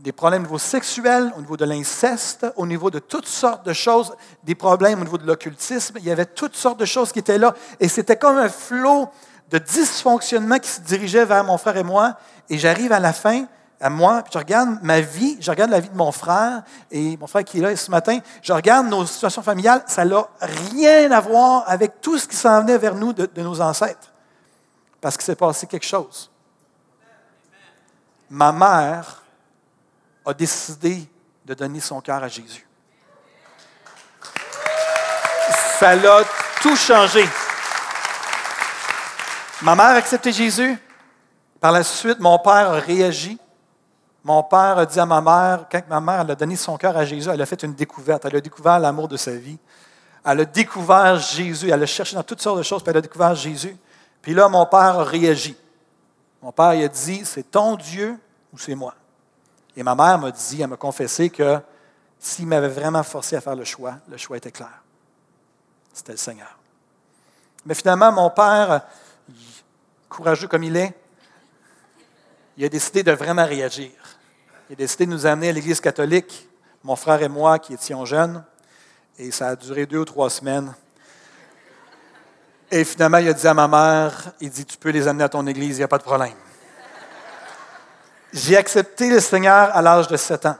des 0.00 0.12
problèmes 0.12 0.42
au 0.42 0.46
niveau 0.46 0.58
sexuel, 0.58 1.32
au 1.36 1.40
niveau 1.40 1.56
de 1.56 1.64
l'inceste, 1.64 2.46
au 2.56 2.66
niveau 2.66 2.90
de 2.90 2.98
toutes 2.98 3.26
sortes 3.26 3.64
de 3.66 3.72
choses, 3.72 4.14
des 4.44 4.54
problèmes 4.54 5.00
au 5.00 5.04
niveau 5.04 5.18
de 5.18 5.26
l'occultisme. 5.26 5.96
Il 5.98 6.04
y 6.04 6.10
avait 6.10 6.26
toutes 6.26 6.56
sortes 6.56 6.80
de 6.80 6.84
choses 6.84 7.12
qui 7.12 7.18
étaient 7.18 7.38
là. 7.38 7.54
Et 7.80 7.88
c'était 7.88 8.16
comme 8.16 8.36
un 8.36 8.48
flot 8.48 9.08
de 9.50 9.58
dysfonctionnement 9.58 10.58
qui 10.58 10.68
se 10.68 10.80
dirigeait 10.80 11.24
vers 11.24 11.44
mon 11.44 11.58
frère 11.58 11.76
et 11.76 11.82
moi. 11.82 12.16
Et 12.48 12.58
j'arrive 12.58 12.92
à 12.92 13.00
la 13.00 13.12
fin, 13.12 13.44
à 13.80 13.90
moi, 13.90 14.22
puis 14.22 14.32
je 14.34 14.38
regarde 14.38 14.78
ma 14.82 15.00
vie, 15.00 15.36
je 15.40 15.50
regarde 15.50 15.70
la 15.70 15.80
vie 15.80 15.88
de 15.88 15.96
mon 15.96 16.12
frère 16.12 16.62
et 16.90 17.16
mon 17.16 17.26
frère 17.26 17.44
qui 17.44 17.58
est 17.58 17.62
là 17.62 17.74
ce 17.74 17.90
matin, 17.90 18.18
je 18.42 18.52
regarde 18.52 18.88
nos 18.88 19.06
situations 19.06 19.42
familiales, 19.42 19.82
ça 19.86 20.04
n'a 20.04 20.28
rien 20.70 21.10
à 21.10 21.20
voir 21.20 21.64
avec 21.66 22.02
tout 22.02 22.18
ce 22.18 22.28
qui 22.28 22.36
s'en 22.36 22.60
venait 22.60 22.76
vers 22.76 22.94
nous 22.94 23.14
de 23.14 23.28
nos 23.42 23.60
ancêtres 23.62 24.10
parce 25.00 25.16
qu'il 25.16 25.24
s'est 25.24 25.36
passé 25.36 25.66
quelque 25.66 25.86
chose. 25.86 26.30
Ma 28.28 28.52
mère 28.52 29.22
a 30.24 30.34
décidé 30.34 31.08
de 31.44 31.54
donner 31.54 31.80
son 31.80 32.00
cœur 32.00 32.22
à 32.22 32.28
Jésus. 32.28 32.66
Ça 35.78 35.96
l'a 35.96 36.22
tout 36.60 36.76
changé. 36.76 37.26
Ma 39.62 39.74
mère 39.74 39.86
a 39.86 39.94
accepté 39.94 40.32
Jésus. 40.32 40.78
Par 41.58 41.72
la 41.72 41.82
suite, 41.82 42.20
mon 42.20 42.38
père 42.38 42.70
a 42.70 42.80
réagi. 42.80 43.38
Mon 44.22 44.42
père 44.42 44.78
a 44.78 44.86
dit 44.86 45.00
à 45.00 45.06
ma 45.06 45.20
mère, 45.20 45.66
quand 45.70 45.82
ma 45.88 46.00
mère 46.00 46.20
a 46.20 46.34
donné 46.34 46.56
son 46.56 46.76
cœur 46.76 46.96
à 46.96 47.04
Jésus, 47.04 47.28
elle 47.32 47.40
a 47.40 47.46
fait 47.46 47.62
une 47.62 47.74
découverte. 47.74 48.24
Elle 48.26 48.36
a 48.36 48.40
découvert 48.40 48.78
l'amour 48.78 49.08
de 49.08 49.16
sa 49.16 49.32
vie. 49.32 49.58
Elle 50.24 50.40
a 50.40 50.44
découvert 50.44 51.16
Jésus. 51.16 51.70
Elle 51.70 51.82
a 51.82 51.86
cherché 51.86 52.14
dans 52.14 52.22
toutes 52.22 52.42
sortes 52.42 52.58
de 52.58 52.62
choses, 52.62 52.82
puis 52.82 52.90
elle 52.90 52.98
a 52.98 53.00
découvert 53.00 53.34
Jésus. 53.34 53.76
Puis 54.22 54.34
là, 54.34 54.48
mon 54.48 54.66
père 54.66 54.98
a 54.98 55.04
réagi. 55.04 55.56
Mon 56.42 56.52
père 56.52 56.66
a 56.66 56.88
dit, 56.88 57.24
c'est 57.24 57.50
ton 57.50 57.76
Dieu 57.76 58.18
ou 58.52 58.58
c'est 58.58 58.74
moi? 58.74 58.94
Et 59.76 59.82
ma 59.82 59.94
mère 59.94 60.18
m'a 60.18 60.30
dit, 60.30 60.60
elle 60.60 60.68
m'a 60.68 60.76
confessé 60.76 61.30
que 61.30 61.58
s'il 62.18 62.46
m'avait 62.46 62.68
vraiment 62.68 63.02
forcé 63.02 63.36
à 63.36 63.40
faire 63.40 63.56
le 63.56 63.64
choix, 63.64 63.96
le 64.08 64.16
choix 64.16 64.36
était 64.36 64.50
clair. 64.50 64.82
C'était 65.92 66.12
le 66.12 66.18
Seigneur. 66.18 66.58
Mais 67.64 67.74
finalement, 67.74 68.12
mon 68.12 68.30
père, 68.30 68.82
courageux 70.08 70.48
comme 70.48 70.64
il 70.64 70.76
est, 70.76 70.94
il 72.56 72.64
a 72.64 72.68
décidé 72.68 73.02
de 73.02 73.12
vraiment 73.12 73.44
réagir. 73.44 73.90
Il 74.68 74.74
a 74.74 74.76
décidé 74.76 75.06
de 75.06 75.10
nous 75.10 75.26
amener 75.26 75.48
à 75.48 75.52
l'Église 75.52 75.80
catholique, 75.80 76.48
mon 76.82 76.96
frère 76.96 77.22
et 77.22 77.28
moi 77.28 77.58
qui 77.58 77.74
étions 77.74 78.04
jeunes, 78.04 78.44
et 79.18 79.30
ça 79.30 79.48
a 79.48 79.56
duré 79.56 79.86
deux 79.86 79.98
ou 79.98 80.04
trois 80.04 80.30
semaines. 80.30 80.74
Et 82.70 82.84
finalement, 82.84 83.18
il 83.18 83.28
a 83.28 83.32
dit 83.32 83.46
à 83.46 83.54
ma 83.54 83.66
mère, 83.66 84.32
il 84.40 84.50
dit, 84.50 84.64
tu 84.64 84.76
peux 84.78 84.90
les 84.90 85.08
amener 85.08 85.24
à 85.24 85.28
ton 85.28 85.46
église, 85.46 85.76
il 85.76 85.80
n'y 85.80 85.84
a 85.84 85.88
pas 85.88 85.98
de 85.98 86.04
problème. 86.04 86.32
J'ai 88.32 88.56
accepté 88.56 89.10
le 89.10 89.18
Seigneur 89.18 89.74
à 89.74 89.82
l'âge 89.82 90.06
de 90.06 90.16
7 90.16 90.46
ans. 90.46 90.56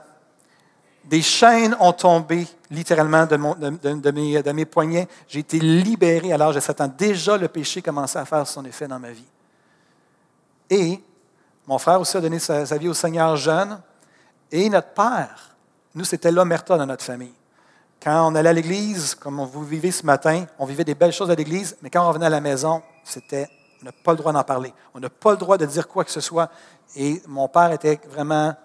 Des 1.05 1.21
chaînes 1.21 1.75
ont 1.79 1.93
tombé 1.93 2.45
littéralement 2.69 3.25
de, 3.25 4.51
mes, 4.51 4.65
poignets. 4.65 5.07
J'ai 5.27 5.39
été 5.39 5.59
libéré 5.59 6.33
à 6.33 6.37
l'âge 6.37 6.55
de 6.55 6.59
7 6.59 6.81
ans. 6.81 6.93
Déjà, 6.95 7.37
le 7.37 7.47
péché 7.47 7.81
commençait 7.81 8.19
à 8.19 8.25
faire 8.25 8.45
son 8.45 8.65
effet 8.65 8.87
dans 8.87 8.99
ma 8.99 9.11
vie. 9.11 9.25
Et 10.69 11.01
mon 11.65 11.77
frère 11.77 12.01
aussi 12.01 12.17
a 12.17 12.21
donné 12.21 12.39
sa, 12.39 12.65
sa 12.65 12.77
vie 12.77 12.89
au 12.89 12.93
Seigneur 12.93 13.35
jeune. 13.37 13.79
Et 14.51 14.69
notre 14.69 14.89
père, 14.89 15.55
nous, 15.95 16.03
c'était 16.03 16.31
l'omerta 16.31 16.77
dans 16.77 16.85
notre 16.85 17.03
famille. 17.03 17.33
Quand 18.01 18.31
on 18.31 18.33
allait 18.33 18.49
à 18.49 18.53
l'église, 18.53 19.13
comme 19.13 19.39
vous 19.45 19.63
vivez 19.63 19.91
ce 19.91 20.03
matin, 20.03 20.45
on 20.57 20.65
vivait 20.65 20.83
des 20.83 20.95
belles 20.95 21.13
choses 21.13 21.29
à 21.29 21.35
l'église, 21.35 21.77
mais 21.83 21.91
quand 21.91 22.03
on 22.03 22.07
revenait 22.07 22.25
à 22.25 22.29
la 22.29 22.41
maison, 22.41 22.81
c'était, 23.03 23.47
on 23.81 23.85
n'a 23.85 23.91
pas 23.91 24.11
le 24.11 24.17
droit 24.17 24.33
d'en 24.33 24.43
parler. 24.43 24.73
On 24.95 24.99
n'a 24.99 25.09
pas 25.09 25.31
le 25.31 25.37
droit 25.37 25.55
de 25.55 25.67
dire 25.67 25.87
quoi 25.87 26.03
que 26.03 26.09
ce 26.09 26.19
soit. 26.19 26.49
Et 26.95 27.21
mon 27.27 27.47
père 27.47 27.71
était 27.71 27.99
vraiment, 28.09 28.55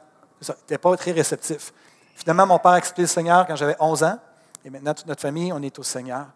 n'était 0.49 0.79
pas 0.79 0.97
très 0.97 1.13
réceptif. 1.13 1.75
Finalement, 2.15 2.47
mon 2.47 2.59
père 2.59 2.73
a 2.73 2.77
accepté 2.77 3.03
le 3.03 3.09
Seigneur 3.09 3.47
quand 3.47 3.57
j'avais 3.57 3.77
11 3.79 4.05
ans. 4.05 4.19
Et 4.65 4.71
maintenant, 4.71 4.95
toute 4.95 5.07
notre 5.07 5.21
famille, 5.21 5.53
on 5.53 5.61
est 5.61 5.79
au 5.79 5.83
Seigneur. 5.83 6.27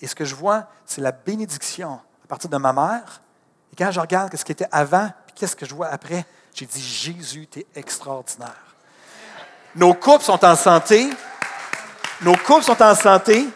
Et 0.00 0.06
ce 0.06 0.14
que 0.14 0.24
je 0.24 0.34
vois, 0.34 0.64
c'est 0.86 1.02
la 1.02 1.12
bénédiction 1.12 2.00
à 2.24 2.26
partir 2.26 2.48
de 2.48 2.56
ma 2.56 2.72
mère. 2.72 3.20
Et 3.70 3.76
quand 3.76 3.90
je 3.90 4.00
regarde 4.00 4.34
ce 4.34 4.44
qui 4.44 4.52
était 4.52 4.68
avant, 4.72 5.10
puis 5.26 5.34
qu'est-ce 5.34 5.56
que 5.56 5.66
je 5.66 5.74
vois 5.74 5.88
après, 5.88 6.24
j'ai 6.54 6.64
dit, 6.64 6.80
Jésus, 6.80 7.46
tu 7.50 7.60
es 7.60 7.66
extraordinaire. 7.74 8.64
Nos 9.74 9.92
couples 9.92 10.24
sont 10.24 10.42
en 10.42 10.56
santé. 10.56 11.10
Nos 12.22 12.36
couples 12.36 12.64
sont 12.64 12.82
en 12.82 12.94
santé. 12.94 13.46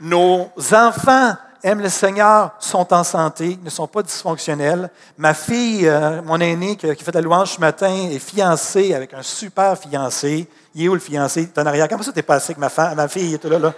Nos 0.00 0.50
enfants 0.72 1.36
aiment 1.62 1.80
le 1.80 1.88
Seigneur, 1.88 2.50
sont 2.58 2.92
en 2.92 3.04
santé, 3.04 3.56
ne 3.62 3.70
sont 3.70 3.86
pas 3.86 4.02
dysfonctionnels. 4.02 4.90
Ma 5.16 5.32
fille, 5.32 5.86
euh, 5.86 6.20
mon 6.22 6.40
aîné 6.40 6.76
qui, 6.76 6.92
fait 6.96 7.14
la 7.14 7.20
louange 7.20 7.52
ce 7.52 7.60
matin, 7.60 7.94
est 8.10 8.18
fiancée 8.18 8.94
avec 8.94 9.14
un 9.14 9.22
super 9.22 9.78
fiancé. 9.78 10.48
Il 10.74 10.84
est 10.84 10.88
où 10.88 10.94
le 10.94 11.00
fiancé? 11.00 11.42
Est 11.42 11.58
en 11.58 11.66
arrière. 11.66 11.86
Comment 11.88 12.02
ça 12.02 12.10
t'es 12.10 12.22
passé 12.22 12.46
avec 12.46 12.58
ma, 12.58 12.68
femme, 12.68 12.96
ma 12.96 13.06
fille? 13.06 13.34
est 13.34 13.44
là, 13.44 13.58
là. 13.58 13.72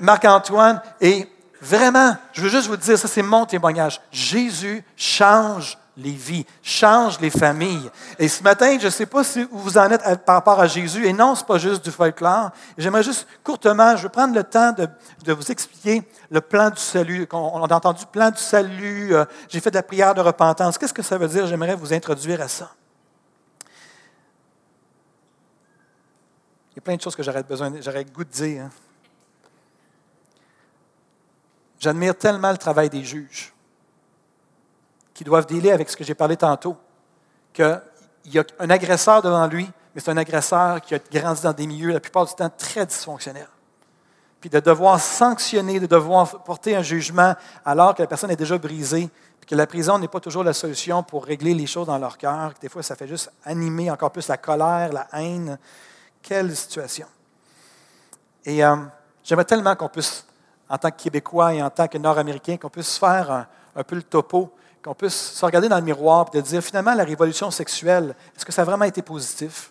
Marc-Antoine, 0.00 0.80
et 1.00 1.28
vraiment, 1.60 2.16
je 2.32 2.42
veux 2.42 2.48
juste 2.48 2.68
vous 2.68 2.76
dire, 2.76 2.98
ça 2.98 3.08
c'est 3.08 3.22
mon 3.22 3.44
témoignage. 3.44 4.00
Jésus 4.10 4.82
change 4.96 5.76
les 5.98 6.12
vies, 6.12 6.46
change 6.62 7.20
les 7.20 7.30
familles. 7.30 7.90
Et 8.18 8.28
ce 8.28 8.42
matin, 8.42 8.78
je 8.78 8.86
ne 8.86 8.90
sais 8.90 9.06
pas 9.06 9.24
si 9.24 9.46
vous 9.50 9.76
en 9.76 9.90
êtes 9.90 10.24
par 10.24 10.36
rapport 10.36 10.60
à 10.60 10.66
Jésus, 10.66 11.06
et 11.06 11.12
non, 11.12 11.34
ce 11.34 11.40
n'est 11.42 11.46
pas 11.46 11.58
juste 11.58 11.84
du 11.84 11.90
folklore. 11.90 12.50
J'aimerais 12.78 13.02
juste 13.02 13.26
courtement, 13.42 13.96
je 13.96 14.04
vais 14.04 14.08
prendre 14.08 14.34
le 14.34 14.44
temps 14.44 14.72
de, 14.72 15.32
vous 15.32 15.50
expliquer 15.50 16.02
le 16.30 16.40
plan 16.40 16.70
du 16.70 16.80
salut. 16.80 17.26
On, 17.32 17.64
a 17.64 17.74
entendu 17.74 18.06
plan 18.06 18.30
du 18.30 18.40
salut, 18.40 19.14
euh, 19.14 19.24
j'ai 19.48 19.60
fait 19.60 19.70
de 19.70 19.76
la 19.76 19.82
prière 19.82 20.14
de 20.14 20.20
repentance. 20.20 20.78
Qu'est-ce 20.78 20.94
que 20.94 21.02
ça 21.02 21.18
veut 21.18 21.28
dire? 21.28 21.46
J'aimerais 21.46 21.74
vous 21.74 21.92
introduire 21.92 22.40
à 22.40 22.48
ça. 22.48 22.70
Il 26.70 26.76
y 26.76 26.78
a 26.78 26.82
plein 26.82 26.96
de 26.96 27.02
choses 27.02 27.16
que 27.16 27.24
j'aurais 27.24 27.42
besoin, 27.42 27.72
j'aurais 27.80 28.04
goût 28.04 28.24
de 28.24 28.30
dire. 28.30 28.62
Hein. 28.62 28.70
J'admire 31.80 32.16
tellement 32.16 32.52
le 32.52 32.58
travail 32.58 32.88
des 32.88 33.02
juges 33.02 33.52
qui 35.18 35.24
doivent 35.24 35.46
dealer 35.46 35.72
avec 35.72 35.90
ce 35.90 35.96
que 35.96 36.04
j'ai 36.04 36.14
parlé 36.14 36.36
tantôt, 36.36 36.76
qu'il 37.52 37.82
y 38.26 38.38
a 38.38 38.44
un 38.60 38.70
agresseur 38.70 39.20
devant 39.20 39.48
lui, 39.48 39.68
mais 39.92 40.00
c'est 40.00 40.12
un 40.12 40.16
agresseur 40.16 40.80
qui 40.80 40.94
a 40.94 41.00
grandi 41.10 41.42
dans 41.42 41.52
des 41.52 41.66
milieux, 41.66 41.90
la 41.92 41.98
plupart 41.98 42.24
du 42.24 42.32
temps, 42.34 42.48
très 42.56 42.86
dysfonctionnels. 42.86 43.48
Puis 44.40 44.48
de 44.48 44.60
devoir 44.60 45.00
sanctionner, 45.00 45.80
de 45.80 45.86
devoir 45.86 46.44
porter 46.44 46.76
un 46.76 46.82
jugement 46.82 47.34
alors 47.64 47.96
que 47.96 48.02
la 48.02 48.06
personne 48.06 48.30
est 48.30 48.36
déjà 48.36 48.56
brisée, 48.58 49.10
puis 49.40 49.48
que 49.48 49.56
la 49.56 49.66
prison 49.66 49.98
n'est 49.98 50.06
pas 50.06 50.20
toujours 50.20 50.44
la 50.44 50.52
solution 50.52 51.02
pour 51.02 51.24
régler 51.24 51.52
les 51.52 51.66
choses 51.66 51.88
dans 51.88 51.98
leur 51.98 52.16
cœur, 52.16 52.54
que 52.54 52.60
des 52.60 52.68
fois 52.68 52.84
ça 52.84 52.94
fait 52.94 53.08
juste 53.08 53.32
animer 53.44 53.90
encore 53.90 54.12
plus 54.12 54.28
la 54.28 54.36
colère, 54.36 54.92
la 54.92 55.08
haine. 55.14 55.58
Quelle 56.22 56.54
situation. 56.54 57.08
Et 58.44 58.64
euh, 58.64 58.76
j'aimerais 59.24 59.46
tellement 59.46 59.74
qu'on 59.74 59.88
puisse, 59.88 60.24
en 60.68 60.78
tant 60.78 60.92
que 60.92 61.02
Québécois 61.02 61.54
et 61.54 61.60
en 61.60 61.70
tant 61.70 61.88
que 61.88 61.98
Nord-Américain, 61.98 62.56
qu'on 62.56 62.70
puisse 62.70 62.98
faire 62.98 63.32
un, 63.32 63.46
un 63.74 63.82
peu 63.82 63.96
le 63.96 64.04
topo, 64.04 64.54
qu'on 64.88 64.94
puisse 64.94 65.32
se 65.32 65.44
regarder 65.44 65.68
dans 65.68 65.76
le 65.76 65.82
miroir 65.82 66.30
et 66.32 66.38
de 66.38 66.40
dire 66.40 66.62
finalement 66.62 66.94
la 66.94 67.04
révolution 67.04 67.50
sexuelle, 67.50 68.14
est-ce 68.34 68.46
que 68.46 68.52
ça 68.52 68.62
a 68.62 68.64
vraiment 68.64 68.86
été 68.86 69.02
positif? 69.02 69.70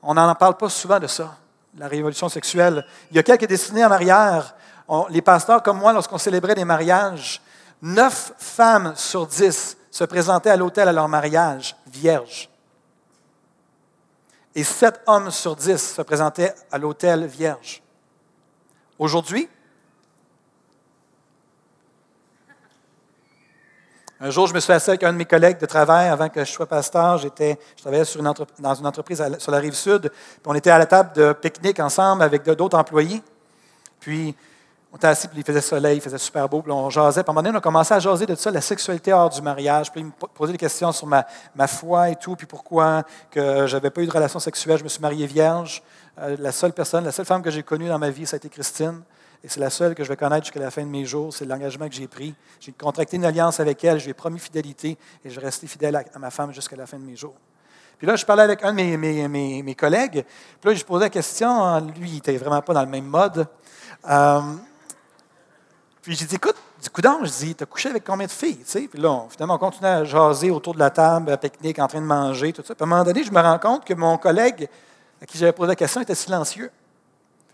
On 0.00 0.14
n'en 0.14 0.32
parle 0.36 0.56
pas 0.56 0.68
souvent 0.68 1.00
de 1.00 1.08
ça, 1.08 1.36
la 1.76 1.88
révolution 1.88 2.28
sexuelle. 2.28 2.86
Il 3.10 3.16
y 3.16 3.18
a 3.18 3.24
quelques 3.24 3.48
décennies 3.48 3.84
en 3.84 3.90
arrière, 3.90 4.54
les 5.10 5.20
pasteurs 5.20 5.64
comme 5.64 5.78
moi, 5.78 5.92
lorsqu'on 5.92 6.16
célébrait 6.16 6.54
des 6.54 6.64
mariages, 6.64 7.42
neuf 7.82 8.32
femmes 8.38 8.92
sur 8.94 9.26
dix 9.26 9.76
se 9.90 10.04
présentaient 10.04 10.50
à 10.50 10.56
l'hôtel 10.56 10.86
à 10.86 10.92
leur 10.92 11.08
mariage 11.08 11.74
vierges. 11.88 12.48
Et 14.54 14.62
sept 14.62 15.00
hommes 15.08 15.32
sur 15.32 15.56
dix 15.56 15.94
se 15.96 16.02
présentaient 16.02 16.54
à 16.70 16.78
l'hôtel 16.78 17.26
vierges. 17.26 17.82
Aujourd'hui, 18.96 19.48
Un 24.20 24.30
jour, 24.30 24.48
je 24.48 24.54
me 24.54 24.58
suis 24.58 24.72
assis 24.72 24.90
avec 24.90 25.04
un 25.04 25.12
de 25.12 25.18
mes 25.18 25.24
collègues 25.24 25.58
de 25.60 25.66
travail 25.66 26.08
avant 26.08 26.28
que 26.28 26.44
je 26.44 26.50
sois 26.50 26.66
pasteur. 26.66 27.18
J'étais, 27.18 27.56
je 27.76 27.82
travaillais 27.82 28.02
dans 28.58 28.74
une 28.74 28.86
entreprise 28.86 29.22
sur 29.38 29.52
la 29.52 29.58
rive 29.58 29.74
sud. 29.74 30.10
On 30.44 30.54
était 30.54 30.70
à 30.70 30.78
la 30.78 30.86
table 30.86 31.12
de 31.14 31.32
pique-nique 31.32 31.78
ensemble 31.78 32.22
avec 32.24 32.42
d'autres 32.42 32.76
employés. 32.76 33.22
Puis 34.00 34.34
on 34.92 34.96
était 34.96 35.06
assis, 35.06 35.28
puis 35.28 35.38
il 35.38 35.44
faisait 35.44 35.60
soleil, 35.60 35.98
il 35.98 36.00
faisait 36.00 36.18
super 36.18 36.48
beau. 36.48 36.62
Puis 36.62 36.72
on 36.72 36.90
jasait. 36.90 37.22
Puis 37.22 37.28
à 37.28 37.30
un 37.30 37.34
moment 37.34 37.42
donné, 37.44 37.54
on 37.54 37.58
a 37.58 37.62
commencé 37.62 37.94
à 37.94 38.00
jaser 38.00 38.26
de 38.26 38.34
ça, 38.34 38.50
la 38.50 38.60
sexualité 38.60 39.12
hors 39.12 39.30
du 39.30 39.40
mariage. 39.40 39.92
Puis 39.92 40.00
il 40.00 40.06
me 40.06 40.10
po- 40.10 40.26
posait 40.34 40.50
des 40.50 40.58
questions 40.58 40.90
sur 40.90 41.06
ma, 41.06 41.24
ma 41.54 41.68
foi 41.68 42.10
et 42.10 42.16
tout, 42.16 42.34
puis 42.34 42.46
pourquoi 42.46 43.04
que 43.30 43.68
j'avais 43.68 43.90
pas 43.90 44.00
eu 44.00 44.06
de 44.06 44.12
relation 44.12 44.40
sexuelle. 44.40 44.78
Je 44.78 44.84
me 44.84 44.88
suis 44.88 45.00
marié 45.00 45.28
vierge. 45.28 45.80
Euh, 46.18 46.34
la 46.40 46.50
seule 46.50 46.72
personne, 46.72 47.04
la 47.04 47.12
seule 47.12 47.26
femme 47.26 47.42
que 47.42 47.52
j'ai 47.52 47.62
connue 47.62 47.86
dans 47.86 48.00
ma 48.00 48.10
vie, 48.10 48.26
ça 48.26 48.34
a 48.34 48.38
été 48.38 48.48
Christine. 48.48 49.00
Et 49.44 49.48
c'est 49.48 49.60
la 49.60 49.70
seule 49.70 49.94
que 49.94 50.02
je 50.02 50.08
vais 50.08 50.16
connaître 50.16 50.44
jusqu'à 50.46 50.60
la 50.60 50.70
fin 50.70 50.82
de 50.82 50.88
mes 50.88 51.04
jours. 51.04 51.32
C'est 51.32 51.44
l'engagement 51.44 51.88
que 51.88 51.94
j'ai 51.94 52.08
pris. 52.08 52.34
J'ai 52.58 52.72
contracté 52.72 53.16
une 53.16 53.24
alliance 53.24 53.60
avec 53.60 53.82
elle. 53.84 53.98
Je 53.98 54.04
lui 54.04 54.10
ai 54.10 54.14
promis 54.14 54.38
fidélité 54.38 54.98
et 55.24 55.30
je 55.30 55.38
vais 55.38 55.46
rester 55.46 55.66
fidèle 55.66 55.94
à, 55.96 56.18
ma 56.18 56.30
femme 56.30 56.52
jusqu'à 56.52 56.76
la 56.76 56.86
fin 56.86 56.98
de 56.98 57.04
mes 57.04 57.14
jours. 57.16 57.36
Puis 57.98 58.06
là, 58.06 58.16
je 58.16 58.24
parlais 58.24 58.42
avec 58.42 58.62
un 58.64 58.70
de 58.72 58.76
mes, 58.76 58.96
mes- 58.96 59.62
mes- 59.62 59.74
collègues. 59.74 60.24
Puis 60.60 60.70
là, 60.70 60.74
je 60.74 60.84
posais 60.84 61.04
la 61.04 61.10
question. 61.10 61.78
Lui, 61.98 62.08
il 62.10 62.14
n'était 62.14 62.36
vraiment 62.36 62.62
pas 62.62 62.74
dans 62.74 62.82
le 62.82 62.88
même 62.88 63.06
mode. 63.06 63.46
Euh, 64.08 64.40
puis 66.02 66.14
j'ai 66.16 66.24
dit, 66.24 66.36
écoute, 66.36 66.56
du 66.82 66.90
coup 66.90 67.02
je 67.02 67.30
dis, 67.30 67.54
t'as 67.54 67.66
couché 67.66 67.90
avec 67.90 68.04
combien 68.04 68.26
de 68.26 68.32
filles? 68.32 68.58
Tu? 68.64 68.88
Puis 68.88 69.00
là, 69.00 69.26
finalement, 69.30 69.54
on 69.54 69.58
continue 69.58 69.88
à 69.88 70.04
jaser 70.04 70.50
autour 70.50 70.74
de 70.74 70.78
la 70.78 70.90
table, 70.90 71.30
à 71.32 71.36
pique-nique, 71.36 71.78
en 71.80 71.88
train 71.88 72.00
de 72.00 72.06
manger, 72.06 72.52
tout 72.52 72.62
ça. 72.64 72.74
Puis 72.74 72.82
à 72.82 72.86
un 72.86 72.88
moment 72.88 73.04
donné, 73.04 73.24
je 73.24 73.32
me 73.32 73.40
rends 73.40 73.58
compte 73.58 73.84
que 73.84 73.94
mon 73.94 74.16
collègue 74.16 74.68
à 75.20 75.26
qui 75.26 75.36
j'avais 75.38 75.52
posé 75.52 75.68
la 75.68 75.76
question 75.76 76.00
était 76.00 76.14
silencieux. 76.14 76.70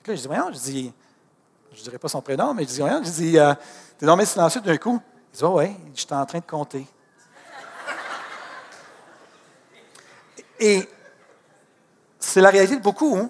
Puis 0.03 0.13
là, 0.13 0.17
je 0.17 0.21
dis, 0.21 0.27
voyons, 0.27 0.53
je 0.53 0.59
dis, 0.59 0.93
je 1.75 1.81
ne 1.81 1.85
dirais 1.85 1.99
pas 1.99 2.09
son 2.09 2.23
prénom, 2.23 2.55
mais 2.55 2.63
je 2.63 2.69
dis, 2.69 2.81
voyons, 2.81 3.03
je 3.03 3.11
dis, 3.11 3.39
euh, 3.39 3.55
t'es 3.99 4.07
bien 4.07 4.25
silencieux 4.25 4.61
d'un 4.61 4.77
coup. 4.77 5.01
Il 5.33 5.37
dit, 5.37 5.45
oh, 5.45 5.55
ouais, 5.55 5.77
j'étais 5.95 6.15
en 6.15 6.25
train 6.25 6.39
de 6.39 6.45
compter. 6.45 6.87
Et 10.61 10.89
c'est 12.19 12.41
la 12.41 12.51
réalité 12.51 12.77
de 12.77 12.83
beaucoup, 12.83 13.17
hein? 13.17 13.29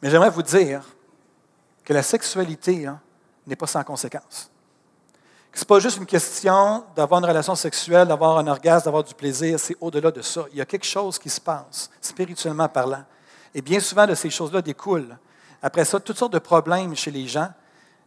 mais 0.00 0.10
j'aimerais 0.10 0.30
vous 0.30 0.42
dire 0.42 0.82
que 1.84 1.92
la 1.92 2.02
sexualité 2.02 2.86
hein, 2.86 3.00
n'est 3.46 3.56
pas 3.56 3.66
sans 3.66 3.84
conséquences. 3.84 4.50
Ce 5.52 5.60
n'est 5.60 5.66
pas 5.66 5.78
juste 5.78 5.98
une 5.98 6.06
question 6.06 6.84
d'avoir 6.96 7.20
une 7.20 7.26
relation 7.26 7.54
sexuelle, 7.54 8.08
d'avoir 8.08 8.38
un 8.38 8.46
orgasme, 8.46 8.84
d'avoir 8.84 9.04
du 9.04 9.14
plaisir, 9.14 9.58
c'est 9.58 9.76
au-delà 9.80 10.10
de 10.10 10.22
ça. 10.22 10.46
Il 10.52 10.58
y 10.58 10.60
a 10.60 10.66
quelque 10.66 10.86
chose 10.86 11.18
qui 11.18 11.28
se 11.28 11.40
passe, 11.40 11.90
spirituellement 12.00 12.68
parlant. 12.68 13.04
Et 13.54 13.60
bien 13.60 13.80
souvent, 13.80 14.06
de 14.06 14.14
ces 14.14 14.30
choses-là 14.30 14.62
découlent. 14.62 15.18
Après 15.62 15.84
ça, 15.84 15.98
toutes 16.00 16.16
sortes 16.18 16.32
de 16.32 16.38
problèmes 16.38 16.94
chez 16.94 17.10
les 17.10 17.26
gens, 17.26 17.50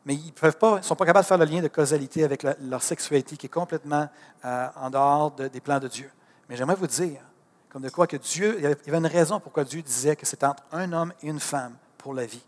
mais 0.06 0.16
ils 0.16 0.34
ne 0.42 0.82
sont 0.82 0.96
pas 0.96 1.06
capables 1.06 1.24
de 1.24 1.28
faire 1.28 1.38
le 1.38 1.46
lien 1.46 1.62
de 1.62 1.68
causalité 1.68 2.24
avec 2.24 2.44
leur 2.62 2.82
sexualité 2.82 3.38
qui 3.38 3.46
est 3.46 3.50
complètement 3.50 4.08
euh, 4.46 4.68
en 4.76 4.90
dehors 4.90 5.32
de- 5.32 5.48
des 5.48 5.60
plans 5.62 5.80
de 5.80 5.88
Dieu. 5.88 6.10
Mais 6.50 6.56
j'aimerais 6.56 6.76
vous 6.76 6.88
dire, 6.88 7.22
comme 7.70 7.84
de 7.84 7.90
quoi 7.90 8.08
que 8.08 8.18
Dieu, 8.18 8.56
il 8.58 8.64
y 8.64 8.66
avait 8.68 8.98
une 8.98 9.06
raison 9.08 9.40
pourquoi 9.40 9.64
Dieu 9.64 9.82
disait 9.82 10.16
que 10.16 10.26
c'est 10.26 10.44
entre 10.44 10.64
un 10.72 10.92
homme 10.94 11.14
et 11.22 11.28
une 11.28 11.40
femme 11.40 11.76
pour 11.98 12.14
la 12.14 12.26
vie. 12.26 12.44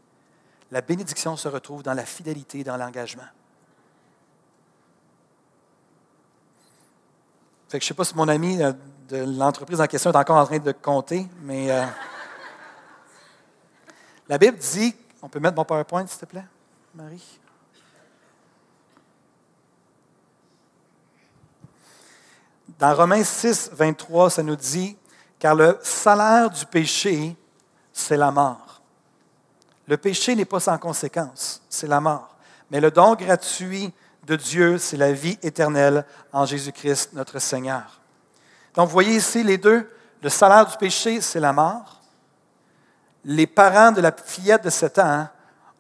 La 0.71 0.81
bénédiction 0.81 1.35
se 1.37 1.47
retrouve 1.47 1.83
dans 1.83 1.93
la 1.93 2.05
fidélité, 2.05 2.63
dans 2.63 2.77
l'engagement. 2.77 3.23
Je 7.71 7.77
ne 7.77 7.81
sais 7.81 7.93
pas 7.93 8.03
si 8.03 8.15
mon 8.15 8.27
ami 8.27 8.61
euh, 8.61 8.71
de 9.09 9.17
l'entreprise 9.37 9.81
en 9.81 9.87
question 9.87 10.11
est 10.11 10.15
encore 10.15 10.37
en 10.37 10.45
train 10.45 10.59
de 10.59 10.71
compter, 10.71 11.27
mais 11.41 11.71
euh, 11.71 11.83
la 14.33 14.39
Bible 14.39 14.57
dit, 14.57 14.95
on 15.21 15.29
peut 15.29 15.39
mettre 15.39 15.55
mon 15.55 15.63
PowerPoint, 15.63 16.07
s'il 16.07 16.17
te 16.17 16.25
plaît, 16.25 16.43
Marie? 16.95 17.39
Dans 22.79 22.95
Romains 22.95 23.23
6, 23.23 23.69
23, 23.73 24.31
ça 24.31 24.41
nous 24.41 24.55
dit, 24.55 24.97
car 25.37 25.53
le 25.53 25.77
salaire 25.83 26.49
du 26.49 26.65
péché, 26.65 27.35
c'est 27.93 28.17
la 28.17 28.31
mort. 28.31 28.81
Le 29.85 29.97
péché 29.97 30.35
n'est 30.35 30.45
pas 30.45 30.59
sans 30.59 30.79
conséquence, 30.79 31.61
c'est 31.69 31.85
la 31.85 32.01
mort. 32.01 32.35
Mais 32.71 32.81
le 32.81 32.89
don 32.89 33.13
gratuit 33.13 33.93
de 34.23 34.35
Dieu, 34.35 34.79
c'est 34.79 34.97
la 34.97 35.13
vie 35.13 35.37
éternelle 35.43 36.07
en 36.31 36.47
Jésus-Christ, 36.47 37.13
notre 37.13 37.37
Seigneur. 37.37 38.01
Donc, 38.73 38.87
vous 38.87 38.93
voyez 38.93 39.17
ici 39.17 39.43
les 39.43 39.59
deux. 39.59 39.87
Le 40.23 40.29
salaire 40.29 40.65
du 40.65 40.75
péché, 40.77 41.21
c'est 41.21 41.39
la 41.39 41.53
mort. 41.53 42.02
Les 43.25 43.47
parents 43.47 43.91
de 43.91 44.01
la 44.01 44.11
fillette 44.11 44.63
de 44.65 44.69
7 44.69 44.99
ans 44.99 45.03
hein, 45.05 45.29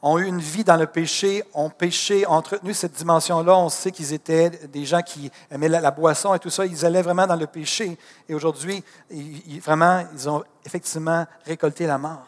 ont 0.01 0.17
eu 0.17 0.25
une 0.25 0.39
vie 0.39 0.63
dans 0.63 0.75
le 0.75 0.87
péché, 0.87 1.43
ont 1.53 1.69
péché, 1.69 2.27
ont 2.27 2.31
entretenu 2.31 2.73
cette 2.73 2.93
dimension-là. 2.93 3.55
On 3.55 3.69
sait 3.69 3.91
qu'ils 3.91 4.13
étaient 4.13 4.49
des 4.49 4.85
gens 4.85 5.01
qui 5.01 5.31
aimaient 5.49 5.69
la, 5.69 5.91
boisson 5.91 6.33
et 6.33 6.39
tout 6.39 6.49
ça. 6.49 6.65
Ils 6.65 6.85
allaient 6.85 7.01
vraiment 7.01 7.25
dans 7.25 7.35
le 7.35 7.47
péché. 7.47 7.97
Et 8.27 8.35
aujourd'hui, 8.35 8.83
ils- 9.09 9.61
vraiment, 9.61 10.05
ils 10.13 10.29
ont 10.29 10.43
effectivement 10.65 11.25
récolté 11.45 11.87
la 11.87 11.97
mort. 11.97 12.27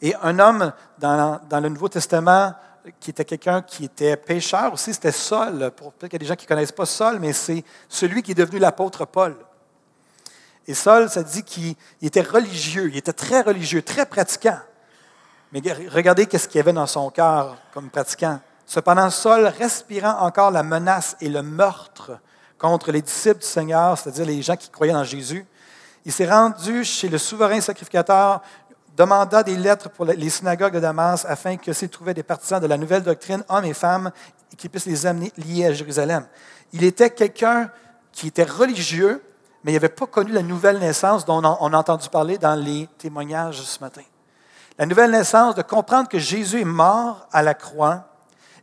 Et 0.00 0.14
un 0.22 0.38
homme 0.38 0.72
dans, 0.98 1.40
le 1.50 1.68
Nouveau 1.68 1.88
Testament 1.88 2.52
qui 3.00 3.10
était 3.10 3.24
quelqu'un 3.24 3.62
qui 3.62 3.86
était 3.86 4.16
pécheur 4.16 4.72
aussi, 4.74 4.92
c'était 4.92 5.12
Saul. 5.12 5.70
Peut-être 5.70 6.00
qu'il 6.00 6.12
y 6.12 6.16
a 6.16 6.18
des 6.18 6.26
gens 6.26 6.36
qui 6.36 6.44
ne 6.44 6.48
connaissent 6.48 6.72
pas 6.72 6.84
Saul, 6.84 7.18
mais 7.18 7.32
c'est 7.32 7.64
celui 7.88 8.22
qui 8.22 8.32
est 8.32 8.34
devenu 8.34 8.58
l'apôtre 8.58 9.06
Paul. 9.06 9.36
Et 10.66 10.74
Saul, 10.74 11.10
ça 11.10 11.22
dit 11.22 11.42
qu'il 11.42 11.74
il 12.00 12.08
était 12.08 12.22
religieux, 12.22 12.88
il 12.90 12.96
était 12.96 13.12
très 13.12 13.42
religieux, 13.42 13.82
très 13.82 14.06
pratiquant. 14.06 14.58
Mais 15.52 15.60
regardez 15.88 16.26
qu'est-ce 16.26 16.48
qu'il 16.48 16.58
y 16.58 16.60
avait 16.60 16.72
dans 16.72 16.86
son 16.86 17.10
cœur 17.10 17.56
comme 17.72 17.90
pratiquant. 17.90 18.40
Cependant, 18.66 19.10
Saul, 19.10 19.46
respirant 19.46 20.18
encore 20.20 20.50
la 20.50 20.62
menace 20.62 21.16
et 21.20 21.28
le 21.28 21.42
meurtre 21.42 22.18
contre 22.58 22.90
les 22.90 23.02
disciples 23.02 23.40
du 23.40 23.46
Seigneur, 23.46 23.98
c'est-à-dire 23.98 24.26
les 24.26 24.40
gens 24.42 24.56
qui 24.56 24.70
croyaient 24.70 24.94
dans 24.94 25.04
Jésus, 25.04 25.46
il 26.04 26.12
s'est 26.12 26.28
rendu 26.28 26.84
chez 26.84 27.08
le 27.08 27.18
souverain 27.18 27.60
sacrificateur, 27.60 28.40
demanda 28.96 29.42
des 29.42 29.56
lettres 29.56 29.90
pour 29.90 30.04
les 30.04 30.30
synagogues 30.30 30.74
de 30.74 30.80
Damas 30.80 31.24
afin 31.28 31.56
que 31.56 31.72
s'il 31.72 31.88
trouvait 31.88 32.14
des 32.14 32.22
partisans 32.22 32.60
de 32.60 32.66
la 32.66 32.76
nouvelle 32.76 33.02
doctrine, 33.02 33.44
hommes 33.48 33.64
et 33.64 33.74
femmes, 33.74 34.10
qu'il 34.56 34.70
puisse 34.70 34.86
les 34.86 35.06
amener 35.06 35.32
liés 35.36 35.66
à 35.66 35.72
Jérusalem. 35.72 36.26
Il 36.72 36.84
était 36.84 37.10
quelqu'un 37.10 37.70
qui 38.12 38.28
était 38.28 38.44
religieux, 38.44 39.22
mais 39.64 39.72
il 39.72 39.74
n'avait 39.74 39.88
pas 39.88 40.06
connu 40.06 40.30
la 40.30 40.42
nouvelle 40.42 40.78
naissance 40.78 41.24
dont 41.24 41.42
on 41.42 41.72
a 41.72 41.76
entendu 41.76 42.08
parler 42.10 42.38
dans 42.38 42.54
les 42.54 42.86
témoignages 42.98 43.62
ce 43.62 43.80
matin. 43.80 44.02
La 44.78 44.86
nouvelle 44.86 45.10
naissance 45.10 45.54
de 45.54 45.62
comprendre 45.62 46.08
que 46.08 46.18
Jésus 46.18 46.60
est 46.60 46.64
mort 46.64 47.26
à 47.32 47.42
la 47.42 47.54
croix 47.54 48.13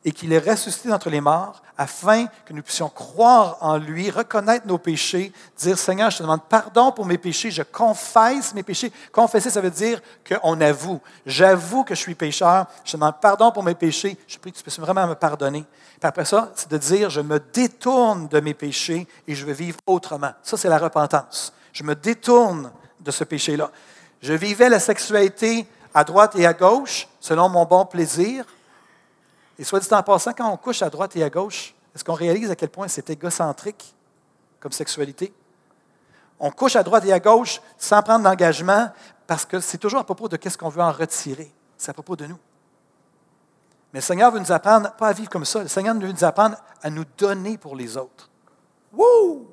et 0.03 0.11
qu'il 0.11 0.33
est 0.33 0.39
ressuscité 0.39 0.89
d'entre 0.89 1.09
les 1.09 1.21
morts 1.21 1.61
afin 1.77 2.27
que 2.45 2.53
nous 2.53 2.61
puissions 2.61 2.89
croire 2.89 3.57
en 3.61 3.77
lui, 3.77 4.09
reconnaître 4.09 4.67
nos 4.67 4.77
péchés, 4.77 5.31
dire 5.57 5.77
Seigneur, 5.77 6.11
je 6.11 6.17
te 6.17 6.23
demande 6.23 6.43
pardon 6.43 6.91
pour 6.91 7.05
mes 7.05 7.17
péchés, 7.17 7.49
je 7.49 7.63
confesse 7.63 8.53
mes 8.53 8.63
péchés. 8.63 8.91
Confesser, 9.11 9.49
ça 9.49 9.61
veut 9.61 9.71
dire 9.71 10.01
qu'on 10.27 10.59
avoue. 10.61 11.01
J'avoue 11.25 11.83
que 11.83 11.95
je 11.95 11.99
suis 11.99 12.15
pécheur, 12.15 12.65
je 12.83 12.91
te 12.91 12.97
demande 12.97 13.15
pardon 13.21 13.51
pour 13.51 13.63
mes 13.63 13.75
péchés, 13.75 14.17
je 14.27 14.37
prie 14.37 14.51
que 14.51 14.57
tu 14.57 14.63
puisses 14.63 14.79
vraiment 14.79 15.07
me 15.07 15.15
pardonner. 15.15 15.65
Puis 15.99 16.07
après 16.07 16.25
ça, 16.25 16.51
c'est 16.55 16.69
de 16.69 16.77
dire 16.77 17.09
je 17.09 17.21
me 17.21 17.39
détourne 17.39 18.27
de 18.27 18.39
mes 18.39 18.53
péchés 18.53 19.07
et 19.27 19.35
je 19.35 19.45
veux 19.45 19.53
vivre 19.53 19.79
autrement. 19.85 20.31
Ça, 20.43 20.57
c'est 20.57 20.69
la 20.69 20.77
repentance. 20.77 21.53
Je 21.73 21.83
me 21.83 21.95
détourne 21.95 22.71
de 22.99 23.11
ce 23.11 23.23
péché-là. 23.23 23.71
Je 24.21 24.33
vivais 24.33 24.69
la 24.69 24.79
sexualité 24.79 25.67
à 25.93 26.03
droite 26.03 26.35
et 26.35 26.45
à 26.45 26.53
gauche, 26.53 27.07
selon 27.19 27.49
mon 27.49 27.65
bon 27.65 27.85
plaisir. 27.85 28.45
Et 29.61 29.63
soit 29.63 29.79
dit 29.79 29.93
en 29.93 30.01
passant, 30.01 30.33
quand 30.33 30.51
on 30.51 30.57
couche 30.57 30.81
à 30.81 30.89
droite 30.89 31.15
et 31.15 31.23
à 31.23 31.29
gauche, 31.29 31.75
est-ce 31.93 32.03
qu'on 32.03 32.15
réalise 32.15 32.49
à 32.49 32.55
quel 32.55 32.69
point 32.69 32.87
c'est 32.87 33.11
égocentrique 33.11 33.93
comme 34.59 34.71
sexualité? 34.71 35.31
On 36.39 36.49
couche 36.49 36.75
à 36.75 36.81
droite 36.81 37.05
et 37.05 37.13
à 37.13 37.19
gauche 37.19 37.61
sans 37.77 38.01
prendre 38.01 38.23
d'engagement 38.23 38.89
parce 39.27 39.45
que 39.45 39.59
c'est 39.59 39.77
toujours 39.77 39.99
à 39.99 40.03
propos 40.03 40.27
de 40.27 40.35
qu'est-ce 40.35 40.57
qu'on 40.57 40.69
veut 40.69 40.81
en 40.81 40.91
retirer. 40.91 41.53
C'est 41.77 41.91
à 41.91 41.93
propos 41.93 42.15
de 42.15 42.25
nous. 42.25 42.39
Mais 43.93 43.99
le 43.99 44.03
Seigneur 44.03 44.31
veut 44.31 44.39
nous 44.39 44.51
apprendre, 44.51 44.93
pas 44.93 45.09
à 45.09 45.13
vivre 45.13 45.29
comme 45.29 45.45
ça, 45.45 45.61
le 45.61 45.67
Seigneur 45.67 45.93
veut 45.93 46.11
nous 46.11 46.23
apprendre 46.23 46.57
à 46.81 46.89
nous 46.89 47.05
donner 47.15 47.59
pour 47.59 47.75
les 47.75 47.97
autres. 47.97 48.31
Wouh! 48.91 49.47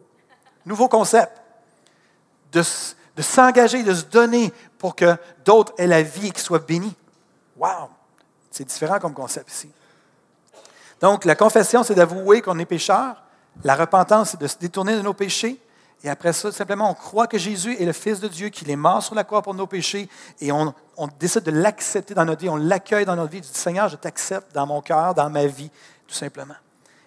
Nouveau 0.64 0.88
concept. 0.88 1.38
De, 2.50 2.62
de 3.14 3.22
s'engager, 3.22 3.82
de 3.82 3.92
se 3.92 4.04
donner 4.06 4.54
pour 4.78 4.96
que 4.96 5.18
d'autres 5.44 5.74
aient 5.76 5.86
la 5.86 6.00
vie 6.00 6.28
et 6.28 6.30
qu'ils 6.30 6.38
soient 6.38 6.60
bénis. 6.60 6.96
Wow! 7.58 7.90
C'est 8.50 8.64
différent 8.64 8.98
comme 8.98 9.12
concept 9.12 9.52
ici. 9.52 9.70
Donc, 11.00 11.24
la 11.24 11.34
confession, 11.34 11.82
c'est 11.82 11.94
d'avouer 11.94 12.42
qu'on 12.42 12.58
est 12.58 12.64
pécheur. 12.64 13.22
La 13.64 13.74
repentance, 13.74 14.30
c'est 14.30 14.40
de 14.40 14.46
se 14.46 14.58
détourner 14.58 14.96
de 14.96 15.02
nos 15.02 15.14
péchés. 15.14 15.60
Et 16.04 16.08
après 16.08 16.32
ça, 16.32 16.52
simplement, 16.52 16.90
on 16.90 16.94
croit 16.94 17.26
que 17.26 17.38
Jésus 17.38 17.76
est 17.80 17.84
le 17.84 17.92
Fils 17.92 18.20
de 18.20 18.28
Dieu, 18.28 18.50
qu'il 18.50 18.70
est 18.70 18.76
mort 18.76 19.02
sur 19.02 19.14
la 19.14 19.24
croix 19.24 19.42
pour 19.42 19.54
nos 19.54 19.66
péchés, 19.66 20.08
et 20.40 20.52
on, 20.52 20.72
décide 21.18 21.42
de 21.42 21.50
l'accepter 21.50 22.14
dans 22.14 22.24
notre 22.24 22.42
vie, 22.42 22.48
on 22.48 22.56
l'accueille 22.56 23.04
dans 23.04 23.16
notre 23.16 23.32
vie, 23.32 23.40
du 23.40 23.48
Seigneur, 23.48 23.88
je 23.88 23.96
t'accepte 23.96 24.54
dans 24.54 24.66
mon 24.66 24.80
cœur, 24.80 25.14
dans 25.14 25.28
ma 25.28 25.46
vie, 25.46 25.70
tout 26.06 26.14
simplement. 26.14 26.54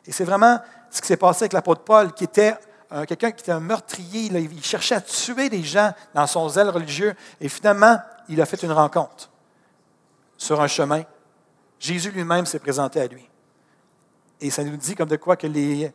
Et 0.06 0.12
c'est 0.12 0.26
vraiment 0.26 0.60
ce 0.90 1.00
qui 1.00 1.08
s'est 1.08 1.18
passé 1.18 1.44
avec 1.44 1.54
l'apôtre 1.54 1.84
Paul, 1.84 2.12
qui 2.14 2.26
était 2.26 2.56
euh, 2.92 3.06
quelqu'un 3.06 3.32
qui 3.32 3.44
était 3.44 3.54
un 3.54 3.62
meurtrier, 3.62 4.24
il 4.24 4.64
cherchait 4.64 4.96
à 4.96 5.02
tuer 5.02 5.48
des 5.50 5.64
gens 5.64 5.94
dans 6.14 6.28
son 6.28 6.50
zèle 6.50 6.70
religieux, 6.70 7.14
et 7.40 7.48
finalement, 7.48 7.98
il 8.28 8.42
a 8.42 8.46
fait 8.46 8.62
une 8.62 8.74
rencontre 8.74 9.30
sur 10.38 10.60
un 10.60 10.68
chemin. 10.68 11.04
Jésus 11.80 12.12
lui-même 12.12 12.46
s'est 12.46 12.60
présenté 12.60 13.00
à 13.00 13.08
lui. 13.08 13.31
Et 14.42 14.50
ça 14.50 14.64
nous 14.64 14.76
dit 14.76 14.96
comme 14.96 15.08
de 15.08 15.18
quoi 15.18 15.36
que 15.36 15.46
le 15.46 15.92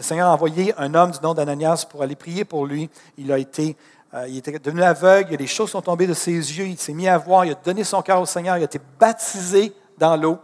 Seigneur 0.00 0.30
a 0.30 0.32
envoyé 0.32 0.72
un 0.78 0.94
homme 0.94 1.10
du 1.10 1.18
nom 1.22 1.34
d'Ananias 1.34 1.86
pour 1.88 2.02
aller 2.02 2.16
prier 2.16 2.46
pour 2.46 2.66
lui. 2.66 2.88
Il 3.18 3.30
a 3.30 3.36
été, 3.36 3.76
euh, 4.14 4.26
il 4.28 4.38
était 4.38 4.58
devenu 4.58 4.82
aveugle, 4.82 5.36
les 5.36 5.46
choses 5.46 5.70
sont 5.70 5.82
tombées 5.82 6.06
de 6.06 6.14
ses 6.14 6.32
yeux, 6.32 6.66
il 6.66 6.78
s'est 6.78 6.94
mis 6.94 7.06
à 7.06 7.18
voir, 7.18 7.44
il 7.44 7.52
a 7.52 7.54
donné 7.54 7.84
son 7.84 8.00
cœur 8.00 8.18
au 8.22 8.26
Seigneur, 8.26 8.56
il 8.56 8.62
a 8.62 8.64
été 8.64 8.80
baptisé 8.98 9.74
dans 9.98 10.16
l'eau. 10.16 10.38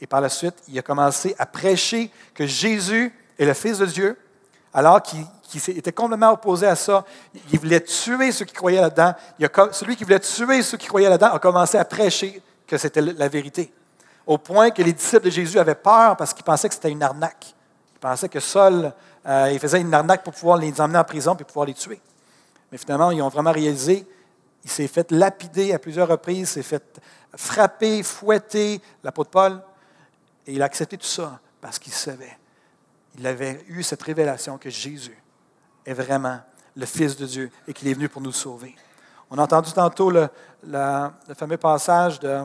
Et 0.00 0.06
par 0.06 0.22
la 0.22 0.30
suite, 0.30 0.54
il 0.66 0.78
a 0.78 0.82
commencé 0.82 1.36
à 1.38 1.44
prêcher 1.44 2.10
que 2.32 2.46
Jésus 2.46 3.12
est 3.38 3.44
le 3.44 3.52
Fils 3.54 3.78
de 3.78 3.86
Dieu, 3.86 4.18
alors 4.72 5.02
qu'il 5.02 5.26
était 5.76 5.92
complètement 5.92 6.32
opposé 6.32 6.66
à 6.66 6.74
ça. 6.74 7.04
Il 7.52 7.60
voulait 7.60 7.82
tuer 7.82 8.32
ceux 8.32 8.46
qui 8.46 8.54
croyaient 8.54 8.80
là-dedans. 8.80 9.14
Celui 9.72 9.94
qui 9.94 10.04
voulait 10.04 10.20
tuer 10.20 10.62
ceux 10.62 10.78
qui 10.78 10.86
croyaient 10.86 11.10
là-dedans 11.10 11.34
a 11.34 11.38
commencé 11.38 11.76
à 11.76 11.84
prêcher 11.84 12.40
que 12.66 12.78
c'était 12.78 13.02
la 13.02 13.28
vérité 13.28 13.70
au 14.26 14.38
point 14.38 14.70
que 14.70 14.82
les 14.82 14.92
disciples 14.92 15.26
de 15.26 15.30
Jésus 15.30 15.58
avaient 15.58 15.74
peur 15.74 16.16
parce 16.16 16.32
qu'ils 16.32 16.44
pensaient 16.44 16.68
que 16.68 16.74
c'était 16.74 16.90
une 16.90 17.02
arnaque. 17.02 17.54
Ils 17.94 17.98
pensaient 17.98 18.28
que 18.28 18.40
Saul, 18.40 18.92
euh, 19.26 19.50
il 19.52 19.58
faisait 19.58 19.80
une 19.80 19.92
arnaque 19.92 20.22
pour 20.24 20.32
pouvoir 20.32 20.58
les 20.58 20.80
emmener 20.80 20.98
en 20.98 21.04
prison 21.04 21.36
et 21.38 21.44
pouvoir 21.44 21.66
les 21.66 21.74
tuer. 21.74 22.00
Mais 22.72 22.78
finalement, 22.78 23.10
ils 23.10 23.22
ont 23.22 23.28
vraiment 23.28 23.52
réalisé, 23.52 24.06
il 24.64 24.70
s'est 24.70 24.88
fait 24.88 25.10
lapider 25.12 25.72
à 25.72 25.78
plusieurs 25.78 26.08
reprises, 26.08 26.40
il 26.40 26.46
s'est 26.46 26.62
fait 26.62 27.00
frapper, 27.36 28.02
fouetter, 28.02 28.80
l'apôtre 29.02 29.30
Paul, 29.30 29.62
et 30.46 30.54
il 30.54 30.62
a 30.62 30.64
accepté 30.64 30.96
tout 30.96 31.06
ça 31.06 31.38
parce 31.60 31.78
qu'il 31.78 31.92
savait. 31.92 32.38
Il 33.18 33.26
avait 33.26 33.64
eu 33.68 33.82
cette 33.82 34.02
révélation 34.02 34.58
que 34.58 34.70
Jésus 34.70 35.16
est 35.86 35.94
vraiment 35.94 36.40
le 36.76 36.86
Fils 36.86 37.16
de 37.16 37.26
Dieu 37.26 37.50
et 37.68 37.72
qu'il 37.72 37.88
est 37.88 37.94
venu 37.94 38.08
pour 38.08 38.20
nous 38.20 38.32
sauver. 38.32 38.74
On 39.30 39.38
a 39.38 39.42
entendu 39.42 39.72
tantôt 39.72 40.10
le 40.10 40.28
fameux 41.36 41.56
passage 41.56 42.18
de 42.20 42.42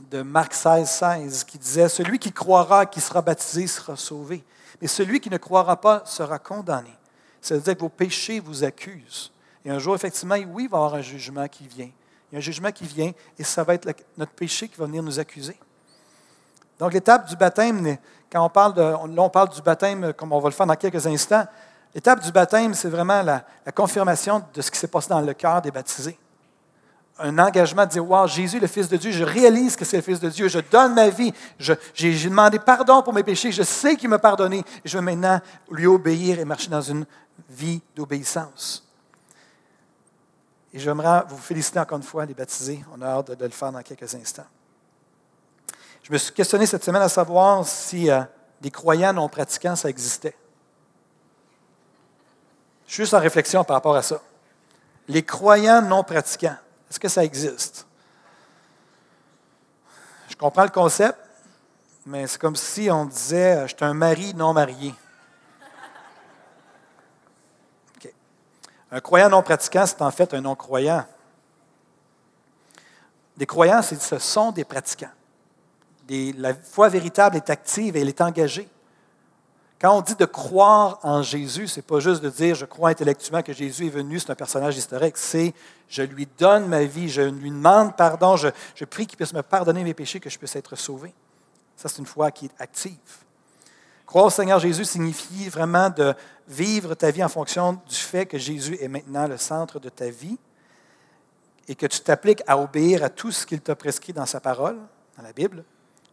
de 0.00 0.22
Marc 0.22 0.54
16, 0.54 0.88
16, 0.88 1.44
qui 1.44 1.58
disait, 1.58 1.88
Celui 1.88 2.18
qui 2.18 2.32
croira, 2.32 2.86
qui 2.86 3.00
sera 3.00 3.22
baptisé, 3.22 3.66
sera 3.66 3.96
sauvé. 3.96 4.44
Mais 4.80 4.88
celui 4.88 5.20
qui 5.20 5.30
ne 5.30 5.38
croira 5.38 5.80
pas 5.80 6.02
sera 6.04 6.38
condamné. 6.38 6.94
C'est-à-dire 7.40 7.74
que 7.74 7.80
vos 7.80 7.88
péchés 7.88 8.40
vous 8.40 8.64
accusent. 8.64 9.32
Et 9.64 9.70
un 9.70 9.78
jour, 9.78 9.94
effectivement, 9.94 10.36
oui, 10.36 10.64
il 10.64 10.68
va 10.68 10.78
y 10.78 10.80
avoir 10.80 10.94
un 10.94 11.02
jugement 11.02 11.46
qui 11.48 11.66
vient. 11.66 11.90
Il 12.30 12.34
y 12.34 12.36
a 12.36 12.38
un 12.38 12.42
jugement 12.42 12.70
qui 12.70 12.84
vient 12.84 13.12
et 13.38 13.44
ça 13.44 13.64
va 13.64 13.74
être 13.74 13.88
notre 14.16 14.32
péché 14.32 14.68
qui 14.68 14.76
va 14.76 14.86
venir 14.86 15.02
nous 15.02 15.18
accuser. 15.18 15.58
Donc, 16.78 16.92
l'étape 16.92 17.28
du 17.28 17.36
baptême, 17.36 17.96
quand 18.30 18.44
on 18.44 18.50
parle, 18.50 18.78
là, 18.78 19.00
on 19.02 19.30
parle 19.30 19.48
du 19.48 19.62
baptême 19.62 20.12
comme 20.12 20.32
on 20.32 20.38
va 20.38 20.48
le 20.48 20.54
faire 20.54 20.66
dans 20.66 20.76
quelques 20.76 21.06
instants, 21.06 21.46
l'étape 21.94 22.22
du 22.22 22.30
baptême, 22.30 22.74
c'est 22.74 22.88
vraiment 22.88 23.22
la 23.22 23.72
confirmation 23.74 24.44
de 24.54 24.62
ce 24.62 24.70
qui 24.70 24.78
s'est 24.78 24.88
passé 24.88 25.08
dans 25.08 25.20
le 25.20 25.34
cœur 25.34 25.60
des 25.60 25.70
baptisés 25.70 26.18
un 27.18 27.38
engagement 27.38 27.84
de 27.84 27.90
dire, 27.90 28.08
wow, 28.08 28.26
Jésus, 28.26 28.60
le 28.60 28.66
Fils 28.66 28.88
de 28.88 28.96
Dieu, 28.96 29.10
je 29.10 29.24
réalise 29.24 29.76
que 29.76 29.84
c'est 29.84 29.96
le 29.96 30.02
Fils 30.02 30.20
de 30.20 30.28
Dieu, 30.28 30.48
je 30.48 30.60
donne 30.60 30.94
ma 30.94 31.08
vie, 31.08 31.32
j'ai 31.58 32.24
demandé 32.24 32.58
pardon 32.58 33.02
pour 33.02 33.12
mes 33.12 33.24
péchés, 33.24 33.50
je 33.50 33.62
sais 33.62 33.96
qu'il 33.96 34.08
m'a 34.08 34.18
pardonné, 34.18 34.58
et 34.58 34.88
je 34.88 34.96
veux 34.96 35.04
maintenant 35.04 35.40
lui 35.70 35.86
obéir 35.86 36.38
et 36.38 36.44
marcher 36.44 36.70
dans 36.70 36.80
une 36.80 37.04
vie 37.50 37.80
d'obéissance. 37.96 38.88
Et 40.72 40.78
j'aimerais 40.78 41.24
vous 41.28 41.38
féliciter 41.38 41.80
encore 41.80 41.98
une 41.98 42.04
fois, 42.04 42.26
les 42.26 42.34
baptisés. 42.34 42.84
On 42.94 43.00
a 43.00 43.06
hâte 43.06 43.30
de, 43.32 43.44
le 43.44 43.50
faire 43.50 43.72
dans 43.72 43.82
quelques 43.82 44.14
instants. 44.14 44.46
Je 46.02 46.12
me 46.12 46.18
suis 46.18 46.32
questionné 46.32 46.66
cette 46.66 46.84
semaine 46.84 47.02
à 47.02 47.08
savoir 47.08 47.66
si 47.66 48.10
euh, 48.10 48.20
des 48.60 48.70
croyants 48.70 49.12
non 49.12 49.28
pratiquants, 49.28 49.76
ça 49.76 49.88
existait. 49.88 50.36
Je 52.86 52.94
suis 52.94 53.02
juste 53.02 53.14
en 53.14 53.20
réflexion 53.20 53.64
par 53.64 53.74
rapport 53.74 53.96
à 53.96 54.02
ça. 54.02 54.20
Les 55.08 55.22
croyants 55.22 55.82
non 55.82 56.04
pratiquants. 56.04 56.56
Est-ce 56.90 57.00
que 57.00 57.08
ça 57.08 57.24
existe? 57.24 57.86
Je 60.28 60.36
comprends 60.36 60.64
le 60.64 60.70
concept, 60.70 61.18
mais 62.06 62.26
c'est 62.26 62.40
comme 62.40 62.56
si 62.56 62.90
on 62.90 63.04
disait 63.04 63.62
Je 63.62 63.74
suis 63.74 63.84
un 63.84 63.94
mari 63.94 64.34
non 64.34 64.52
marié. 64.52 64.94
Un 68.90 69.00
croyant 69.00 69.28
non 69.28 69.42
pratiquant, 69.42 69.84
c'est 69.86 70.00
en 70.00 70.10
fait 70.10 70.32
un 70.32 70.40
non-croyant. 70.40 71.04
Des 73.36 73.46
croyants, 73.46 73.82
ce 73.82 74.18
sont 74.18 74.50
des 74.50 74.64
pratiquants. 74.64 75.10
la 76.08 76.54
foi 76.54 76.88
véritable 76.88 77.36
est 77.36 77.50
active 77.50 77.96
et 77.96 78.00
elle 78.00 78.08
est 78.08 78.20
engagée. 78.20 78.68
Quand 79.80 79.96
on 79.96 80.00
dit 80.00 80.16
de 80.16 80.24
croire 80.24 80.98
en 81.04 81.22
Jésus, 81.22 81.68
ce 81.68 81.78
n'est 81.78 81.84
pas 81.84 82.00
juste 82.00 82.20
de 82.20 82.30
dire 82.30 82.56
je 82.56 82.64
crois 82.64 82.90
intellectuellement 82.90 83.42
que 83.42 83.52
Jésus 83.52 83.86
est 83.86 83.90
venu, 83.90 84.18
c'est 84.18 84.30
un 84.30 84.34
personnage 84.34 84.76
historique. 84.76 85.16
C'est 85.16 85.54
je 85.88 86.02
lui 86.02 86.26
donne 86.36 86.66
ma 86.66 86.82
vie, 86.82 87.08
je 87.08 87.22
lui 87.22 87.50
demande 87.50 87.96
pardon, 87.96 88.36
je, 88.36 88.48
prie 88.84 89.06
qu'il 89.06 89.16
puisse 89.16 89.32
me 89.32 89.42
pardonner 89.42 89.84
mes 89.84 89.94
péchés, 89.94 90.18
que 90.18 90.28
je 90.28 90.36
puisse 90.36 90.56
être 90.56 90.74
sauvé. 90.74 91.14
Ça, 91.76 91.88
c'est 91.88 91.98
une 91.98 92.06
foi 92.06 92.32
qui 92.32 92.46
est 92.46 92.54
active. 92.58 92.96
Croire 94.04 94.24
au 94.24 94.30
Seigneur 94.30 94.58
Jésus 94.58 94.84
signifie 94.84 95.48
vraiment 95.48 95.90
de 95.90 96.12
vivre 96.48 96.94
ta 96.94 97.12
vie 97.12 97.22
en 97.22 97.28
fonction 97.28 97.74
du 97.88 97.94
fait 97.94 98.26
que 98.26 98.38
Jésus 98.38 98.76
est 98.80 98.88
maintenant 98.88 99.28
le 99.28 99.36
centre 99.36 99.78
de 99.78 99.90
ta 99.90 100.10
vie 100.10 100.38
et 101.68 101.76
que 101.76 101.86
tu 101.86 102.00
t'appliques 102.00 102.42
à 102.48 102.58
obéir 102.58 103.04
à 103.04 103.10
tout 103.10 103.30
ce 103.30 103.46
qu'il 103.46 103.60
t'a 103.60 103.76
prescrit 103.76 104.12
dans 104.12 104.26
sa 104.26 104.40
parole, 104.40 104.78
dans 105.16 105.22
la 105.22 105.32
Bible, 105.32 105.62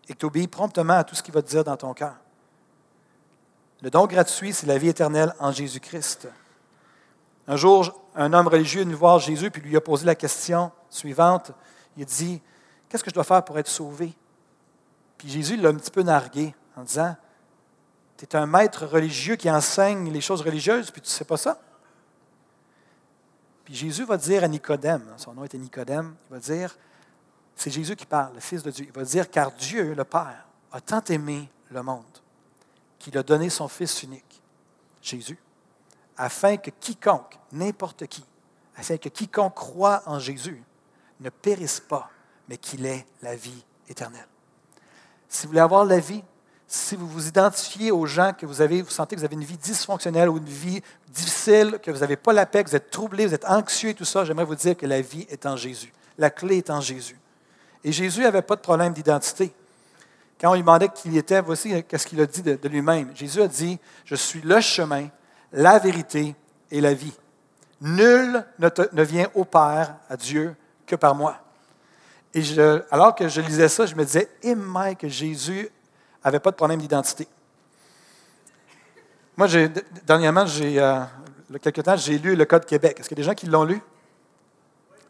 et 0.07 0.13
que 0.13 0.19
tu 0.19 0.25
obéis 0.25 0.47
promptement 0.47 0.97
à 0.97 1.03
tout 1.03 1.15
ce 1.15 1.23
qu'il 1.23 1.33
va 1.33 1.41
te 1.41 1.49
dire 1.49 1.63
dans 1.63 1.77
ton 1.77 1.93
cœur. 1.93 2.15
Le 3.85 3.91
don 3.91 4.07
gratuit, 4.07 4.51
c'est 4.51 4.65
la 4.65 4.79
vie 4.79 4.87
éternelle 4.87 5.31
en 5.37 5.51
Jésus-Christ. 5.51 6.27
Un 7.47 7.55
jour, 7.55 8.01
un 8.15 8.33
homme 8.33 8.47
religieux 8.47 8.81
est 8.81 8.83
venu 8.83 8.95
voir 8.95 9.19
Jésus 9.19 9.51
puis 9.51 9.61
lui 9.61 9.77
a 9.77 9.79
posé 9.79 10.07
la 10.07 10.15
question 10.15 10.71
suivante. 10.89 11.51
Il 11.95 12.01
a 12.01 12.05
dit 12.07 12.41
Qu'est-ce 12.89 13.03
que 13.03 13.11
je 13.11 13.13
dois 13.13 13.23
faire 13.23 13.45
pour 13.45 13.59
être 13.59 13.67
sauvé 13.67 14.11
Puis 15.19 15.29
Jésus 15.29 15.55
l'a 15.57 15.69
un 15.69 15.75
petit 15.75 15.91
peu 15.91 16.01
nargué 16.01 16.55
en 16.75 16.81
disant 16.81 17.15
Tu 18.17 18.25
es 18.25 18.35
un 18.35 18.47
maître 18.47 18.87
religieux 18.87 19.35
qui 19.35 19.51
enseigne 19.51 20.11
les 20.11 20.21
choses 20.21 20.41
religieuses, 20.41 20.89
puis 20.89 21.01
tu 21.01 21.07
ne 21.07 21.11
sais 21.11 21.25
pas 21.25 21.37
ça. 21.37 21.61
Puis 23.65 23.75
Jésus 23.75 24.03
va 24.03 24.17
dire 24.17 24.43
à 24.43 24.47
Nicodème, 24.47 25.05
son 25.17 25.35
nom 25.35 25.43
était 25.43 25.59
Nicodème, 25.59 26.15
il 26.27 26.33
va 26.33 26.39
dire 26.39 26.75
C'est 27.55 27.69
Jésus 27.69 27.95
qui 27.95 28.07
parle, 28.07 28.33
le 28.33 28.39
Fils 28.39 28.63
de 28.63 28.71
Dieu. 28.71 28.85
Il 28.87 28.93
va 28.93 29.03
dire 29.03 29.29
Car 29.29 29.51
Dieu, 29.51 29.93
le 29.93 30.05
Père, 30.05 30.47
a 30.71 30.81
tant 30.81 31.03
aimé 31.03 31.47
le 31.69 31.83
monde 31.83 32.24
qu'il 33.05 33.19
a 33.19 33.23
donné 33.23 33.51
son 33.51 33.67
Fils 33.67 34.01
unique, 34.01 34.41
Jésus, 34.99 35.37
afin 36.17 36.57
que 36.57 36.71
quiconque, 36.71 37.37
n'importe 37.51 38.07
qui, 38.07 38.25
afin 38.75 38.97
que 38.97 39.09
quiconque 39.09 39.53
croit 39.53 40.01
en 40.07 40.17
Jésus 40.17 40.63
ne 41.19 41.29
périsse 41.29 41.79
pas, 41.79 42.09
mais 42.49 42.57
qu'il 42.57 42.83
ait 42.87 43.05
la 43.21 43.35
vie 43.35 43.63
éternelle. 43.87 44.27
Si 45.29 45.45
vous 45.45 45.51
voulez 45.51 45.61
avoir 45.61 45.85
la 45.85 45.99
vie, 45.99 46.23
si 46.65 46.95
vous 46.95 47.07
vous 47.07 47.27
identifiez 47.27 47.91
aux 47.91 48.07
gens 48.07 48.33
que 48.33 48.47
vous 48.47 48.59
avez, 48.59 48.81
vous 48.81 48.89
sentez 48.89 49.15
que 49.15 49.19
vous 49.19 49.25
avez 49.25 49.35
une 49.35 49.43
vie 49.43 49.59
dysfonctionnelle 49.59 50.27
ou 50.27 50.37
une 50.37 50.49
vie 50.49 50.81
difficile, 51.09 51.77
que 51.83 51.91
vous 51.91 51.99
n'avez 51.99 52.15
pas 52.15 52.33
la 52.33 52.47
paix, 52.47 52.63
que 52.63 52.71
vous 52.71 52.75
êtes 52.75 52.89
troublé, 52.89 53.27
vous 53.27 53.35
êtes 53.35 53.45
anxieux 53.45 53.89
et 53.89 53.93
tout 53.93 54.03
ça, 54.03 54.25
j'aimerais 54.25 54.45
vous 54.45 54.55
dire 54.55 54.75
que 54.75 54.87
la 54.87 55.01
vie 55.01 55.27
est 55.29 55.45
en 55.45 55.57
Jésus. 55.57 55.93
La 56.17 56.31
clé 56.31 56.57
est 56.57 56.71
en 56.71 56.81
Jésus. 56.81 57.19
Et 57.83 57.91
Jésus 57.91 58.21
n'avait 58.21 58.41
pas 58.41 58.55
de 58.55 58.61
problème 58.61 58.93
d'identité. 58.93 59.53
Quand 60.39 60.51
on 60.51 60.53
lui 60.53 60.61
demandait 60.61 60.89
qui 60.89 61.09
il 61.09 61.17
était, 61.17 61.41
voici 61.41 61.73
euh, 61.73 61.81
qu'est-ce 61.87 62.05
qu'il 62.07 62.19
a 62.21 62.25
dit 62.25 62.41
de, 62.41 62.67
lui-même. 62.67 63.15
Jésus 63.15 63.41
a 63.41 63.47
dit, 63.47 63.79
je 64.03 64.15
suis 64.15 64.41
le 64.41 64.59
chemin, 64.59 65.07
la 65.51 65.79
vérité 65.79 66.35
et 66.71 66.81
la 66.81 66.93
vie. 66.93 67.13
Nul 67.81 68.45
ne, 68.59 69.03
vient 69.03 69.27
au 69.33 69.45
Père, 69.45 69.95
à 70.09 70.17
Dieu, 70.17 70.55
que 70.85 70.95
par 70.95 71.15
moi. 71.15 71.37
Et 72.33 72.43
alors 72.91 73.15
que 73.15 73.29
je 73.29 73.39
lisais 73.39 73.69
ça, 73.69 73.85
je 73.85 73.95
me 73.95 74.03
disais, 74.03 74.29
et 74.43 74.55
que 74.95 75.07
Jésus 75.07 75.69
n'avait 76.23 76.39
pas 76.39 76.51
de 76.51 76.55
problème 76.55 76.81
d'identité. 76.81 77.27
Moi, 79.37 79.47
dernièrement, 80.05 80.45
j'ai, 80.45 80.79
euh, 80.81 81.01
il 81.49 81.53
y 81.53 81.55
a 81.55 81.59
quelque 81.59 81.81
temps, 81.81 81.97
j'ai 81.97 82.17
lu 82.17 82.35
le 82.35 82.45
Code 82.45 82.65
Québec. 82.65 82.97
Est-ce 82.99 83.09
qu'il 83.09 83.17
y 83.17 83.21
a 83.21 83.23
des 83.23 83.27
gens 83.27 83.35
qui 83.35 83.47
l'ont 83.47 83.63
lu? 83.63 83.81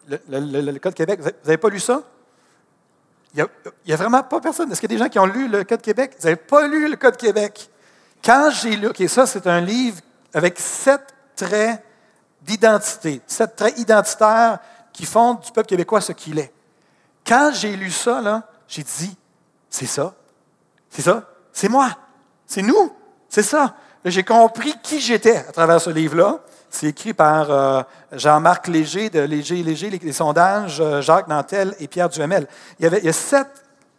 Le, 0.07 0.77
Code 0.77 0.93
Québec, 0.93 1.19
vous 1.19 1.29
n'avez 1.45 1.57
pas 1.57 1.69
lu 1.69 1.79
ça? 1.79 2.03
Il 3.35 3.45
n'y 3.87 3.93
a, 3.93 3.97
vraiment 3.97 4.23
pas 4.23 4.39
personne. 4.39 4.71
Est-ce 4.71 4.79
qu'il 4.79 4.89
y 4.89 4.95
a 4.95 4.97
des 4.97 5.03
gens 5.03 5.09
qui 5.09 5.19
ont 5.19 5.25
lu 5.25 5.49
le 5.49 5.63
Code 5.65 5.81
Québec? 5.81 6.15
Vous 6.17 6.23
n'avez 6.23 6.37
pas 6.37 6.67
lu 6.67 6.89
le 6.89 6.95
Code 6.95 7.17
Québec. 7.17 7.69
Quand 8.23 8.49
j'ai 8.49 8.75
lu, 8.77 8.87
OK, 8.87 9.03
ça, 9.07 9.25
c'est 9.25 9.45
un 9.47 9.59
livre 9.59 9.99
avec 10.33 10.57
sept 10.57 11.01
traits 11.35 11.83
d'identité, 12.41 13.21
sept 13.27 13.55
traits 13.55 13.77
identitaires 13.77 14.59
qui 14.93 15.05
font 15.05 15.33
du 15.33 15.51
peuple 15.51 15.67
québécois 15.67 15.99
ce 15.99 16.13
qu'il 16.13 16.39
est. 16.39 16.53
Quand 17.27 17.51
j'ai 17.53 17.75
lu 17.75 17.91
ça, 17.91 18.43
j'ai 18.67 18.83
dit, 18.83 19.15
c'est 19.69 19.85
ça, 19.85 20.13
c'est 20.89 21.01
ça, 21.01 21.27
c'est 21.51 21.67
moi, 21.67 21.89
c'est 22.45 22.61
nous, 22.61 22.93
c'est 23.27 23.43
ça. 23.43 23.75
J'ai 24.05 24.23
compris 24.23 24.75
qui 24.83 25.01
j'étais 25.01 25.37
à 25.37 25.51
travers 25.51 25.81
ce 25.81 25.89
livre-là. 25.89 26.39
C'est 26.75 26.87
écrit 26.87 27.13
par 27.13 27.49
euh, 27.49 27.83
Jean-Marc 28.11 28.67
Léger 28.67 29.09
de 29.09 29.21
Léger 29.21 29.59
et 29.59 29.63
Léger, 29.63 29.89
les, 29.89 30.11
sondages, 30.11 30.81
euh, 30.81 31.01
Jacques 31.01 31.29
Nantel 31.29 31.73
et 31.79 31.87
Pierre 31.87 32.09
Duhamel. 32.09 32.47
Il 32.77 32.83
y, 32.83 32.85
avait, 32.85 33.07
a 33.07 33.13
sept 33.13 33.47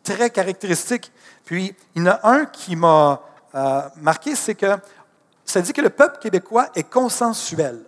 traits 0.04 0.34
caractéristiques. 0.34 1.10
Puis, 1.46 1.74
il 1.94 2.02
y 2.02 2.06
en 2.06 2.10
a 2.10 2.20
un 2.22 2.44
qui 2.44 2.76
m'a 2.76 3.18
euh, 3.54 3.80
marqué, 3.96 4.34
c'est 4.34 4.54
que 4.54 4.76
ça 5.42 5.62
dit 5.62 5.72
que 5.72 5.80
le 5.80 5.88
peuple 5.88 6.18
québécois 6.18 6.66
est 6.74 6.82
consensuel. 6.82 7.78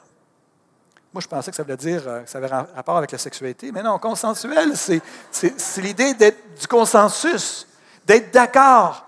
Moi, 1.12 1.20
je 1.20 1.28
pensais 1.28 1.51
que 1.51 1.57
ça 1.59 1.64
voulait 1.64 1.76
dire 1.76 2.03
que 2.05 2.22
ça 2.24 2.39
avait 2.39 2.47
rapport 2.47 2.97
avec 2.97 3.12
la 3.12 3.18
sexualité, 3.18 3.70
mais 3.70 3.82
non, 3.82 3.99
consensuel, 3.99 4.72
c'est 4.74 5.82
l'idée 5.82 6.14
d'être 6.14 6.59
du 6.59 6.66
consensus, 6.66 7.68
d'être 8.07 8.32
d'accord. 8.32 9.05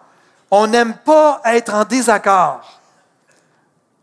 On 0.50 0.66
n'aime 0.66 0.92
pas 0.92 1.40
être 1.46 1.72
en 1.72 1.84
désaccord. 1.84 2.79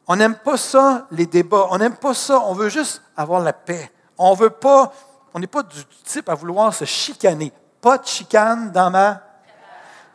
On 0.07 0.15
n'aime 0.15 0.35
pas 0.35 0.55
ça, 0.55 1.05
les 1.11 1.25
débats. 1.25 1.67
On 1.69 1.77
n'aime 1.77 1.95
pas 1.95 2.13
ça. 2.13 2.39
On 2.45 2.53
veut 2.53 2.69
juste 2.69 3.01
avoir 3.15 3.41
la 3.41 3.53
paix. 3.53 3.91
On 4.17 4.33
veut 4.33 4.49
pas, 4.49 4.93
on 5.33 5.39
n'est 5.39 5.47
pas 5.47 5.63
du 5.63 5.83
type 6.05 6.29
à 6.29 6.35
vouloir 6.35 6.73
se 6.73 6.85
chicaner. 6.85 7.51
Pas 7.81 7.97
de 7.97 8.05
chicane 8.05 8.71
dans 8.71 8.89
ma. 8.89 9.21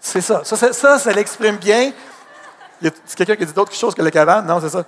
C'est 0.01 0.23
ça. 0.23 0.43
Ça, 0.45 0.99
ça, 0.99 1.13
l'exprime 1.13 1.57
bien. 1.57 1.93
C'est 2.81 3.17
quelqu'un 3.17 3.37
qui 3.37 3.47
dit 3.47 3.53
d'autres 3.53 3.75
choses 3.75 3.95
que 3.95 4.03
la 4.03 4.11
cabane? 4.11 4.47
Non, 4.47 4.61
c'est 4.61 4.71
ça. 4.71 4.85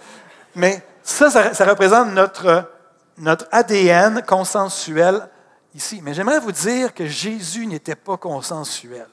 Mais 0.57 0.85
ça, 1.03 1.31
ça, 1.31 1.65
représente 1.65 2.09
notre, 2.09 2.71
notre 3.19 3.47
ADN 3.53 4.23
consensuel 4.27 5.29
ici. 5.75 6.01
Mais 6.03 6.15
j'aimerais 6.15 6.41
vous 6.41 6.51
dire 6.51 6.95
que 6.95 7.07
Jésus 7.07 7.67
n'était 7.67 7.95
pas 7.95 8.17
consensuel. 8.17 9.07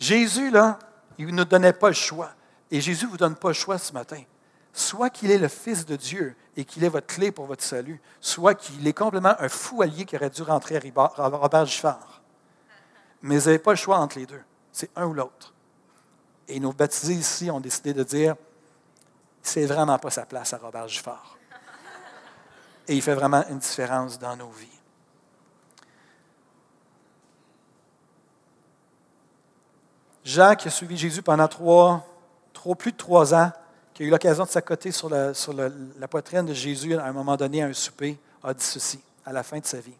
Jésus, 0.00 0.50
là, 0.50 0.78
il 1.18 1.26
ne 1.26 1.32
nous 1.32 1.44
donnait 1.44 1.72
pas 1.72 1.88
le 1.88 1.94
choix. 1.94 2.30
Et 2.70 2.80
Jésus 2.80 3.04
ne 3.04 3.10
vous 3.10 3.16
donne 3.16 3.36
pas 3.36 3.48
le 3.48 3.54
choix 3.54 3.78
ce 3.78 3.92
matin 3.92 4.20
soit 4.74 5.08
qu'il 5.08 5.30
est 5.30 5.38
le 5.38 5.48
Fils 5.48 5.86
de 5.86 5.94
Dieu 5.94 6.34
et 6.56 6.64
qu'il 6.64 6.82
est 6.82 6.88
votre 6.88 7.06
clé 7.06 7.30
pour 7.30 7.46
votre 7.46 7.62
salut, 7.62 8.02
soit 8.20 8.54
qu'il 8.54 8.86
est 8.86 8.92
complètement 8.92 9.34
un 9.38 9.48
fou 9.48 9.80
allié 9.82 10.04
qui 10.04 10.16
aurait 10.16 10.30
dû 10.30 10.42
rentrer 10.42 10.76
à 10.76 11.28
Robert 11.28 11.64
Giffard. 11.64 12.20
Mais 13.22 13.38
vous 13.38 13.46
n'avez 13.46 13.60
pas 13.60 13.70
le 13.70 13.76
choix 13.76 13.98
entre 13.98 14.18
les 14.18 14.26
deux. 14.26 14.42
C'est 14.72 14.90
un 14.96 15.06
ou 15.06 15.14
l'autre. 15.14 15.54
Et 16.48 16.58
nos 16.58 16.72
baptisés 16.72 17.14
ici 17.14 17.50
ont 17.50 17.60
décidé 17.60 17.94
de 17.94 18.02
dire 18.02 18.34
c'est 19.40 19.64
vraiment 19.64 19.98
pas 19.98 20.10
sa 20.10 20.26
place 20.26 20.52
à 20.52 20.58
Robert 20.58 20.88
Giffard. 20.88 21.38
Et 22.88 22.96
il 22.96 23.02
fait 23.02 23.14
vraiment 23.14 23.44
une 23.48 23.58
différence 23.58 24.18
dans 24.18 24.36
nos 24.36 24.50
vies. 24.50 24.66
Jacques 30.24 30.66
a 30.66 30.70
suivi 30.70 30.96
Jésus 30.96 31.22
pendant 31.22 31.46
trois, 31.46 32.04
trois, 32.52 32.74
plus 32.74 32.92
de 32.92 32.96
trois 32.96 33.34
ans 33.34 33.52
qui 33.94 34.02
a 34.02 34.06
eu 34.06 34.10
l'occasion 34.10 34.44
de 34.44 34.48
s'accoter 34.48 34.90
sur, 34.90 35.08
la, 35.08 35.32
la, 35.98 36.08
poitrine 36.08 36.44
de 36.44 36.52
Jésus 36.52 36.96
à 36.96 37.06
un 37.06 37.12
moment 37.12 37.36
donné 37.36 37.62
à 37.62 37.66
un 37.66 37.72
souper, 37.72 38.18
a 38.42 38.52
dit 38.52 38.64
ceci 38.64 39.00
à 39.24 39.32
la 39.32 39.44
fin 39.44 39.60
de 39.60 39.64
sa 39.64 39.78
vie. 39.78 39.94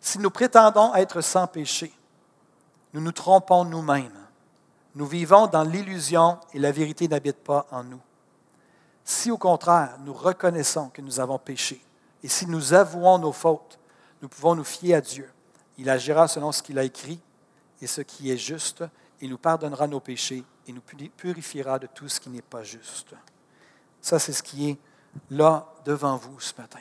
Si 0.00 0.18
nous 0.18 0.30
prétendons 0.30 0.94
être 0.94 1.20
sans 1.20 1.46
péché, 1.48 1.92
nous 2.94 3.00
nous 3.00 3.12
trompons 3.12 3.64
nous-mêmes. 3.64 4.12
Nous 4.94 5.06
vivons 5.06 5.46
dans 5.48 5.64
l'illusion 5.64 6.38
et 6.54 6.58
la 6.58 6.70
vérité 6.70 7.08
n'habite 7.08 7.38
pas 7.38 7.66
en 7.70 7.82
nous. 7.82 8.00
Si 9.04 9.30
au 9.30 9.38
contraire 9.38 9.96
nous 10.04 10.14
reconnaissons 10.14 10.90
que 10.90 11.02
nous 11.02 11.18
avons 11.18 11.38
péché 11.38 11.82
et 12.22 12.28
si 12.28 12.46
nous 12.46 12.72
avouons 12.72 13.18
nos 13.18 13.32
fautes, 13.32 13.78
nous 14.20 14.28
pouvons 14.28 14.54
nous 14.54 14.64
fier 14.64 14.94
à 14.94 15.00
Dieu. 15.00 15.28
Il 15.76 15.90
agira 15.90 16.28
selon 16.28 16.52
ce 16.52 16.62
qu'il 16.62 16.78
a 16.78 16.84
écrit 16.84 17.20
et 17.80 17.86
ce 17.88 18.00
qui 18.00 18.30
est 18.30 18.36
juste 18.36 18.84
il 19.20 19.30
nous 19.30 19.38
pardonnera 19.38 19.86
nos 19.86 20.00
péchés 20.00 20.44
et 20.66 20.72
nous 20.72 20.82
purifiera 21.16 21.78
de 21.78 21.86
tout 21.86 22.08
ce 22.08 22.20
qui 22.20 22.30
n'est 22.30 22.42
pas 22.42 22.62
juste. 22.62 23.14
Ça, 24.00 24.18
c'est 24.18 24.32
ce 24.32 24.42
qui 24.42 24.70
est 24.70 24.78
là 25.30 25.66
devant 25.84 26.16
vous 26.16 26.38
ce 26.40 26.52
matin. 26.58 26.80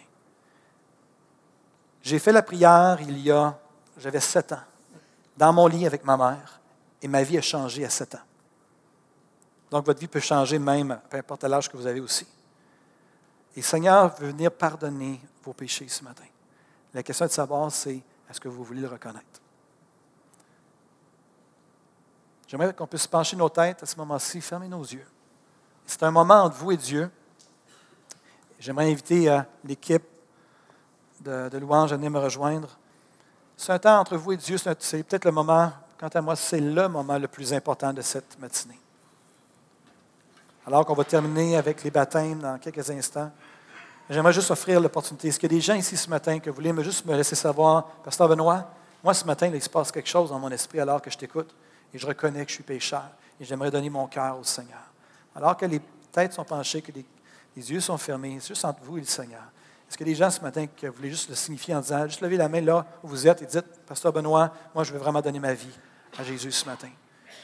J'ai 2.02 2.20
fait 2.20 2.32
la 2.32 2.42
prière 2.42 2.98
il 3.02 3.20
y 3.20 3.32
a, 3.32 3.60
j'avais 3.98 4.20
sept 4.20 4.52
ans, 4.52 4.64
dans 5.38 5.54
mon 5.54 5.68
lit 5.68 5.86
avec 5.86 6.04
ma 6.04 6.18
mère, 6.18 6.60
et 7.02 7.08
ma 7.08 7.24
vie 7.24 7.38
a 7.38 7.42
changé 7.42 7.86
à 7.86 7.90
sept 7.90 8.16
ans. 8.16 8.26
Donc, 9.70 9.86
votre 9.86 10.00
vie 10.00 10.08
peut 10.08 10.20
changer 10.20 10.60
même, 10.60 11.00
peu 11.10 11.18
importe 11.18 11.44
l'âge 11.46 11.70
que 11.70 11.78
vous 11.78 11.88
avez 11.88 12.02
aussi. 12.02 12.28
Et 13.56 13.62
Seigneur 13.62 14.16
veut 14.16 14.28
venir 14.28 14.52
pardonner 14.52 15.20
vos 15.44 15.54
péchés 15.54 15.88
ce 15.88 16.04
matin. 16.04 16.26
La 16.94 17.04
question 17.04 17.26
de 17.26 17.32
savoir, 17.32 17.72
c'est 17.72 18.02
est-ce 18.30 18.40
que 18.40 18.50
vous 18.50 18.64
voulez 18.64 18.82
le 18.82 18.88
reconnaître? 18.88 19.41
J'aimerais 22.52 22.74
qu'on 22.74 22.86
puisse 22.86 23.08
pencher 23.08 23.38
nos 23.38 23.48
têtes 23.48 23.82
à 23.82 23.86
ce 23.86 23.96
moment-ci, 23.96 24.42
fermer 24.42 24.68
nos 24.68 24.84
yeux. 24.84 25.08
C'est 25.86 26.04
un 26.04 26.12
moment 26.12 26.44
entre 26.44 26.58
vous 26.58 26.74
et 26.74 26.78
Dieu. 26.78 27.10
J'aimerais 28.60 28.92
inviter 28.92 29.30
euh, 29.30 29.40
l'équipe 29.64 30.04
de, 31.22 31.48
de 31.48 31.58
louange 31.58 31.94
à 31.94 31.96
venir 31.96 32.12
me 32.12 32.20
rejoindre. 32.20 32.68
C'est 33.56 33.72
un 33.72 33.80
temps 33.80 33.98
entre 34.02 34.18
vous 34.18 34.34
et 34.34 34.38
Dieu, 34.38 34.58
c'est 34.58 35.04
peut-être 35.04 35.24
le 35.24 35.32
moment, 35.32 35.72
quant 35.98 36.10
à 36.10 36.20
moi, 36.20 36.36
c'est 36.36 36.60
le 36.60 36.90
moment 36.90 37.18
le 37.18 37.30
plus 37.30 37.54
important 37.54 37.94
de 37.94 38.02
cette 38.02 38.38
matinée. 38.38 38.80
Alors 40.68 40.86
qu'on 40.86 40.94
va 40.94 41.06
terminer 41.06 41.56
avec 41.56 41.82
les 41.86 41.92
baptêmes 41.92 42.40
dans 42.40 42.58
quelques 42.58 42.90
instants, 42.90 43.32
j'aimerais 44.10 44.34
juste 44.34 44.52
offrir 44.52 44.82
l'opportunité. 44.82 45.30
Est-ce 45.30 45.40
qu'il 45.40 45.50
y 45.50 45.56
a 45.56 45.58
des 45.58 45.62
gens 45.62 45.76
ici 45.76 45.96
ce 45.96 46.10
matin 46.10 46.38
que 46.40 46.50
vous 46.50 46.56
voulez 46.58 46.74
me 46.74 46.84
juste 46.84 47.06
me 47.06 47.16
laisser 47.16 47.38
savoir, 47.38 47.86
Pasteur 48.04 48.28
Benoît, 48.28 48.70
moi 49.02 49.14
ce 49.14 49.24
matin, 49.24 49.50
il 49.54 49.62
se 49.62 49.70
passe 49.70 49.90
quelque 49.90 50.10
chose 50.10 50.32
dans 50.32 50.40
mon 50.40 50.52
esprit 50.52 50.82
alors 50.82 51.02
que 51.02 51.10
je 51.10 51.18
t'écoute 51.18 51.56
et 51.94 51.98
je 51.98 52.08
reconnais 52.08 52.44
que 52.46 52.50
je 52.50 52.56
suis 52.56 52.64
pécheur 52.64 53.10
et 53.40 53.46
j'aimerais 53.46 53.72
donner 53.72 53.90
mon 53.90 54.08
cœur 54.08 54.38
au 54.40 54.44
Seigneur. 54.44 54.82
Alors 55.36 55.58
que 55.58 55.66
les 55.66 55.82
têtes 56.12 56.34
sont 56.34 56.44
penchées, 56.44 56.82
que 56.82 56.92
les, 56.92 57.72
yeux 57.72 57.80
sont 57.80 57.98
fermés, 57.98 58.38
c'est 58.40 58.50
juste 58.50 58.66
entre 58.66 58.82
vous 58.84 58.98
et 58.98 59.02
le 59.02 59.08
Seigneur. 59.08 59.44
Est-ce 59.90 59.98
que 59.98 60.04
des 60.04 60.16
gens 60.16 60.30
ce 60.30 60.42
matin 60.42 60.68
qui 60.68 60.88
voulaient 60.88 61.10
juste 61.10 61.30
le 61.30 61.36
signifier 61.36 61.76
en 61.76 61.82
disant, 61.82 62.08
juste 62.08 62.22
levez 62.22 62.38
la 62.38 62.48
main 62.48 62.62
là 62.62 62.86
où 63.04 63.08
vous 63.08 63.28
êtes 63.28 63.42
et 63.42 63.46
dites, 63.46 63.66
Pasteur 63.86 64.14
Benoît, 64.14 64.54
moi 64.74 64.84
je 64.84 64.94
veux 64.94 65.00
vraiment 65.00 65.22
donner 65.22 65.40
ma 65.40 65.54
vie 65.54 65.74
à 66.18 66.24
Jésus 66.24 66.52
ce 66.52 66.66
matin. 66.66 66.90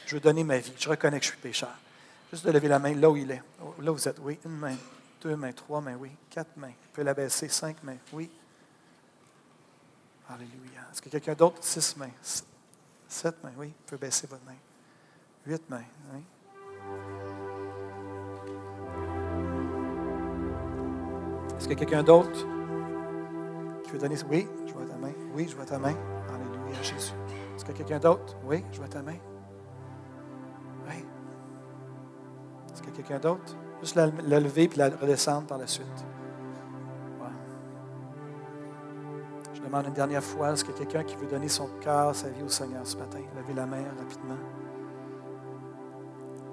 Je 0.06 0.14
veux 0.14 0.20
donner 0.20 0.44
ma 0.44 0.58
vie. 0.58 0.72
Je 0.78 0.88
reconnais 0.88 1.18
que 1.18 1.26
je 1.26 1.30
suis 1.30 1.38
pécheur. 1.38 1.76
Juste 2.32 2.46
de 2.46 2.50
lever 2.50 2.68
la 2.68 2.78
main 2.78 2.94
là 2.94 3.10
où 3.10 3.16
il 3.16 3.30
est. 3.30 3.42
Là 3.80 3.92
où 3.92 3.94
vous 3.94 4.08
êtes. 4.08 4.18
Oui, 4.20 4.38
une 4.44 4.56
main, 4.56 4.76
deux 5.20 5.36
mains, 5.36 5.52
trois 5.52 5.80
mains, 5.80 5.96
oui, 5.96 6.10
quatre 6.30 6.56
mains. 6.56 6.68
Vous 6.68 6.92
pouvez 6.92 7.04
la 7.04 7.14
baisser, 7.14 7.48
cinq 7.48 7.82
mains, 7.82 7.96
oui. 8.12 8.30
Alléluia. 10.28 10.80
Est-ce 10.92 11.02
que 11.02 11.08
quelqu'un 11.08 11.34
d'autre? 11.34 11.58
Six 11.60 11.96
mains? 11.96 12.10
Sept 13.08 13.42
mains, 13.42 13.52
oui. 13.56 13.68
Vous 13.68 13.74
pouvez 13.86 14.06
baisser 14.06 14.26
votre 14.26 14.44
main. 14.44 14.52
Huit 15.46 15.68
mains, 15.70 15.84
oui. 16.12 16.20
Est-ce 21.56 21.66
qu'il 21.66 21.72
y 21.72 21.76
a 21.76 21.78
quelqu'un 21.86 22.02
d'autre 22.02 22.46
qui 23.82 23.90
veut 23.90 23.98
donner? 23.98 24.16
Oui, 24.30 24.46
je 24.66 24.72
vois 24.72 24.84
ta 24.84 24.96
main. 24.96 25.12
Oui, 25.34 25.48
je 25.48 25.56
vois 25.56 25.64
ta 25.64 25.78
main. 25.78 25.94
Alléluia, 26.28 26.82
Jésus. 26.82 27.14
Est-ce 27.56 27.64
qu'il 27.64 27.72
y 27.72 27.74
a 27.74 27.78
quelqu'un 27.78 27.98
d'autre? 27.98 28.36
Oui, 28.44 28.62
je 28.70 28.78
vois 28.78 28.88
ta 28.88 29.02
main. 29.02 29.16
Oui. 30.86 31.04
Est-ce 32.72 32.82
qu'il 32.82 32.90
y 32.90 32.94
a 32.94 32.96
quelqu'un 32.96 33.18
d'autre? 33.18 33.56
Juste 33.80 33.96
la, 33.96 34.06
lever 34.38 34.68
puis 34.68 34.78
la 34.78 34.90
redescendre 34.90 35.46
par 35.46 35.58
la 35.58 35.66
suite. 35.66 35.86
Demande 39.68 39.86
une 39.86 39.92
dernière 39.92 40.22
fois, 40.22 40.52
est-ce 40.52 40.64
qu'il 40.64 40.72
y 40.72 40.76
a 40.76 40.78
quelqu'un 40.78 41.04
qui 41.04 41.16
veut 41.16 41.26
donner 41.26 41.48
son 41.48 41.68
cœur, 41.80 42.14
sa 42.14 42.28
vie 42.28 42.42
au 42.44 42.48
Seigneur 42.48 42.80
ce 42.84 42.96
matin? 42.96 43.18
Levez 43.36 43.54
la 43.54 43.66
main 43.66 43.84
rapidement? 43.98 44.36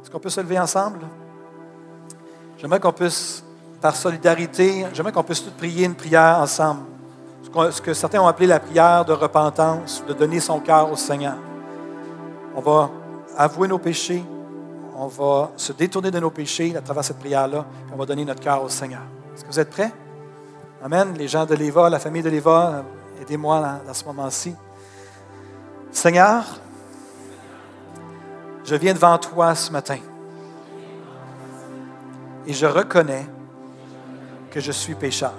Est-ce 0.02 0.12
qu'on 0.12 0.20
peut 0.20 0.30
se 0.30 0.42
lever 0.42 0.60
ensemble? 0.60 1.00
J'aimerais 2.58 2.80
qu'on 2.80 2.92
puisse, 2.92 3.44
par 3.82 3.96
solidarité, 3.96 4.86
j'aimerais 4.94 5.12
qu'on 5.12 5.24
puisse 5.24 5.44
tous 5.44 5.52
prier 5.52 5.86
une 5.86 5.96
prière 5.96 6.40
ensemble. 6.40 6.82
Ce 7.72 7.82
que 7.82 7.94
certains 7.94 8.20
ont 8.22 8.28
appelé 8.28 8.48
la 8.48 8.60
prière 8.60 9.06
de 9.06 9.14
repentance, 9.14 10.04
de 10.06 10.14
donner 10.14 10.40
son 10.42 10.60
cœur 10.60 10.92
au 10.92 10.96
Seigneur. 10.98 11.36
On 12.56 12.62
va 12.62 12.90
avouer 13.38 13.68
nos 13.68 13.80
péchés, 13.80 14.24
on 14.98 15.08
va 15.08 15.52
se 15.56 15.72
détourner 15.72 16.12
de 16.12 16.20
nos 16.20 16.32
péchés 16.32 16.76
à 16.76 16.82
travers 16.82 17.04
cette 17.04 17.20
prière-là, 17.20 17.66
on 17.94 17.96
va 17.96 18.06
donner 18.06 18.26
notre 18.26 18.42
cœur 18.42 18.62
au 18.62 18.70
Seigneur. 18.70 19.02
Est-ce 19.34 19.44
que 19.46 19.50
vous 19.50 19.60
êtes 19.60 19.70
prêts? 19.70 19.92
Amen. 20.84 21.14
Les 21.18 21.28
gens 21.28 21.46
de 21.46 21.56
l'Éva, 21.56 21.90
la 21.90 22.00
famille 22.00 22.22
de 22.22 22.30
l'Éva, 22.30 22.84
Aidez-moi 23.26 23.82
dans, 23.84 23.94
ce 23.96 24.06
moment-ci. 24.06 24.56
Seigneur, 25.92 26.44
je 28.64 28.76
viens 28.76 28.94
devant 28.94 29.18
toi 29.18 29.56
ce 29.56 29.72
matin 29.72 29.98
et 32.46 32.54
je 32.54 32.68
reconnais 32.68 33.26
que 34.52 34.60
je 34.60 34.72
suis 34.72 34.94
pécheur. 34.94 35.34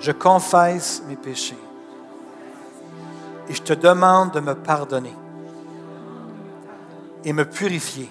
Je 0.00 0.10
confesse 0.10 1.04
mes 1.06 1.14
péchés 1.14 1.58
et 3.48 3.54
je 3.54 3.62
te 3.62 3.74
demande 3.74 4.32
de 4.32 4.40
me 4.40 4.56
pardonner 4.56 5.14
et 7.24 7.32
me 7.32 7.44
purifier 7.44 8.10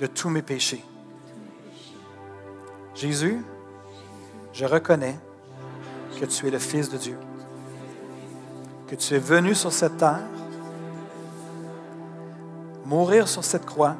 de 0.00 0.06
tous 0.06 0.30
mes 0.30 0.42
péchés. 0.42 0.82
Jésus, 2.94 3.44
je 4.54 4.64
reconnais 4.64 5.18
que 6.20 6.26
tu 6.26 6.46
es 6.46 6.50
le 6.50 6.58
Fils 6.58 6.90
de 6.90 6.98
Dieu, 6.98 7.18
que 8.86 8.94
tu 8.94 9.14
es 9.14 9.18
venu 9.18 9.54
sur 9.54 9.72
cette 9.72 9.96
terre, 9.96 10.20
mourir 12.84 13.26
sur 13.26 13.42
cette 13.42 13.64
croix 13.64 13.96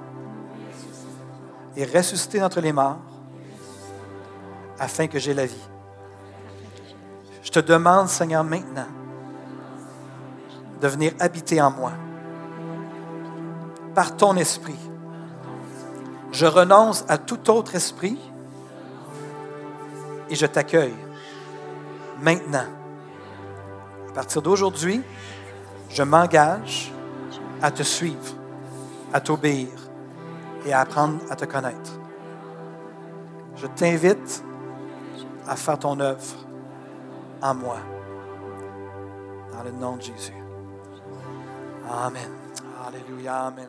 et 1.75 1.87
ressusciter 1.87 2.39
d'entre 2.39 2.61
les 2.61 2.75
morts 2.75 2.99
afin 4.79 5.07
que 5.07 5.19
j'aie 5.19 5.33
la 5.33 5.47
vie. 5.47 5.69
Je 7.43 7.51
te 7.51 7.61
demande, 7.61 8.09
Seigneur, 8.09 8.45
maintenant, 8.45 8.89
de 10.83 10.89
venir 10.89 11.13
habiter 11.21 11.63
en 11.63 11.71
moi 11.71 11.93
par 13.95 14.15
ton 14.15 14.37
esprit. 14.37 14.79
Je 16.33 16.45
renonce 16.45 17.03
à 17.09 17.17
tout 17.17 17.51
autre 17.51 17.75
esprit 17.77 18.19
et 20.29 20.35
je 20.35 20.45
t'accueille 20.45 20.95
maintenant. 22.21 22.67
À 24.09 24.13
partir 24.13 24.43
d'aujourd'hui, 24.43 25.03
je 25.91 26.03
m'engage 26.03 26.93
à 27.63 27.71
te 27.71 27.83
suivre, 27.83 28.35
à 29.13 29.21
t'obéir 29.21 29.69
et 30.67 30.73
à 30.73 30.81
apprendre 30.81 31.19
à 31.31 31.37
te 31.37 31.45
connaître. 31.45 31.93
Je 33.57 33.67
t'invite 33.67 34.45
à 35.47 35.57
faire 35.57 35.79
ton 35.79 35.99
œuvre 36.01 36.37
en 37.43 37.55
moi. 37.55 37.79
Dans 39.53 39.63
le 39.63 39.73
nom 39.73 39.97
de 39.97 40.03
Jésus. 40.03 40.33
Amen. 41.89 42.31
Alléluia. 42.87 43.47
Amen. 43.47 43.69